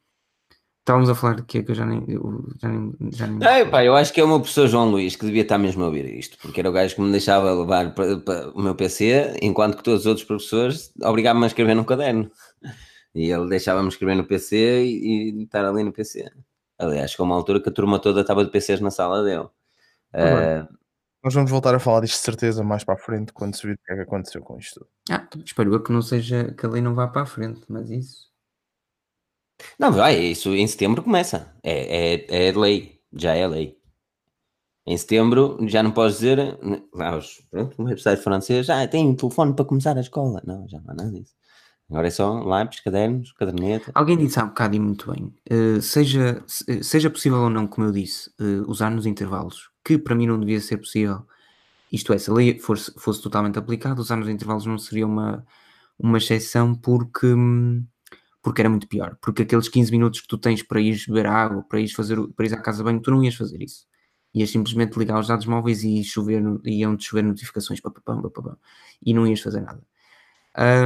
[0.80, 2.06] estávamos a falar de quê que eu já nem.
[2.08, 5.18] Eu, já nem, já nem Ai, pá, eu acho que é meu professor João Luís
[5.18, 7.94] que devia estar mesmo a ouvir isto, porque era o gajo que me deixava levar
[7.94, 11.84] para, para o meu PC, enquanto que todos os outros professores obrigavam-me a escrever num
[11.84, 12.32] caderno.
[13.14, 16.30] E ele deixava-me escrever no PC e, e estar ali no PC.
[16.80, 19.50] Aliás, chegou uma altura que a turma toda estava de PCs na sala dele.
[20.14, 20.68] Ah,
[21.24, 23.74] Nós vamos voltar a falar disto de certeza mais para a frente quando se vir
[23.76, 24.80] o que é que aconteceu com isto.
[24.80, 24.90] tudo.
[25.10, 27.90] Ah, espero eu que não seja que a lei não vá para a frente, mas
[27.90, 28.28] isso.
[29.80, 31.54] Não, vai, isso em setembro começa.
[31.64, 33.78] É, é, é lei, já é lei.
[34.86, 36.58] Em setembro já não podes dizer,
[37.18, 40.42] os- pronto, um website francês, ah, tem um telefone para começar a escola.
[40.46, 41.36] Não, já não há nada disso.
[41.90, 43.92] Agora é só lápis, cadernos, caderneta.
[43.96, 47.66] Alguém disse há um bocado e muito bem, eh, seja, se- seja possível ou não,
[47.66, 51.26] como eu disse, eh, usar nos intervalos, que para mim não devia ser possível,
[51.92, 55.46] Isto é, se a lei fosse, fosse totalmente aplicada, usar nos intervalos não seria uma,
[56.00, 57.28] uma exceção porque,
[58.42, 59.18] porque era muito pior.
[59.22, 62.46] Porque aqueles 15 minutos que tu tens para ir beber água, para ir, fazer, para
[62.46, 63.88] ir à casa de banho, tu não ias fazer isso.
[64.36, 68.58] Ias simplesmente ligar os dados móveis e chover, iam-te chover notificações, papapam, papapam,
[69.06, 69.82] e não ias fazer nada.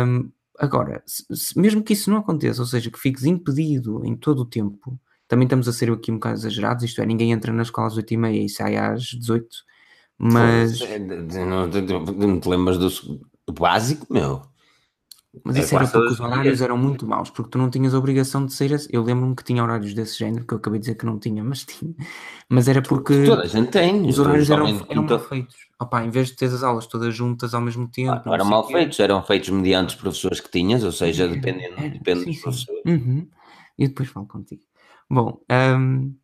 [0.07, 4.15] Um, agora, se, se, mesmo que isso não aconteça, ou seja, que fiques impedido em
[4.15, 4.99] todo o tempo,
[5.31, 7.97] também estamos a ser aqui um bocado exagerados, isto é, ninguém entra na escola às
[7.97, 9.47] 8h30 e sai às 18
[10.23, 10.79] mas.
[11.47, 13.19] Não, não te lembras do,
[13.51, 14.43] básico, meu?
[15.43, 17.97] Mas é isso era porque os horários eram muito maus, porque tu não tinhas a
[17.97, 18.71] obrigação de sair.
[18.91, 21.43] Eu lembro-me que tinha horários desse género, que eu acabei de dizer que não tinha,
[21.43, 21.95] mas tinha.
[22.47, 23.23] Mas era porque.
[23.23, 24.05] Toda a gente tem.
[24.05, 25.55] Os horários eram, eram mal feitos.
[25.79, 28.11] Opa, em vez de ter as aulas todas juntas ao mesmo tempo.
[28.11, 31.79] Ah, não eram mal feitos, eram feitos mediante os professores que tinhas, ou seja, dependendo,
[31.79, 32.81] era, depende sim, dos professores.
[32.85, 33.27] Uhum.
[33.79, 34.61] E depois falo contigo.
[35.11, 36.15] Bom, um,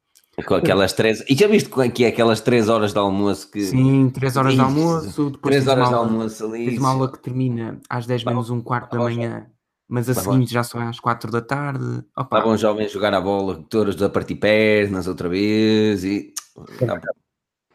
[0.46, 1.22] com aquelas três.
[1.30, 3.66] E já viste que é aquelas três horas de almoço que.
[3.66, 5.30] Sim, três horas de almoço.
[5.32, 6.66] Depois três horas de almoço ali.
[6.68, 9.48] Tens uma aula que termina às 10 menos um quarto da manhã,
[9.90, 12.02] mas a tá seguinte já é às 4 da tarde.
[12.18, 16.34] Estavam os jovens jogar a bola, todos a partir pernas outra vez e.
[16.80, 17.02] Tá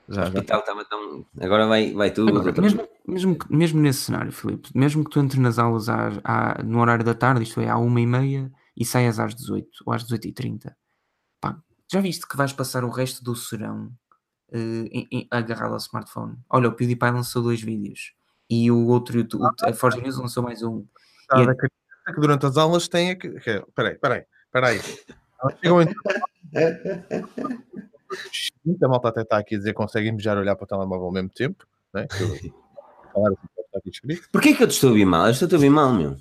[0.08, 0.40] já, já.
[0.40, 1.26] Estava tão...
[1.40, 2.38] Agora vai, vai tudo.
[2.38, 6.62] Agora, mesmo, mesmo, mesmo nesse cenário, Filipe, mesmo que tu entres nas aulas à, à,
[6.62, 9.92] no horário da tarde, isto é, à 1 e meia, e saias às 18 ou
[9.92, 10.81] às 18 e 30
[11.92, 13.92] já viste que vais passar o resto do serão
[14.48, 16.38] uh, agarrado ao smartphone?
[16.48, 18.14] Olha, o PewDiePie lançou dois vídeos
[18.48, 20.86] e o outro, o, a Forge News lançou mais um.
[21.30, 21.54] Ah, é...
[21.54, 23.28] que durante as aulas tem que.
[23.74, 24.80] Peraí, peraí, peraí.
[25.60, 25.88] Chegam em...
[28.82, 31.12] A malta até está aqui a dizer que conseguem já olhar para o telemóvel ao
[31.12, 31.66] mesmo tempo.
[31.92, 32.06] Né?
[34.32, 35.26] Porquê que eu te estou a ouvir mal?
[35.26, 36.16] Eu estou a ouvir mal, meu.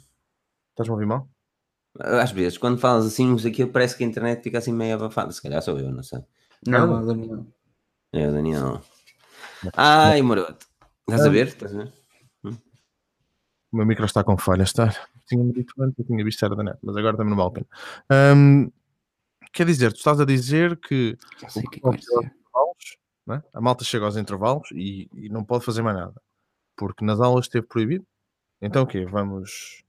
[0.71, 1.29] Estás-me a ouvir mal?
[1.99, 5.31] Às vezes, quando falas assim, aqui parece que a internet fica assim meio abafada.
[5.31, 6.23] Se calhar sou eu, não sei.
[6.65, 7.45] Não, é o Daniel.
[8.13, 8.81] É o Daniel.
[9.75, 10.65] Ai, moroto.
[11.07, 11.47] Estás a ver?
[11.47, 11.93] Estás a ver?
[12.43, 12.57] Hum?
[13.71, 14.95] O meu micro está com falha, está.
[15.27, 17.53] Tinha-me dito antes, eu tinha visto era da net, mas agora também não vale a
[17.53, 18.35] pena.
[18.35, 18.71] Um,
[19.53, 22.31] quer dizer, tu estás a dizer que, sei que é
[23.27, 23.43] né?
[23.53, 26.21] a malta chega aos intervalos e, e, não pode fazer mais nada,
[26.75, 28.05] porque nas aulas esteve proibido.
[28.61, 29.05] Então o quê?
[29.05, 29.83] Vamos.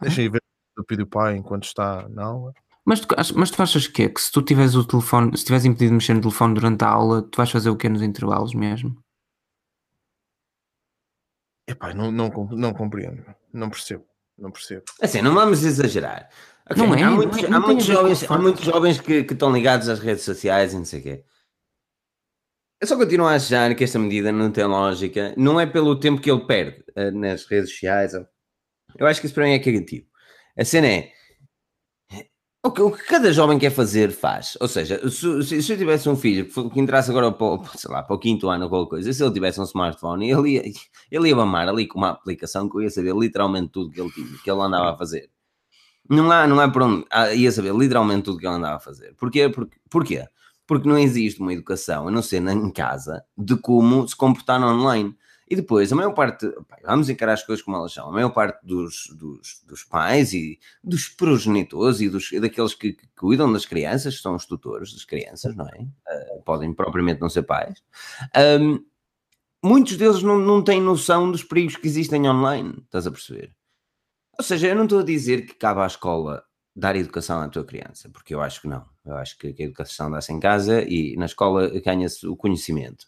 [0.00, 0.42] Deixa aí ver
[0.76, 2.52] do PewDiePie enquanto está na aula.
[2.84, 5.64] Mas tu, mas tu achas que é que se tu tiveres o telefone, se tiveres
[5.64, 8.54] impedido de mexer no telefone durante a aula, tu vais fazer o que nos intervalos
[8.54, 8.96] mesmo?
[11.68, 14.04] Epá, não, não, não compreendo, não percebo,
[14.38, 14.84] não percebo.
[15.02, 16.28] Assim, não vamos exagerar.
[16.70, 19.32] Okay, não é, há muitos, não é, há muitos jovens, há muitos jovens que, que,
[19.32, 21.24] estão ligados às redes sociais e não sei o quê.
[22.80, 25.34] Eu só continuo a achar que esta medida não tem lógica.
[25.36, 28.12] Não é pelo tempo que ele perde uh, nas redes sociais.
[28.98, 30.06] Eu acho que isso para mim é cagativo.
[30.58, 31.12] A cena é.
[32.66, 34.58] O que, o que cada jovem quer fazer, faz.
[34.60, 38.16] Ou seja, se, se, eu tivesse um filho que, entrasse agora para, sei lá, para
[38.16, 40.62] o quinto ano ou qualquer coisa, se ele tivesse um smartphone, ele ia,
[41.12, 44.10] ele ia mamar ali com uma aplicação que eu ia saber literalmente tudo que ele
[44.10, 45.30] tinha, que ele andava a fazer.
[46.10, 47.06] Não há, não é por onde.
[47.10, 49.14] Ah, ia saber literalmente tudo que ele andava a fazer.
[49.14, 49.48] Porquê?
[49.48, 50.26] Porque, porquê?
[50.66, 55.14] Porque não existe uma educação, a não ser em casa, de como se comportar online.
[55.48, 56.52] E depois, a maior parte,
[56.84, 60.58] vamos encarar as coisas como elas são, a maior parte dos, dos, dos pais e
[60.82, 65.54] dos progenitores e dos, daqueles que, que, cuidam das crianças, são os tutores das crianças,
[65.54, 65.82] não é?
[65.82, 67.80] Uh, podem propriamente não ser pais.
[68.60, 68.84] Um,
[69.62, 73.54] muitos deles não, não têm noção dos perigos que existem online, estás a perceber?
[74.38, 76.44] Ou seja, eu não estou a dizer que cabe à escola
[76.74, 78.84] dar educação à tua criança, porque eu acho que não.
[79.04, 83.06] Eu acho que a educação dá-se em casa e na escola ganha-se o conhecimento.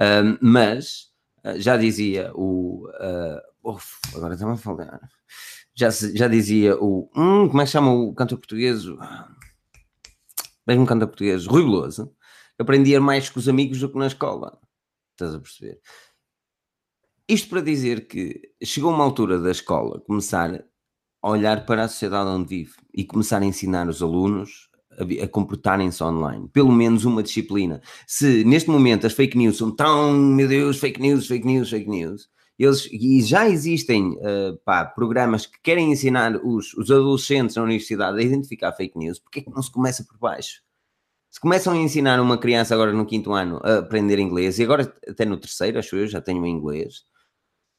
[0.00, 1.13] Um, mas
[1.56, 2.88] já dizia o.
[2.88, 5.00] Uh, uf, agora estamos a falar.
[5.74, 7.10] Já, já dizia o.
[7.16, 8.84] Hum, como é que chama o cantor português?
[10.66, 12.14] Mesmo cantor português, Rui Veloso.
[12.58, 14.58] Aprendia mais com os amigos do que na escola.
[15.12, 15.80] Estás a perceber?
[17.28, 20.64] Isto para dizer que chegou uma altura da escola começar
[21.22, 24.68] a olhar para a sociedade onde vive e começar a ensinar os alunos
[25.22, 26.48] a, comportarem-se online.
[26.52, 27.80] Pelo menos uma disciplina.
[28.06, 31.88] Se neste momento as fake news são tão, meu Deus, fake news, fake news, fake
[31.88, 37.62] news, eles, e já existem uh, pá, programas que querem ensinar os, os adolescentes na
[37.62, 40.62] universidade a identificar fake news, porque é que não se começa por baixo?
[41.30, 44.94] Se começam a ensinar uma criança agora no quinto ano a aprender inglês, e agora
[45.08, 47.02] até no terceiro, acho eu, já tenho inglês,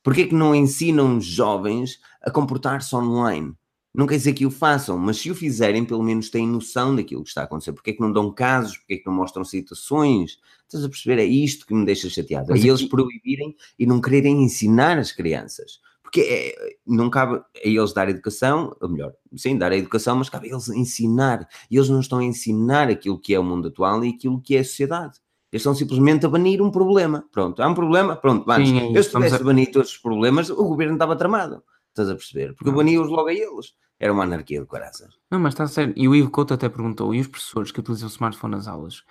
[0.03, 3.53] porque é que não ensinam jovens a comportar-se online?
[3.97, 7.23] Não quer dizer que o façam, mas se o fizerem, pelo menos têm noção daquilo
[7.23, 7.73] que está a acontecer.
[7.73, 8.77] Porque é que não dão casos?
[8.77, 10.37] Porque é que não mostram situações?
[10.63, 11.21] Estás a perceber?
[11.21, 12.53] É isto que me deixa chateado.
[12.53, 15.79] É eles proibirem e não quererem ensinar as crianças.
[16.03, 20.29] Porque é, não cabe a eles dar educação, ou melhor, sim, dar a educação, mas
[20.29, 21.47] cabe a eles ensinar.
[21.69, 24.55] E eles não estão a ensinar aquilo que é o mundo atual e aquilo que
[24.55, 25.19] é a sociedade.
[25.51, 27.25] Eles estão simplesmente a banir um problema.
[27.31, 28.69] Pronto, há um problema, pronto, vamos.
[28.69, 31.63] Sim, é eu se tivesse a- banido todos os problemas, o governo estava tramado.
[31.89, 32.53] Estás a perceber?
[32.55, 33.73] Porque bania-os logo a eles.
[33.99, 35.13] Era uma anarquia de caraças.
[35.31, 35.93] Não, mas está sério.
[35.95, 39.03] E o Ivo Couto até perguntou: e os professores que utilizam o smartphone nas aulas?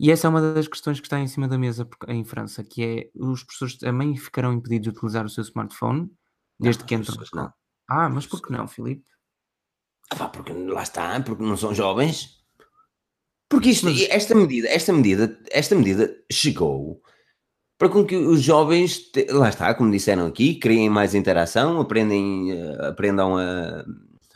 [0.00, 2.84] E essa é uma das questões que está em cima da mesa em França, que
[2.84, 6.08] é os professores também ficarão impedidos de utilizar o seu smartphone
[6.58, 7.54] desde Não, que entram escola.
[7.88, 9.04] Ah, mas por que não, Filipe?
[10.10, 12.38] Ah, pá, porque lá está, porque não são jovens.
[13.48, 17.02] Porque isto, Mas- esta medida, esta medida, esta medida chegou
[17.78, 22.88] para com que os jovens, lá está, como disseram aqui, criem mais interação, aprendem, eh,
[22.88, 23.84] aprendam a,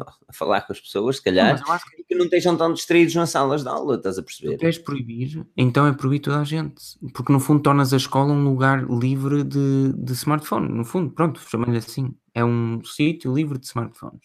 [0.00, 2.72] a falar com as pessoas, se Não, calhar, acho que e que não estejam tão
[2.72, 4.58] distraídos nas salas de aula, estás a tu perceber?
[4.58, 6.82] queres proibir, então é proibir toda a gente.
[7.12, 10.68] Porque no fundo tornas a escola um lugar livre de, de smartphone.
[10.68, 12.14] No fundo, pronto, chamando-lhe assim.
[12.34, 14.20] É um sítio livre de smartphones.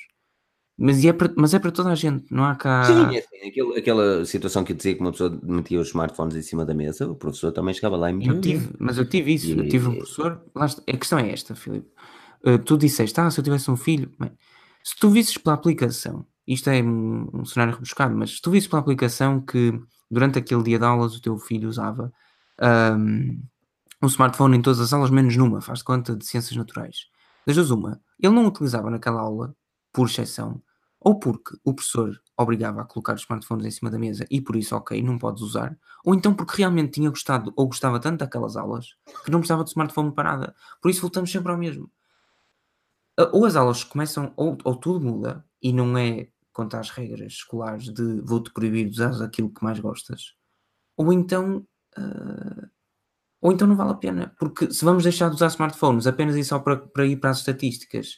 [0.79, 2.83] Mas é, para, mas é para toda a gente, não há cá.
[2.85, 6.41] Sim, é assim, aquela situação que eu dizia que uma pessoa metia os smartphones em
[6.43, 8.31] cima da mesa, o professor também chegava lá e metia.
[8.31, 10.41] Eu tive, mas eu tive isso, eu tive um E- professor.
[10.55, 11.87] lá a questão é esta, Filipe.
[12.45, 14.11] Uh, tu disseste, ah, se eu tivesse um filho.
[14.19, 14.31] Bem,
[14.87, 18.69] se tu visses pela aplicação, isto é um, um cenário rebuscado, mas se tu visses
[18.69, 19.77] pela aplicação que
[20.09, 22.09] durante aquele dia de aulas o teu filho usava
[22.97, 23.43] um,
[24.01, 27.07] um smartphone em todas as aulas, menos numa, faz conta de ciências naturais.
[27.45, 29.53] Das duas, uma, ele não utilizava naquela aula,
[29.91, 30.61] por exceção,
[31.01, 34.55] ou porque o professor obrigava a colocar os smartphones em cima da mesa e por
[34.55, 38.55] isso, ok, não podes usar, ou então porque realmente tinha gostado ou gostava tanto daquelas
[38.55, 38.95] aulas
[39.25, 40.55] que não precisava de smartphone parada.
[40.81, 41.91] Por isso voltamos sempre ao mesmo.
[43.17, 47.33] Ah, Ou as aulas começam, ou, ou tudo muda e não é contra as regras
[47.33, 50.33] escolares de vou-te proibir de usar aquilo que mais gostas,
[50.97, 51.65] ou então.
[51.97, 52.69] ah,
[53.41, 56.43] ou então não vale a pena, porque se vamos deixar de usar smartphones apenas e
[56.43, 58.15] só para, para ir para as estatísticas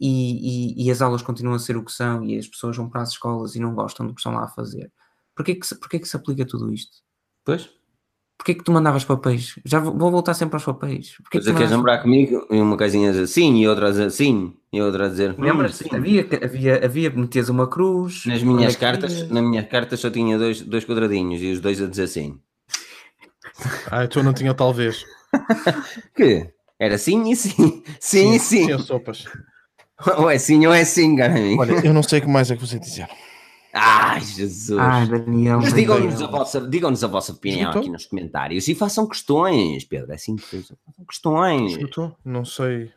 [0.00, 2.88] e, e- e as aulas continuam a ser o que são e as pessoas vão
[2.88, 4.92] para as escolas e não gostam do que estão lá a fazer,
[5.36, 6.98] porquê que porquê que se aplica tudo isto?
[7.44, 7.70] Pois?
[8.40, 9.58] Porquê que tu mandavas papéis?
[9.66, 11.14] Já vou, vou voltar sempre aos papéis.
[11.18, 12.46] Porquê Pois é, queres namorar comigo?
[12.50, 15.32] E uma coisinha a dizer sim, e outra a dizer sim, e outra a dizer
[15.32, 15.84] hum, Lembras-te?
[15.84, 15.94] sim.
[15.94, 18.24] Havia, havia, havia, metias uma cruz.
[18.24, 21.60] Nas minhas é que cartas, na minha carta só tinha dois, dois quadradinhos e os
[21.60, 22.40] dois a dizer sim.
[23.90, 25.04] Ah, então não tinha talvez.
[26.16, 26.50] Que?
[26.78, 27.82] Era sim e sim.
[28.00, 28.64] Sim e sim.
[28.64, 29.26] Tinha sopas.
[30.16, 31.60] Ou é sim ou é sim, cara amigo.
[31.60, 33.06] Olha, eu não sei o que mais é que você dizer.
[33.72, 34.78] Ai, Jesus.
[34.78, 35.60] Ai, Daniel.
[35.60, 37.80] Mas digam-nos a, vossa, digam-nos a vossa opinião Esgotou?
[37.82, 40.10] aqui nos comentários e façam questões, Pedro.
[40.12, 40.76] É assim que façam
[41.08, 41.72] questões.
[41.72, 42.16] Escutou?
[42.24, 42.90] Não sei.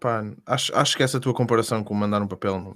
[0.00, 2.58] Pá, acho, acho que essa tua comparação com mandar um papel.
[2.60, 2.74] Não...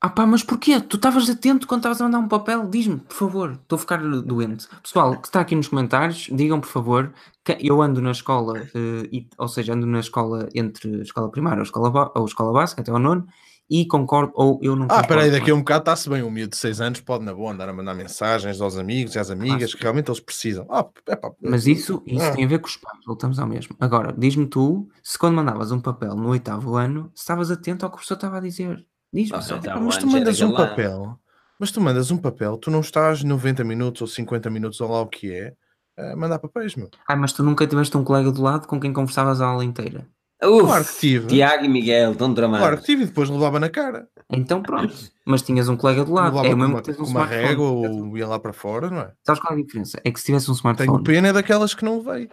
[0.00, 0.78] Ah pá, mas porquê?
[0.80, 2.68] Tu estavas atento quando estavas a mandar um papel?
[2.68, 3.52] Diz-me, por favor.
[3.52, 4.68] Estou a ficar doente.
[4.82, 7.12] Pessoal, que está aqui nos comentários, digam, por favor.
[7.44, 11.30] que eu ando na escola, eh, e- ou seja, ando na escola entre a escola
[11.30, 13.26] primária ou escola, ou a escola básica, até ao nono,
[13.70, 15.08] e concordo, ou eu não Ah, concordo.
[15.08, 16.22] peraí, com daqui a um bocado está-se bem.
[16.22, 19.18] Um miúdo de 6 anos pode, na boa, andar a mandar mensagens aos amigos e
[19.18, 20.66] às amigas que realmente eles precisam.
[20.70, 22.30] Ah, epá, Mas isso, isso Ah.
[22.32, 23.74] tem a ver com os pais, voltamos ao mesmo.
[23.80, 27.94] Agora, diz-me tu, se quando mandavas um papel no oitavo ano, estavas atento ao que
[27.94, 28.84] o professor estava a dizer.
[29.12, 29.58] Diz-me Ah, só.
[29.80, 31.18] mas tu mandas um papel.
[31.58, 35.00] Mas tu mandas um papel, tu não estás 90 minutos ou 50 minutos ou lá
[35.00, 35.54] o que é,
[35.96, 36.90] a mandar papéis, meu.
[37.08, 40.04] Ah, mas tu nunca tiveste um colega do lado com quem conversavas a aula inteira.
[40.48, 41.26] Uf, Claro que tive.
[41.28, 42.80] Tiago e Miguel, estão Claro dramados.
[42.80, 44.06] que tive e depois levava na cara.
[44.30, 44.94] Então pronto.
[45.26, 46.36] Mas tinhas um colega do lado.
[46.36, 47.42] levava É o com mesmo uma, que tens um uma smartphone.
[47.46, 49.12] régua ou ia lá para fora, não é?
[49.26, 50.00] Sabes qual é a diferença?
[50.04, 51.04] É que se tivesse um Tenho smartphone.
[51.04, 52.28] pena é daquelas que não levei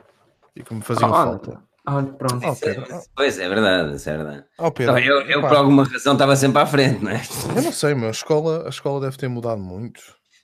[0.55, 1.61] e que me faziam Ah, falta.
[1.87, 2.45] Olha, pronto.
[2.47, 2.85] Oh, Pedro,
[3.15, 4.43] Pois é verdade, isso é verdade.
[4.59, 7.21] oh, Pedro, Não, eu, eu, por alguma razão, estava sempre à frente, não é?
[7.55, 9.99] eu não sei, meu, a escola, a escola deve ter mudado muito.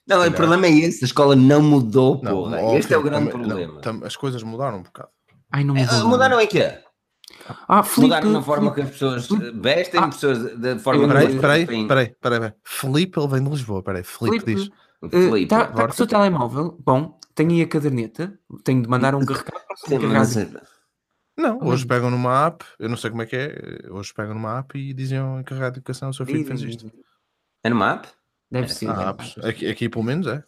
[0.07, 2.61] Não, o problema é esse: a escola não mudou, Não, porra.
[2.77, 3.81] este é o grande também- não, problema.
[3.81, 5.09] tam- as coisas mudaram um bocado.
[5.51, 5.95] Ai, não É, mudou.
[5.97, 6.07] nada.
[6.09, 6.79] mudaram em quê?
[7.67, 10.07] Ah, Filipe, Mudaram na forma que as pessoas eh, vestem, Ah.
[10.07, 12.53] pessoas da forma Peraí, as peraí, peraí, peraí, peraí.
[12.63, 14.03] Felipe, ele vem de Lisboa, peraí.
[14.03, 15.11] Felipe, Filipe, diz.
[15.11, 16.77] Filipe, Está tá com o seu telemóvel?
[16.83, 18.37] Bom, tenho aí a caderneta.
[18.63, 20.61] Tenho de mandar um recado para Sim, carregar.
[21.37, 24.33] Não, Ah, hoje pegam numa app, eu não sei como é que é, hoje pegam
[24.33, 26.91] numa app e diziam encarregado de educação, o seu filho fez isto.
[27.63, 28.05] É no map?
[28.49, 28.89] Deve ser.
[28.89, 30.43] Há apps, aqui, aqui pelo menos é.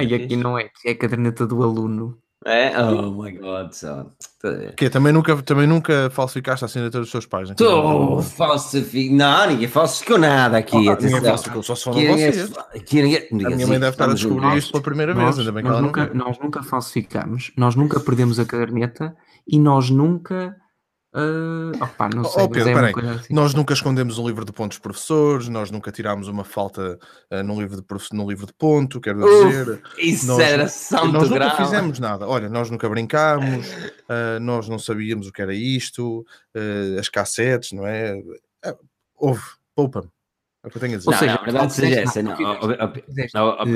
[0.00, 2.18] E aqui não é, é a caderneta do aluno.
[2.44, 2.72] É?
[2.82, 4.06] Oh my god, só.
[4.76, 7.48] Que também nunca, também nunca falsificaste a assinatura dos seus pais.
[7.48, 7.54] né?
[7.58, 9.14] Estou falsificado.
[9.16, 10.76] Não, ninguém falsificou nada aqui.
[10.88, 12.52] Ah, ninguém falsificou, só se foram vocês.
[13.30, 15.62] ninguém- A minha mãe deve estar a descobrir isto pela primeira Nós, vez, ainda bem
[15.62, 19.14] que nós nunca, nós nunca falsificamos, nós nunca perdemos a caderneta
[19.46, 20.56] e nós nunca.
[21.14, 22.92] Ah, opá, não Oh, sei, oh, mas Pedro, é uma peraí.
[22.94, 23.34] coisa assim.
[23.34, 26.98] Nós nunca escondemos um livro de pontos professores, nós nunca tirámos uma falta
[27.30, 29.82] uh, num, livro de, profe- num livro de ponto, quero Uf, dizer.
[29.98, 31.56] Isso Nós- era santo nós nunca grau.
[31.56, 32.26] fizemos nada.
[32.26, 36.24] Olha, nós nunca brincámos, uh, nós não sabíamos o que era isto,
[36.56, 38.14] uh, as cassetes, não é?
[38.14, 38.78] Uh,
[39.16, 39.42] houve,
[39.74, 40.08] poupa-me.
[40.64, 41.08] É o que eu tenho a dizer.
[41.08, 42.22] Ou Não, seja, não, a verdade seja essa.
[42.22, 42.36] Não,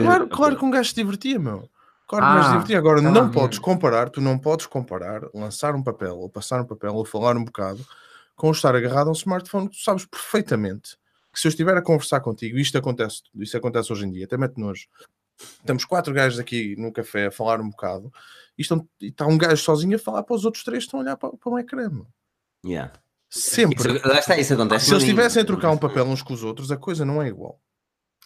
[0.04, 1.68] claro, claro que um gajo se divertia, meu.
[2.06, 2.78] Claro mais Ah.
[2.78, 6.64] Agora, tá não podes comparar, tu não podes comparar lançar um papel, ou passar um
[6.66, 7.84] papel, ou falar um bocado,
[8.36, 10.96] com estar agarrado a um smartphone que tu sabes perfeitamente
[11.32, 14.38] que se eu estiver a conversar contigo, isto acontece, isso acontece hoje em dia, até
[14.38, 14.86] mete nojo.
[15.38, 18.10] Estamos quatro gajos aqui no café a falar um bocado,
[18.56, 21.00] e, estão- e está um gajo sozinho a falar para os outros três que estão
[21.00, 21.90] a olhar para, para um ecrã.
[22.64, 22.90] Yeah.
[23.28, 23.96] Sempre.
[23.96, 24.86] Isso, lá está, isso acontece.
[24.86, 27.28] Se eles estivessem a trocar um papel uns com os outros, a coisa não é
[27.28, 27.60] igual.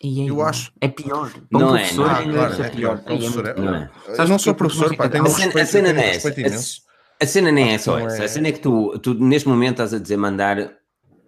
[0.03, 0.49] E é Eu igual.
[0.49, 1.31] acho- É pior.
[1.31, 2.99] Para Não um é, professor não é, ainda claro, deve é pior.
[2.99, 3.05] pior.
[3.07, 3.65] Aí é professor é- pior.
[3.65, 3.91] Não é.
[4.19, 6.13] Eu não sou professor, pá, tenho A um cena, a respeito, cena tenho não é
[6.13, 6.49] respeito essa.
[6.49, 6.83] imenso.
[7.21, 8.23] A, a cena nem é só não essa.
[8.23, 10.57] é- A cena é que tu, tu, neste momento, estás a dizer mandar,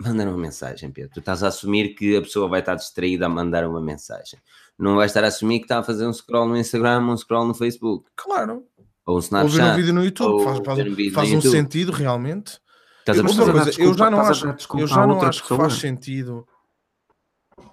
[0.01, 1.11] mandar uma mensagem, Pedro.
[1.13, 4.39] Tu estás a assumir que a pessoa vai estar distraída a mandar uma mensagem.
[4.79, 7.45] Não vais estar a assumir que está a fazer um scroll no Instagram, um scroll
[7.47, 8.65] no Facebook, Claro.
[9.07, 9.77] ou um Ou ver um Snapchat.
[9.77, 11.53] vídeo no YouTube, ou faz, faz, um vídeo faz no um YouTube.
[11.53, 12.59] sentido realmente.
[13.01, 13.83] Estás a Eu- perceber?
[13.83, 14.47] a eu já não a acho,
[14.79, 16.47] eu já não acho que faz sentido.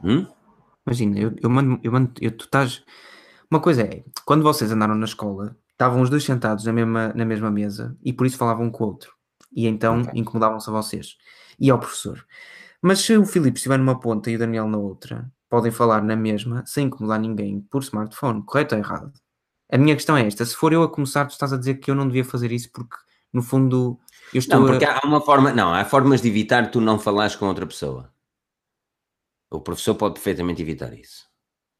[0.03, 0.27] Hum?
[0.89, 2.83] Imagina, eu, eu mando, eu mando, eu, tu estás.
[3.51, 7.25] Uma coisa é, quando vocês andaram na escola, estavam os dois sentados na mesma, na
[7.25, 9.13] mesma mesa e por isso falavam um com o outro.
[9.55, 10.11] E então Ok.
[10.15, 11.15] incomodavam-se a vocês
[11.59, 12.25] e ao professor.
[12.81, 16.15] Mas se o Filipe estiver numa ponta e o Daniel na outra, podem falar na
[16.15, 19.13] mesma sem incomodar ninguém por smartphone, correto ou errado?
[19.71, 21.91] A minha questão é esta: se for eu a começar, tu estás a dizer que
[21.91, 22.95] eu não devia fazer isso porque,
[23.31, 23.99] no fundo,
[24.33, 26.97] eu estou Não, a- porque há uma forma, não, há formas de evitar tu não
[26.97, 28.11] falares com outra pessoa.
[29.51, 31.27] O professor pode perfeitamente evitar isso.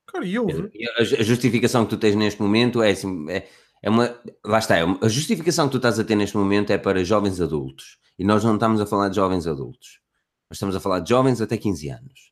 [0.08, 0.70] Cara, e ouve.
[0.74, 3.48] E A, a justificação que tu tens neste momento é, assim, é,
[3.84, 4.20] é uma.
[4.44, 7.04] Lá está, é uma- a justificação que tu estás a ter neste momento é para
[7.04, 8.00] jovens adultos.
[8.18, 10.00] E nós não estamos a falar de jovens adultos.
[10.50, 12.32] Nós estamos a falar de jovens até 15 anos.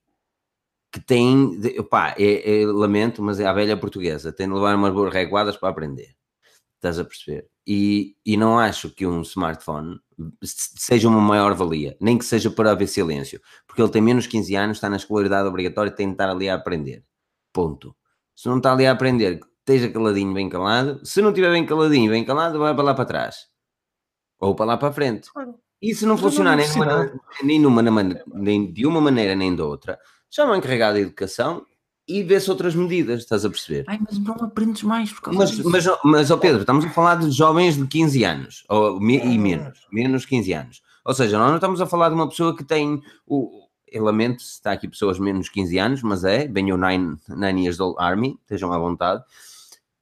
[0.91, 1.59] Que têm.
[1.59, 1.75] De,
[2.17, 4.33] é, é- lamento, mas é a velha portuguesa.
[4.33, 6.15] Tem de levar umas boas reguadas para aprender.
[6.77, 7.47] Estás a perceber?
[7.69, 9.99] E, e não acho que um smartphone
[10.41, 14.23] se- seja uma maior valia, nem que seja para haver silêncio, porque ele tem menos
[14.23, 17.03] de 15 anos, está na escolaridade obrigatória e tem de estar ali a aprender.
[17.51, 17.93] Ponto.
[18.33, 21.05] Se não está ali a aprender, esteja caladinho, bem calado.
[21.05, 23.47] Se não estiver bem caladinho, bem calado, vai para lá para trás.
[24.39, 25.29] Ou para lá para a frente.
[25.31, 25.55] Claro.
[25.81, 27.11] E se não Mas não funcionar nem, necessidade.
[27.61, 28.03] numa, nem, numa,
[28.33, 29.99] nem de uma maneira nem de outra,
[30.29, 31.65] chama a encarregado de educação
[32.07, 33.83] e vê-se outras medidas, estás a perceber?
[33.87, 35.69] Ai, mas não aprendes mais por causa Mas, disso.
[35.69, 39.37] mas, mas ó Pedro, estamos a falar de jovens de 15 anos, ou, me- e
[39.37, 40.81] menos, menos de 15 anos.
[41.03, 43.65] Ou seja, nós não estamos a falar de uma pessoa que tem o.
[43.89, 47.15] Eu lamento se está aqui pessoas menos de 15 anos, mas é, bem o Nine,
[47.29, 49.23] nine Years Old Army, estejam à vontade.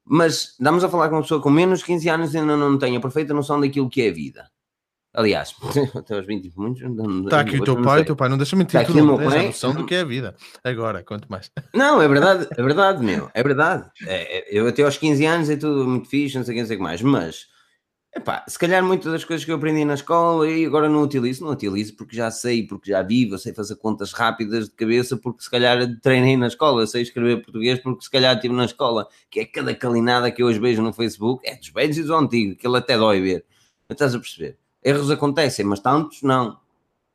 [0.04, 2.78] Mas estamos a falar com uma pessoa com menos de 15 anos e ainda não
[2.78, 4.48] tem a perfeita noção daquilo que é a vida.
[5.16, 5.54] Aliás,
[5.96, 6.82] até aos 20 e muitos.
[7.24, 9.32] Está aqui o teu pai, o teu pai não deixa mentir, Está tu não tens
[9.32, 10.36] a noção do que é a vida.
[10.62, 11.50] Agora, quanto mais.
[11.74, 13.88] Não, é verdade, é verdade, meu, é verdade.
[14.06, 16.60] É, é, eu até aos 15 anos é tudo muito fixe, não sei o que,
[16.60, 17.46] não sei o que mais, mas
[18.14, 21.44] epá, se calhar muitas das coisas que eu aprendi na escola e agora não utilizo,
[21.44, 25.16] não utilizo porque já sei, porque já vivo, eu sei fazer contas rápidas de cabeça,
[25.16, 28.66] porque se calhar treinei na escola, eu sei escrever português porque se calhar estive na
[28.66, 32.02] escola, que é cada calinada que eu hoje vejo no Facebook, é dos velhos e
[32.02, 33.46] dos antigos, que ele até dói ver.
[33.88, 34.58] Mas estás a perceber?
[34.86, 36.58] Erros acontecem, mas tantos não.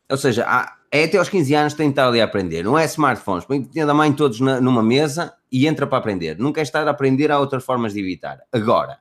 [0.09, 2.63] Ou seja, há- é até aos 15 anos que tem de estar ali a aprender.
[2.63, 3.45] Não é smartphones.
[3.45, 6.37] Põe da mãe todos na- numa mesa e entra para aprender.
[6.37, 8.41] Nunca é estar a aprender, há outras formas de evitar.
[8.51, 8.99] Agora,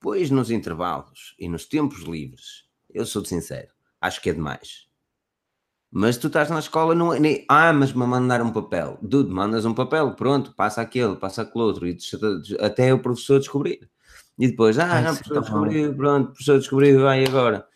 [0.00, 3.68] pois nos intervalos e nos tempos livres, eu sou-te sincero,
[4.00, 4.86] acho que é demais.
[5.90, 7.20] Mas tu estás na escola, não é.
[7.20, 8.98] nem- Ah, mas me mandar um papel.
[9.00, 11.96] Dude, mandas um papel, pronto, passa aquele, passa aquele outro, e
[12.60, 13.88] até o professor descobrir.
[14.38, 17.66] E depois, ah, Ai, não, professor tá descobriu, pronto, professor descobriu, vai agora.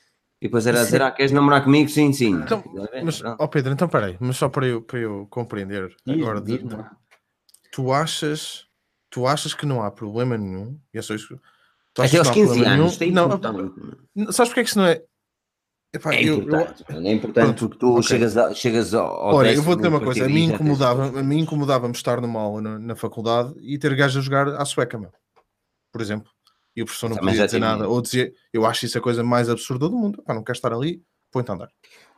[0.41, 1.89] E depois era dizer, ah, queres namorar comigo?
[1.89, 2.35] Sim, sim.
[2.35, 2.63] Então?
[3.05, 6.97] Mas, ó Pedro, então peraí, mas só para eu, para eu compreender agora, de- lá.
[7.73, 8.67] tu achas
[9.11, 10.79] tu achas que não há problema nenhum?
[10.93, 11.41] E é só isso.
[11.99, 13.09] Até aos que não há 15 problema anos, nenhum?
[13.25, 13.75] importante.
[14.15, 15.03] Não, sabes porque é que isso não é?
[15.93, 18.03] Epá, É eu- eu- importante, é importante porque tu ok.
[18.03, 20.55] chegas, a- chegas ao, ao Olha, eu vou dizer uma coisa, a mim e tens-
[20.61, 24.99] incomodava, incomodava-me estar numa aula na, na faculdade e ter gajos a jogar à sueca,
[24.99, 25.11] meu.
[25.91, 26.31] Por exemplo.
[26.79, 27.89] E o professor não Também podia dizer tive nada.
[27.89, 30.23] Ou dizia, eu acho isso a coisa mais absurda do mundo.
[30.23, 31.03] Pá, não quero estar ali,
[31.33, 31.69] põe-te a andar.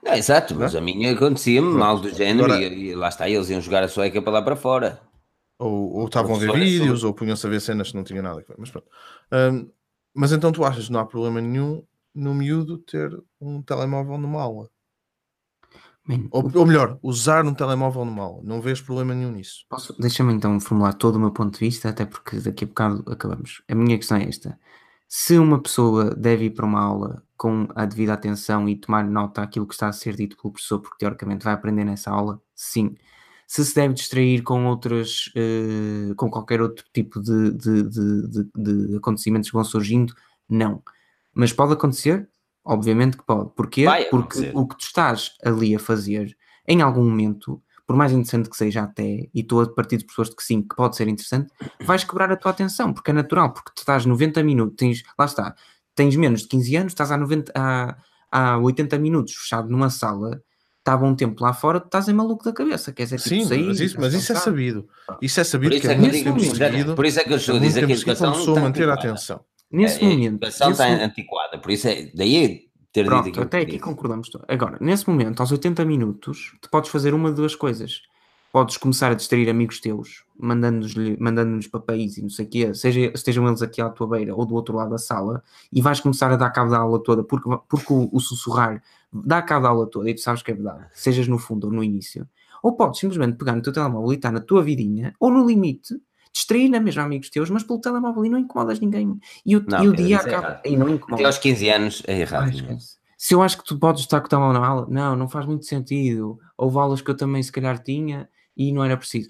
[0.05, 3.49] Não, exato, mas a minha acontecia-me mal do género Agora- e, e lá está, eles
[3.49, 5.01] iam jogar a sueca para lá para fora.
[5.59, 8.41] Ou, estavam a ver é vídeos, ou punham-se a ver cenas que não tinha nada
[8.41, 8.55] a ver.
[8.59, 8.87] Mas pronto.
[9.33, 9.71] Hum,
[10.15, 11.83] mas então tu achas que não há problema nenhum
[12.15, 13.11] no miúdo ter
[13.41, 14.69] um telemóvel numa aula?
[16.11, 18.41] Man, Ou, ou melhor, usar um telemóvel numa aula.
[18.43, 19.65] Não vês problema nenhum nisso.
[19.99, 23.63] Deixa-me então formular todo o meu ponto de vista, até porque daqui a bocado acabamos.
[23.69, 24.59] A minha questão é esta:
[25.09, 29.41] se uma pessoa deve ir para uma aula com a devida atenção e tomar nota
[29.43, 32.95] daquilo que está a ser dito pelo professor, porque teoricamente vai aprender nessa aula, sim.
[33.47, 38.97] Se se deve distrair com outras, eh, com qualquer outro tipo de, de, de- de
[38.97, 40.15] acontecimentos que vão surgindo,
[40.49, 40.83] não.
[41.35, 42.29] Mas pode acontecer?
[42.65, 43.51] Obviamente que pode.
[43.55, 43.85] Porquê?
[43.85, 48.49] Vai Porque o que tu estás ali a fazer, em algum momento, por mais interessante
[48.49, 51.09] que seja até, e estou a partir de pessoas de que sim, que pode ser
[51.09, 51.51] interessante,
[51.81, 55.25] vais quebrar a tua atenção, porque é natural, porque tu estás 90 minutos, tens, lá
[55.25, 55.55] está,
[55.95, 57.97] tens menos de 15 anos, estás há, 90, há,
[58.31, 60.41] há 80 minutos fechado numa sala,
[60.79, 63.45] estava um tempo lá fora, tu estás em maluco da cabeça, quer dizer, tipo, Sim,
[63.45, 64.89] sair, mas, isso, mas isso é sabido.
[65.21, 66.95] Isso é Por sabido isso que é é que eu muito digo, seguido.
[66.95, 68.61] por isso é que eu estou é a muito dizer que a educação a está
[68.61, 69.41] manter a atenção.
[69.71, 73.07] Nesse É, A momento, educação nesse está mo- antiquada, por isso é daí ter dito
[73.11, 74.31] Pronto, aquilo até aqui concordamos.
[74.49, 78.03] Agora, nesse momento, aos 80 minutos, tu podes fazer uma de duas coisas.
[78.53, 83.13] Podes começar a distrair amigos teus, mandando-nos mandando papéis e não sei o quê, seja,
[83.15, 85.41] estejam eles aqui à tua beira ou do outro lado da sala,
[85.73, 88.83] e vais começar a dar cabo da aula toda, porque, porque o, o sussurrar
[89.13, 91.73] dá cabo da aula toda e tu sabes que é verdade, sejas no fundo ou
[91.73, 92.27] no início.
[92.61, 95.95] Ou podes simplesmente pegar no teu telemóvel e estar na tua vidinha, ou no limite,
[96.33, 99.19] distrair na mesma amigos teus, mas pelo telemóvel e não incomodas ninguém.
[99.45, 100.47] E o, Não, e o dia é acaba.
[100.49, 100.61] errado.
[100.67, 101.27] e não Até incomodas.
[101.27, 102.53] aos 15 anos é errado.
[103.19, 105.45] Se eu acho que tu podes estar com o telemóvel na aula, não, não faz
[105.47, 106.39] muito sentido.
[106.57, 109.29] Houve aulas que eu também se calhar tinha e não era preciso.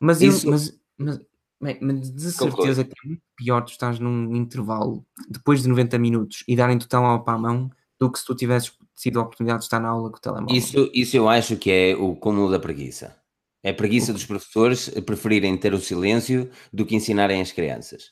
[0.00, 1.20] Mas, eu, Isso- mas, mas,
[1.60, 2.56] bem, mas de Concordo.
[2.62, 6.86] certeza que é muito pior tu estás num intervalo depois de 90 minutos e darem-te
[6.86, 9.78] o telemóvel para a mão do que se tu tivesses tido a oportunidade de estar
[9.78, 10.56] na aula com o telemóvel.
[10.56, 13.16] Isso, isso eu acho que é o cúmulo da preguiça.
[13.62, 18.10] É a preguiça dos professores preferirem ter o silêncio do que ensinarem as crianças.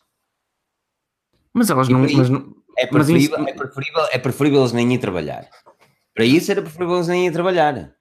[1.55, 2.01] Mas elas não.
[2.01, 5.49] Mas não É Mas isso- preferível, é, preferível, é preferível eles nem ir trabalhar.
[6.15, 7.95] Para isso era preferível eles nem ir trabalhar.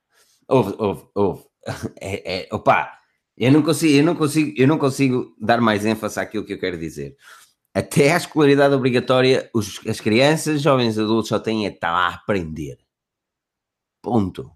[0.48, 1.44] Ouve, ouve, ouve.
[2.00, 2.94] É, é, opa,
[3.36, 6.60] eu não, consigo, eu, não consigo, eu não consigo dar mais ênfase àquilo que eu
[6.60, 7.16] quero dizer.
[7.74, 12.78] Até à escolaridade obrigatória, os- as crianças, jovens adultos só têm é estar a aprender.
[14.02, 14.52] Ponto.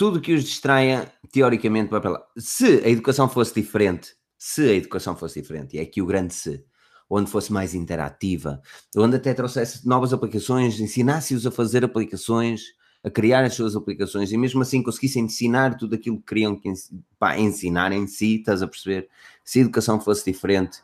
[0.00, 2.26] Tudo que os distraia, teoricamente, vai para lá.
[2.34, 6.32] Se a educação fosse diferente, se a educação fosse diferente, e é aqui o grande
[6.32, 6.64] se,
[7.10, 8.62] onde fosse mais interativa,
[8.96, 12.62] onde até trouxesse novas aplicações, ensinasse-os a fazer aplicações,
[13.04, 16.72] a criar as suas aplicações, e mesmo assim conseguissem ensinar tudo aquilo que queriam que
[17.18, 19.06] pá, ensinar em si, estás a perceber?
[19.44, 20.78] Se a educação fosse diferente,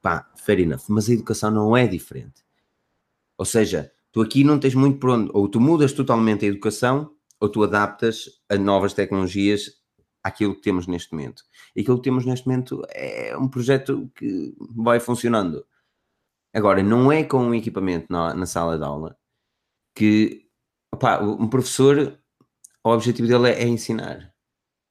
[0.00, 2.42] pá, fair enough, mas a educação não é diferente.
[3.36, 7.14] Ou seja, tu aqui não tens muito por onde, ou tu mudas totalmente a educação,
[7.40, 9.72] ou tu adaptas a novas tecnologias
[10.22, 11.42] àquilo que temos neste momento.
[11.74, 15.64] E aquilo que temos neste momento é um projeto que vai funcionando.
[16.52, 19.16] Agora, não é com um equipamento na, na sala de aula
[19.94, 20.46] que
[20.92, 22.18] opá, um professor,
[22.84, 24.34] o objetivo dele é, é ensinar.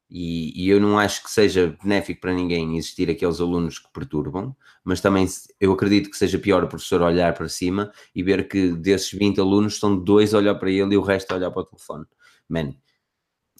[0.10, 4.56] E, e eu não acho que seja benéfico para ninguém existir aqueles alunos que perturbam,
[4.84, 5.28] mas também
[5.60, 9.40] eu acredito que seja pior o professor olhar para cima e ver que desses 20
[9.40, 12.06] alunos estão dois a olhar para ele e o resto a olhar para o telefone.
[12.50, 12.74] Man,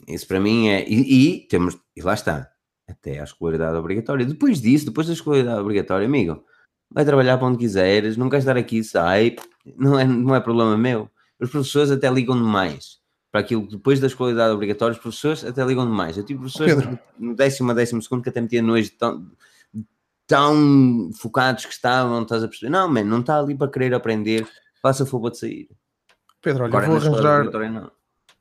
[0.08, 0.88] isso para mim é.
[0.88, 1.78] E, e temos.
[1.96, 2.52] E lá está.
[2.88, 4.26] Até à escolaridade obrigatória.
[4.26, 6.44] Depois disso, depois da escolaridade obrigatória, amigo,
[6.92, 9.36] vai trabalhar para onde quiseres, não queres estar aqui, sai.
[9.76, 11.10] Não é, não é problema meu.
[11.40, 13.00] Os professores até ligam demais
[13.32, 16.16] para aquilo que depois da escolaridade obrigatória, os professores até ligam demais.
[16.16, 17.00] Eu tive professores Pedro.
[17.20, 19.30] no décimo a décimo segundo que até me tinha nojo tão,
[20.26, 22.70] tão focados que estavam, estás a perceber?
[22.72, 24.48] Não, man, não está ali para querer aprender,
[24.82, 25.70] faça favor de sair.
[26.42, 27.92] Pedro, olha, Agora vou arranjar.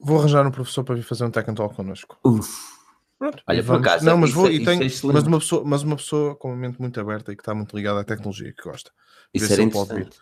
[0.01, 2.19] Vou arranjar um professor para vir fazer um tech and talk connosco.
[2.25, 2.75] Uf.
[3.19, 5.65] Pronto, Olha, por acaso, não, mas isso vou é- e tenho, é mas uma pessoa,
[5.65, 8.53] mas uma pessoa com uma mente muito aberta e que está muito ligada à tecnologia
[8.53, 8.91] que gosta.
[9.33, 10.19] Isso era interessante.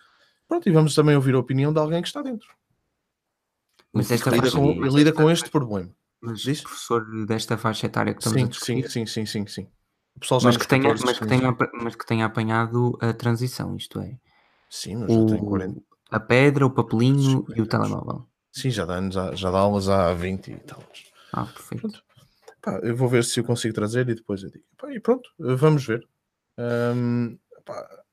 [0.46, 2.48] Pronto, e vamos também ouvir a opinião de alguém que está dentro.
[3.92, 5.90] Mas esta Lida faixa, com, lida com este problema.
[6.20, 6.60] mas Diz?
[6.62, 9.68] professor desta faixa etária que estamos a Sim, discutir, sim, sim, sim, sim, sim.
[10.14, 11.40] O pessoal já mas, que tenha, 14, mas, que 15.
[11.40, 14.18] tenha, mas que tenha apanhado a transição, isto é,
[14.68, 15.80] Sim, mas já tem 40.
[15.80, 18.26] o, a pedra, o papelinho e o telemóvel.
[18.52, 20.82] Sim, já dá, anos, já, dá aulas há 20 e tal.
[21.32, 22.02] Ah, perfeito.
[22.60, 24.64] Pá, eu vou ver se eu consigo trazer e depois eu digo.
[24.76, 26.06] Pá, e pronto, vamos ver.
[27.64, 28.04] Pá,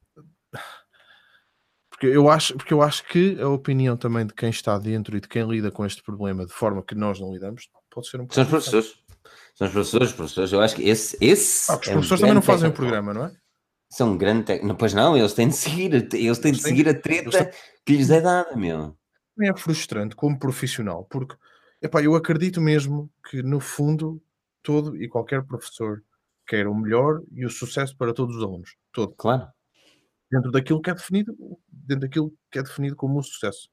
[1.90, 5.20] porque, eu acho, porque eu acho que a opinião também de quem está dentro e
[5.20, 8.28] de quem lida com este problema de forma que nós não lidamos pode ser um
[8.32, 9.04] São os pouco professores.
[9.54, 10.54] São os professores, os professores.
[10.54, 11.18] Eu acho que esse.
[11.20, 13.32] esse Ah, os é um professores também não fazem o programa, não é?
[13.92, 14.78] São um grande técnico.
[14.78, 17.52] Pois não, eles têm de seguir, eles têm de seguir a treta
[17.86, 18.96] que lhes é dada, meu.
[19.40, 21.34] Também é frustrante como profissional, porque
[21.82, 24.22] epá, eu acredito mesmo que no fundo
[24.62, 26.04] todo e qualquer professor
[26.46, 29.48] quer o melhor e o sucesso para todos os alunos, todo, Claro.
[30.30, 31.34] dentro daquilo que é definido,
[31.70, 33.70] dentro daquilo que é definido como o sucesso.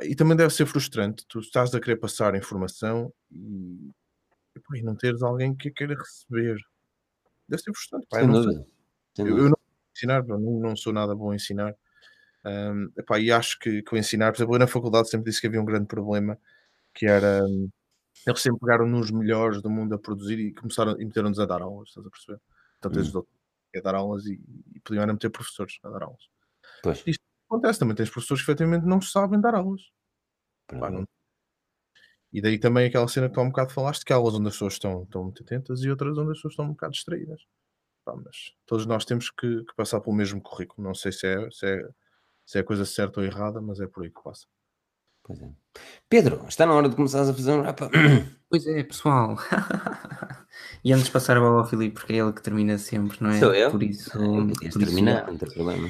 [0.00, 3.90] E também deve ser frustrante, tu estás a querer passar informação e,
[4.56, 6.56] epá, e não teres alguém que a queira receber.
[7.46, 8.06] Deve ser frustrante.
[8.08, 8.44] pá, eu Sem não sei.
[8.54, 8.66] dúvida.
[9.14, 9.46] Sem Eu, dúvida.
[9.46, 9.58] eu não
[9.94, 11.76] ensinar, não, não sou nada bom a ensinar.
[12.44, 15.40] Ahm, epá, e acho que, que o ensinar, por exemplo, eu na faculdade sempre disse
[15.40, 16.38] que havia um grande problema
[16.94, 17.70] que era hum,
[18.26, 21.62] eles sempre pegaram nos melhores do mundo a produzir e começaram e meteram-nos a dar
[21.62, 22.40] aulas, estás a perceber?
[22.78, 23.08] Então tens Hum.
[23.08, 23.38] os doutores
[23.76, 24.40] a dar aulas e,
[24.74, 26.22] e podiam era meter professores a dar aulas.
[26.82, 27.00] Pois.
[27.48, 29.82] Acontece também, tens professores que efetivamente não sabem dar aulas.
[30.78, 31.04] Pá, não-
[32.32, 34.48] E daí também aquela cena que tu há um bocado falaste, que há aulas onde
[34.48, 37.42] as pessoas estão, estão muito atentas e outras onde as pessoas estão um bocado distraídas.
[38.04, 40.86] Pá, mas todos nós temos que, que passar pelo mesmo currículo.
[40.86, 41.88] Não sei se é, se, é,
[42.44, 44.46] se é coisa certa ou errada, mas é por aí que passa.
[45.22, 45.50] Pois é.
[46.08, 47.80] Pedro, está na hora de começares a fazer um rap.
[48.52, 49.38] Pois é, pessoal.
[50.84, 53.30] e antes de passar a bola ao Filipe, porque é ele que termina sempre, não
[53.30, 53.38] é?
[53.38, 53.70] Sou eu?
[53.70, 55.88] Por isso, Eu podias por isso, terminar, não tem problema.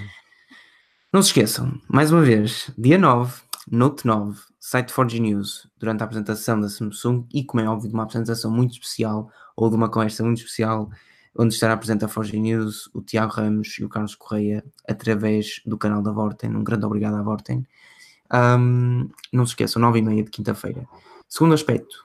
[1.12, 6.04] Não se esqueçam, mais uma vez, dia 9, Note 9, site 4G News, durante a
[6.04, 9.90] apresentação da Samsung e, como é óbvio, de uma apresentação muito especial ou de uma
[9.90, 10.88] conversa muito especial,
[11.36, 15.78] onde estará presente a 4G News, o Tiago Ramos e o Carlos Correia, através do
[15.78, 16.54] canal da Vorten.
[16.54, 17.66] Um grande obrigado à Vorten.
[18.32, 20.86] Um, não se esqueçam, 9 e meia de quinta-feira.
[21.28, 22.04] Segundo aspecto,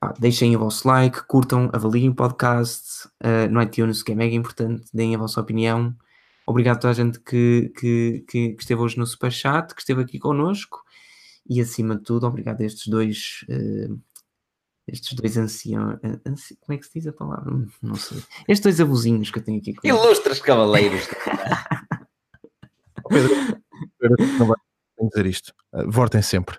[0.00, 4.34] pá, deixem o vosso like, curtam, avaliem o podcast uh, no iTunes, que é mega
[4.34, 5.94] importante, deem a vossa opinião.
[6.46, 10.02] Obrigado a toda a gente que, que, que, que esteve hoje no Superchat, que esteve
[10.02, 10.82] aqui connosco.
[11.48, 13.98] E acima de tudo, obrigado a estes dois, uh,
[14.92, 15.94] estes dois anciãos.
[15.94, 17.52] uh, anci- como é que se diz a palavra?
[17.82, 18.18] Não sei.
[18.46, 19.98] Estes dois abusinhos que eu tenho aqui comigo.
[19.98, 21.08] Ilustres cavaleiros.
[23.08, 23.60] Pedro,
[23.98, 24.56] Pedro, não vai
[24.96, 25.54] tenho que dizer isto.
[25.72, 26.56] Uh, votem sempre.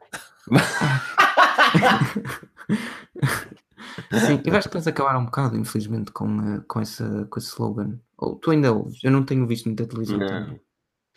[4.12, 7.50] Sim, eu acho que eles acabaram um bocado, infelizmente, com, eh, com, essa, com esse
[7.50, 8.00] slogan.
[8.18, 9.04] Ou tu ainda ouves?
[9.04, 10.18] Eu não tenho visto muita televisão.
[10.18, 10.60] Não.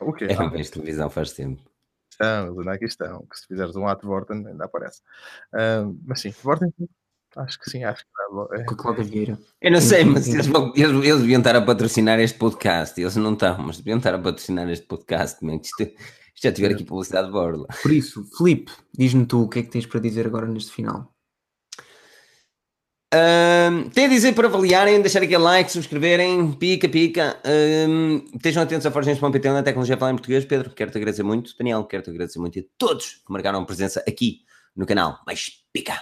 [0.00, 0.26] O quê?
[0.30, 1.62] Eu não vejo televisão faz tempo.
[2.10, 3.26] Estão, eles ainda aqui estão.
[3.26, 5.00] Que se fizeres um ato de Vorten, ainda aparece.
[5.54, 6.72] Ah, mas sim, Vorten,
[7.36, 8.64] acho que sim, acho que é.
[8.64, 9.38] Com a Cláudia Vieira.
[9.60, 13.00] Eu não sei, mas eles, vão- eles, eles deviam estar a patrocinar este podcast.
[13.00, 15.44] Eles não estão, mas deviam estar a patrocinar este podcast.
[15.44, 15.56] man.
[15.62, 15.94] Isto, isto
[16.42, 17.66] já tiver aqui publicidade de borla.
[17.82, 21.12] Por isso, Filipe, diz-me tu o que é que tens para dizer agora neste final.
[23.94, 27.40] Tem a dizer para avaliarem, deixar aquele like, subscreverem, pica, pica.
[27.44, 30.44] Ahm, estejam atentos a forgens.pt onde a tecnologia fala em português.
[30.44, 31.56] Pedro, quero-te agradecer muito.
[31.56, 32.58] Daniel, quero-te agradecer muito.
[32.58, 34.40] E a todos que marcaram presença aqui
[34.76, 35.94] no canal mais pica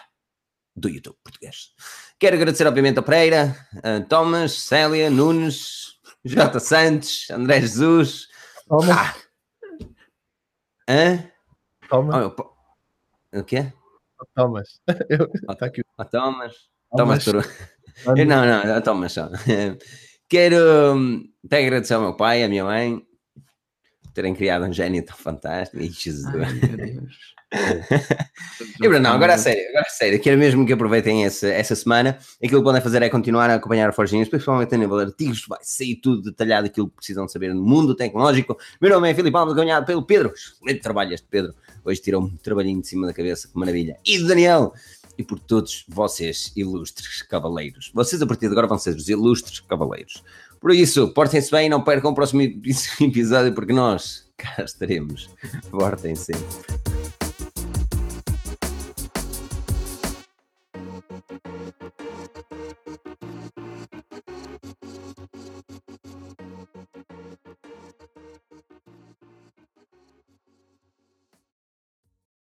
[0.77, 1.73] do YouTube português.
[2.19, 6.59] Quero agradecer, obviamente, ao Pereira, a Thomas, Célia, Nunes, J.
[6.61, 8.29] Santos, André Jesus.
[8.69, 9.15] Toma, Ah.
[10.89, 11.31] Hã?
[11.89, 12.21] toma, Oh,
[13.33, 13.73] eu O quê?
[14.35, 14.81] Thomas.
[15.51, 16.55] Está aqui o Oh, Thomas.
[16.97, 17.25] Thomas.
[17.25, 17.47] Thomas.
[18.17, 19.29] Eu Não, não, toma só.
[20.29, 20.57] Quero
[20.97, 23.07] hum, até agradecer ao meu pai, à minha mãe,
[24.15, 25.83] terem criado um gênio tão fantástico.
[25.83, 26.25] Jesus.
[26.27, 27.35] Ai, meu Deus.
[28.81, 31.75] E, Bruno, não, agora a sério, agora a sério, quero mesmo que aproveitem essa, essa
[31.75, 32.19] semana.
[32.43, 35.45] Aquilo que podem fazer é continuar a acompanhar a Forginhos, principalmente a nível de artigos,
[35.49, 38.57] vai sair tudo detalhado, aquilo que precisam saber no mundo tecnológico.
[38.81, 40.33] Meu nome é Filipe Alves, ganhado pelo Pedro.
[40.35, 41.55] Excelente trabalho este Pedro.
[41.85, 43.99] Hoje tirou-me um trabalhinho de cima da cabeça, que maravilha.
[44.05, 44.73] E do Daniel.
[45.17, 47.91] E por todos vocês, ilustres cavaleiros.
[47.95, 50.25] Vocês a partir de agora vão ser os ilustres cavaleiros.
[50.65, 52.41] Por isso, portem-se bem, não percam o próximo
[52.99, 55.29] episódio, porque nós cá estaremos.
[55.71, 56.33] Portem-se.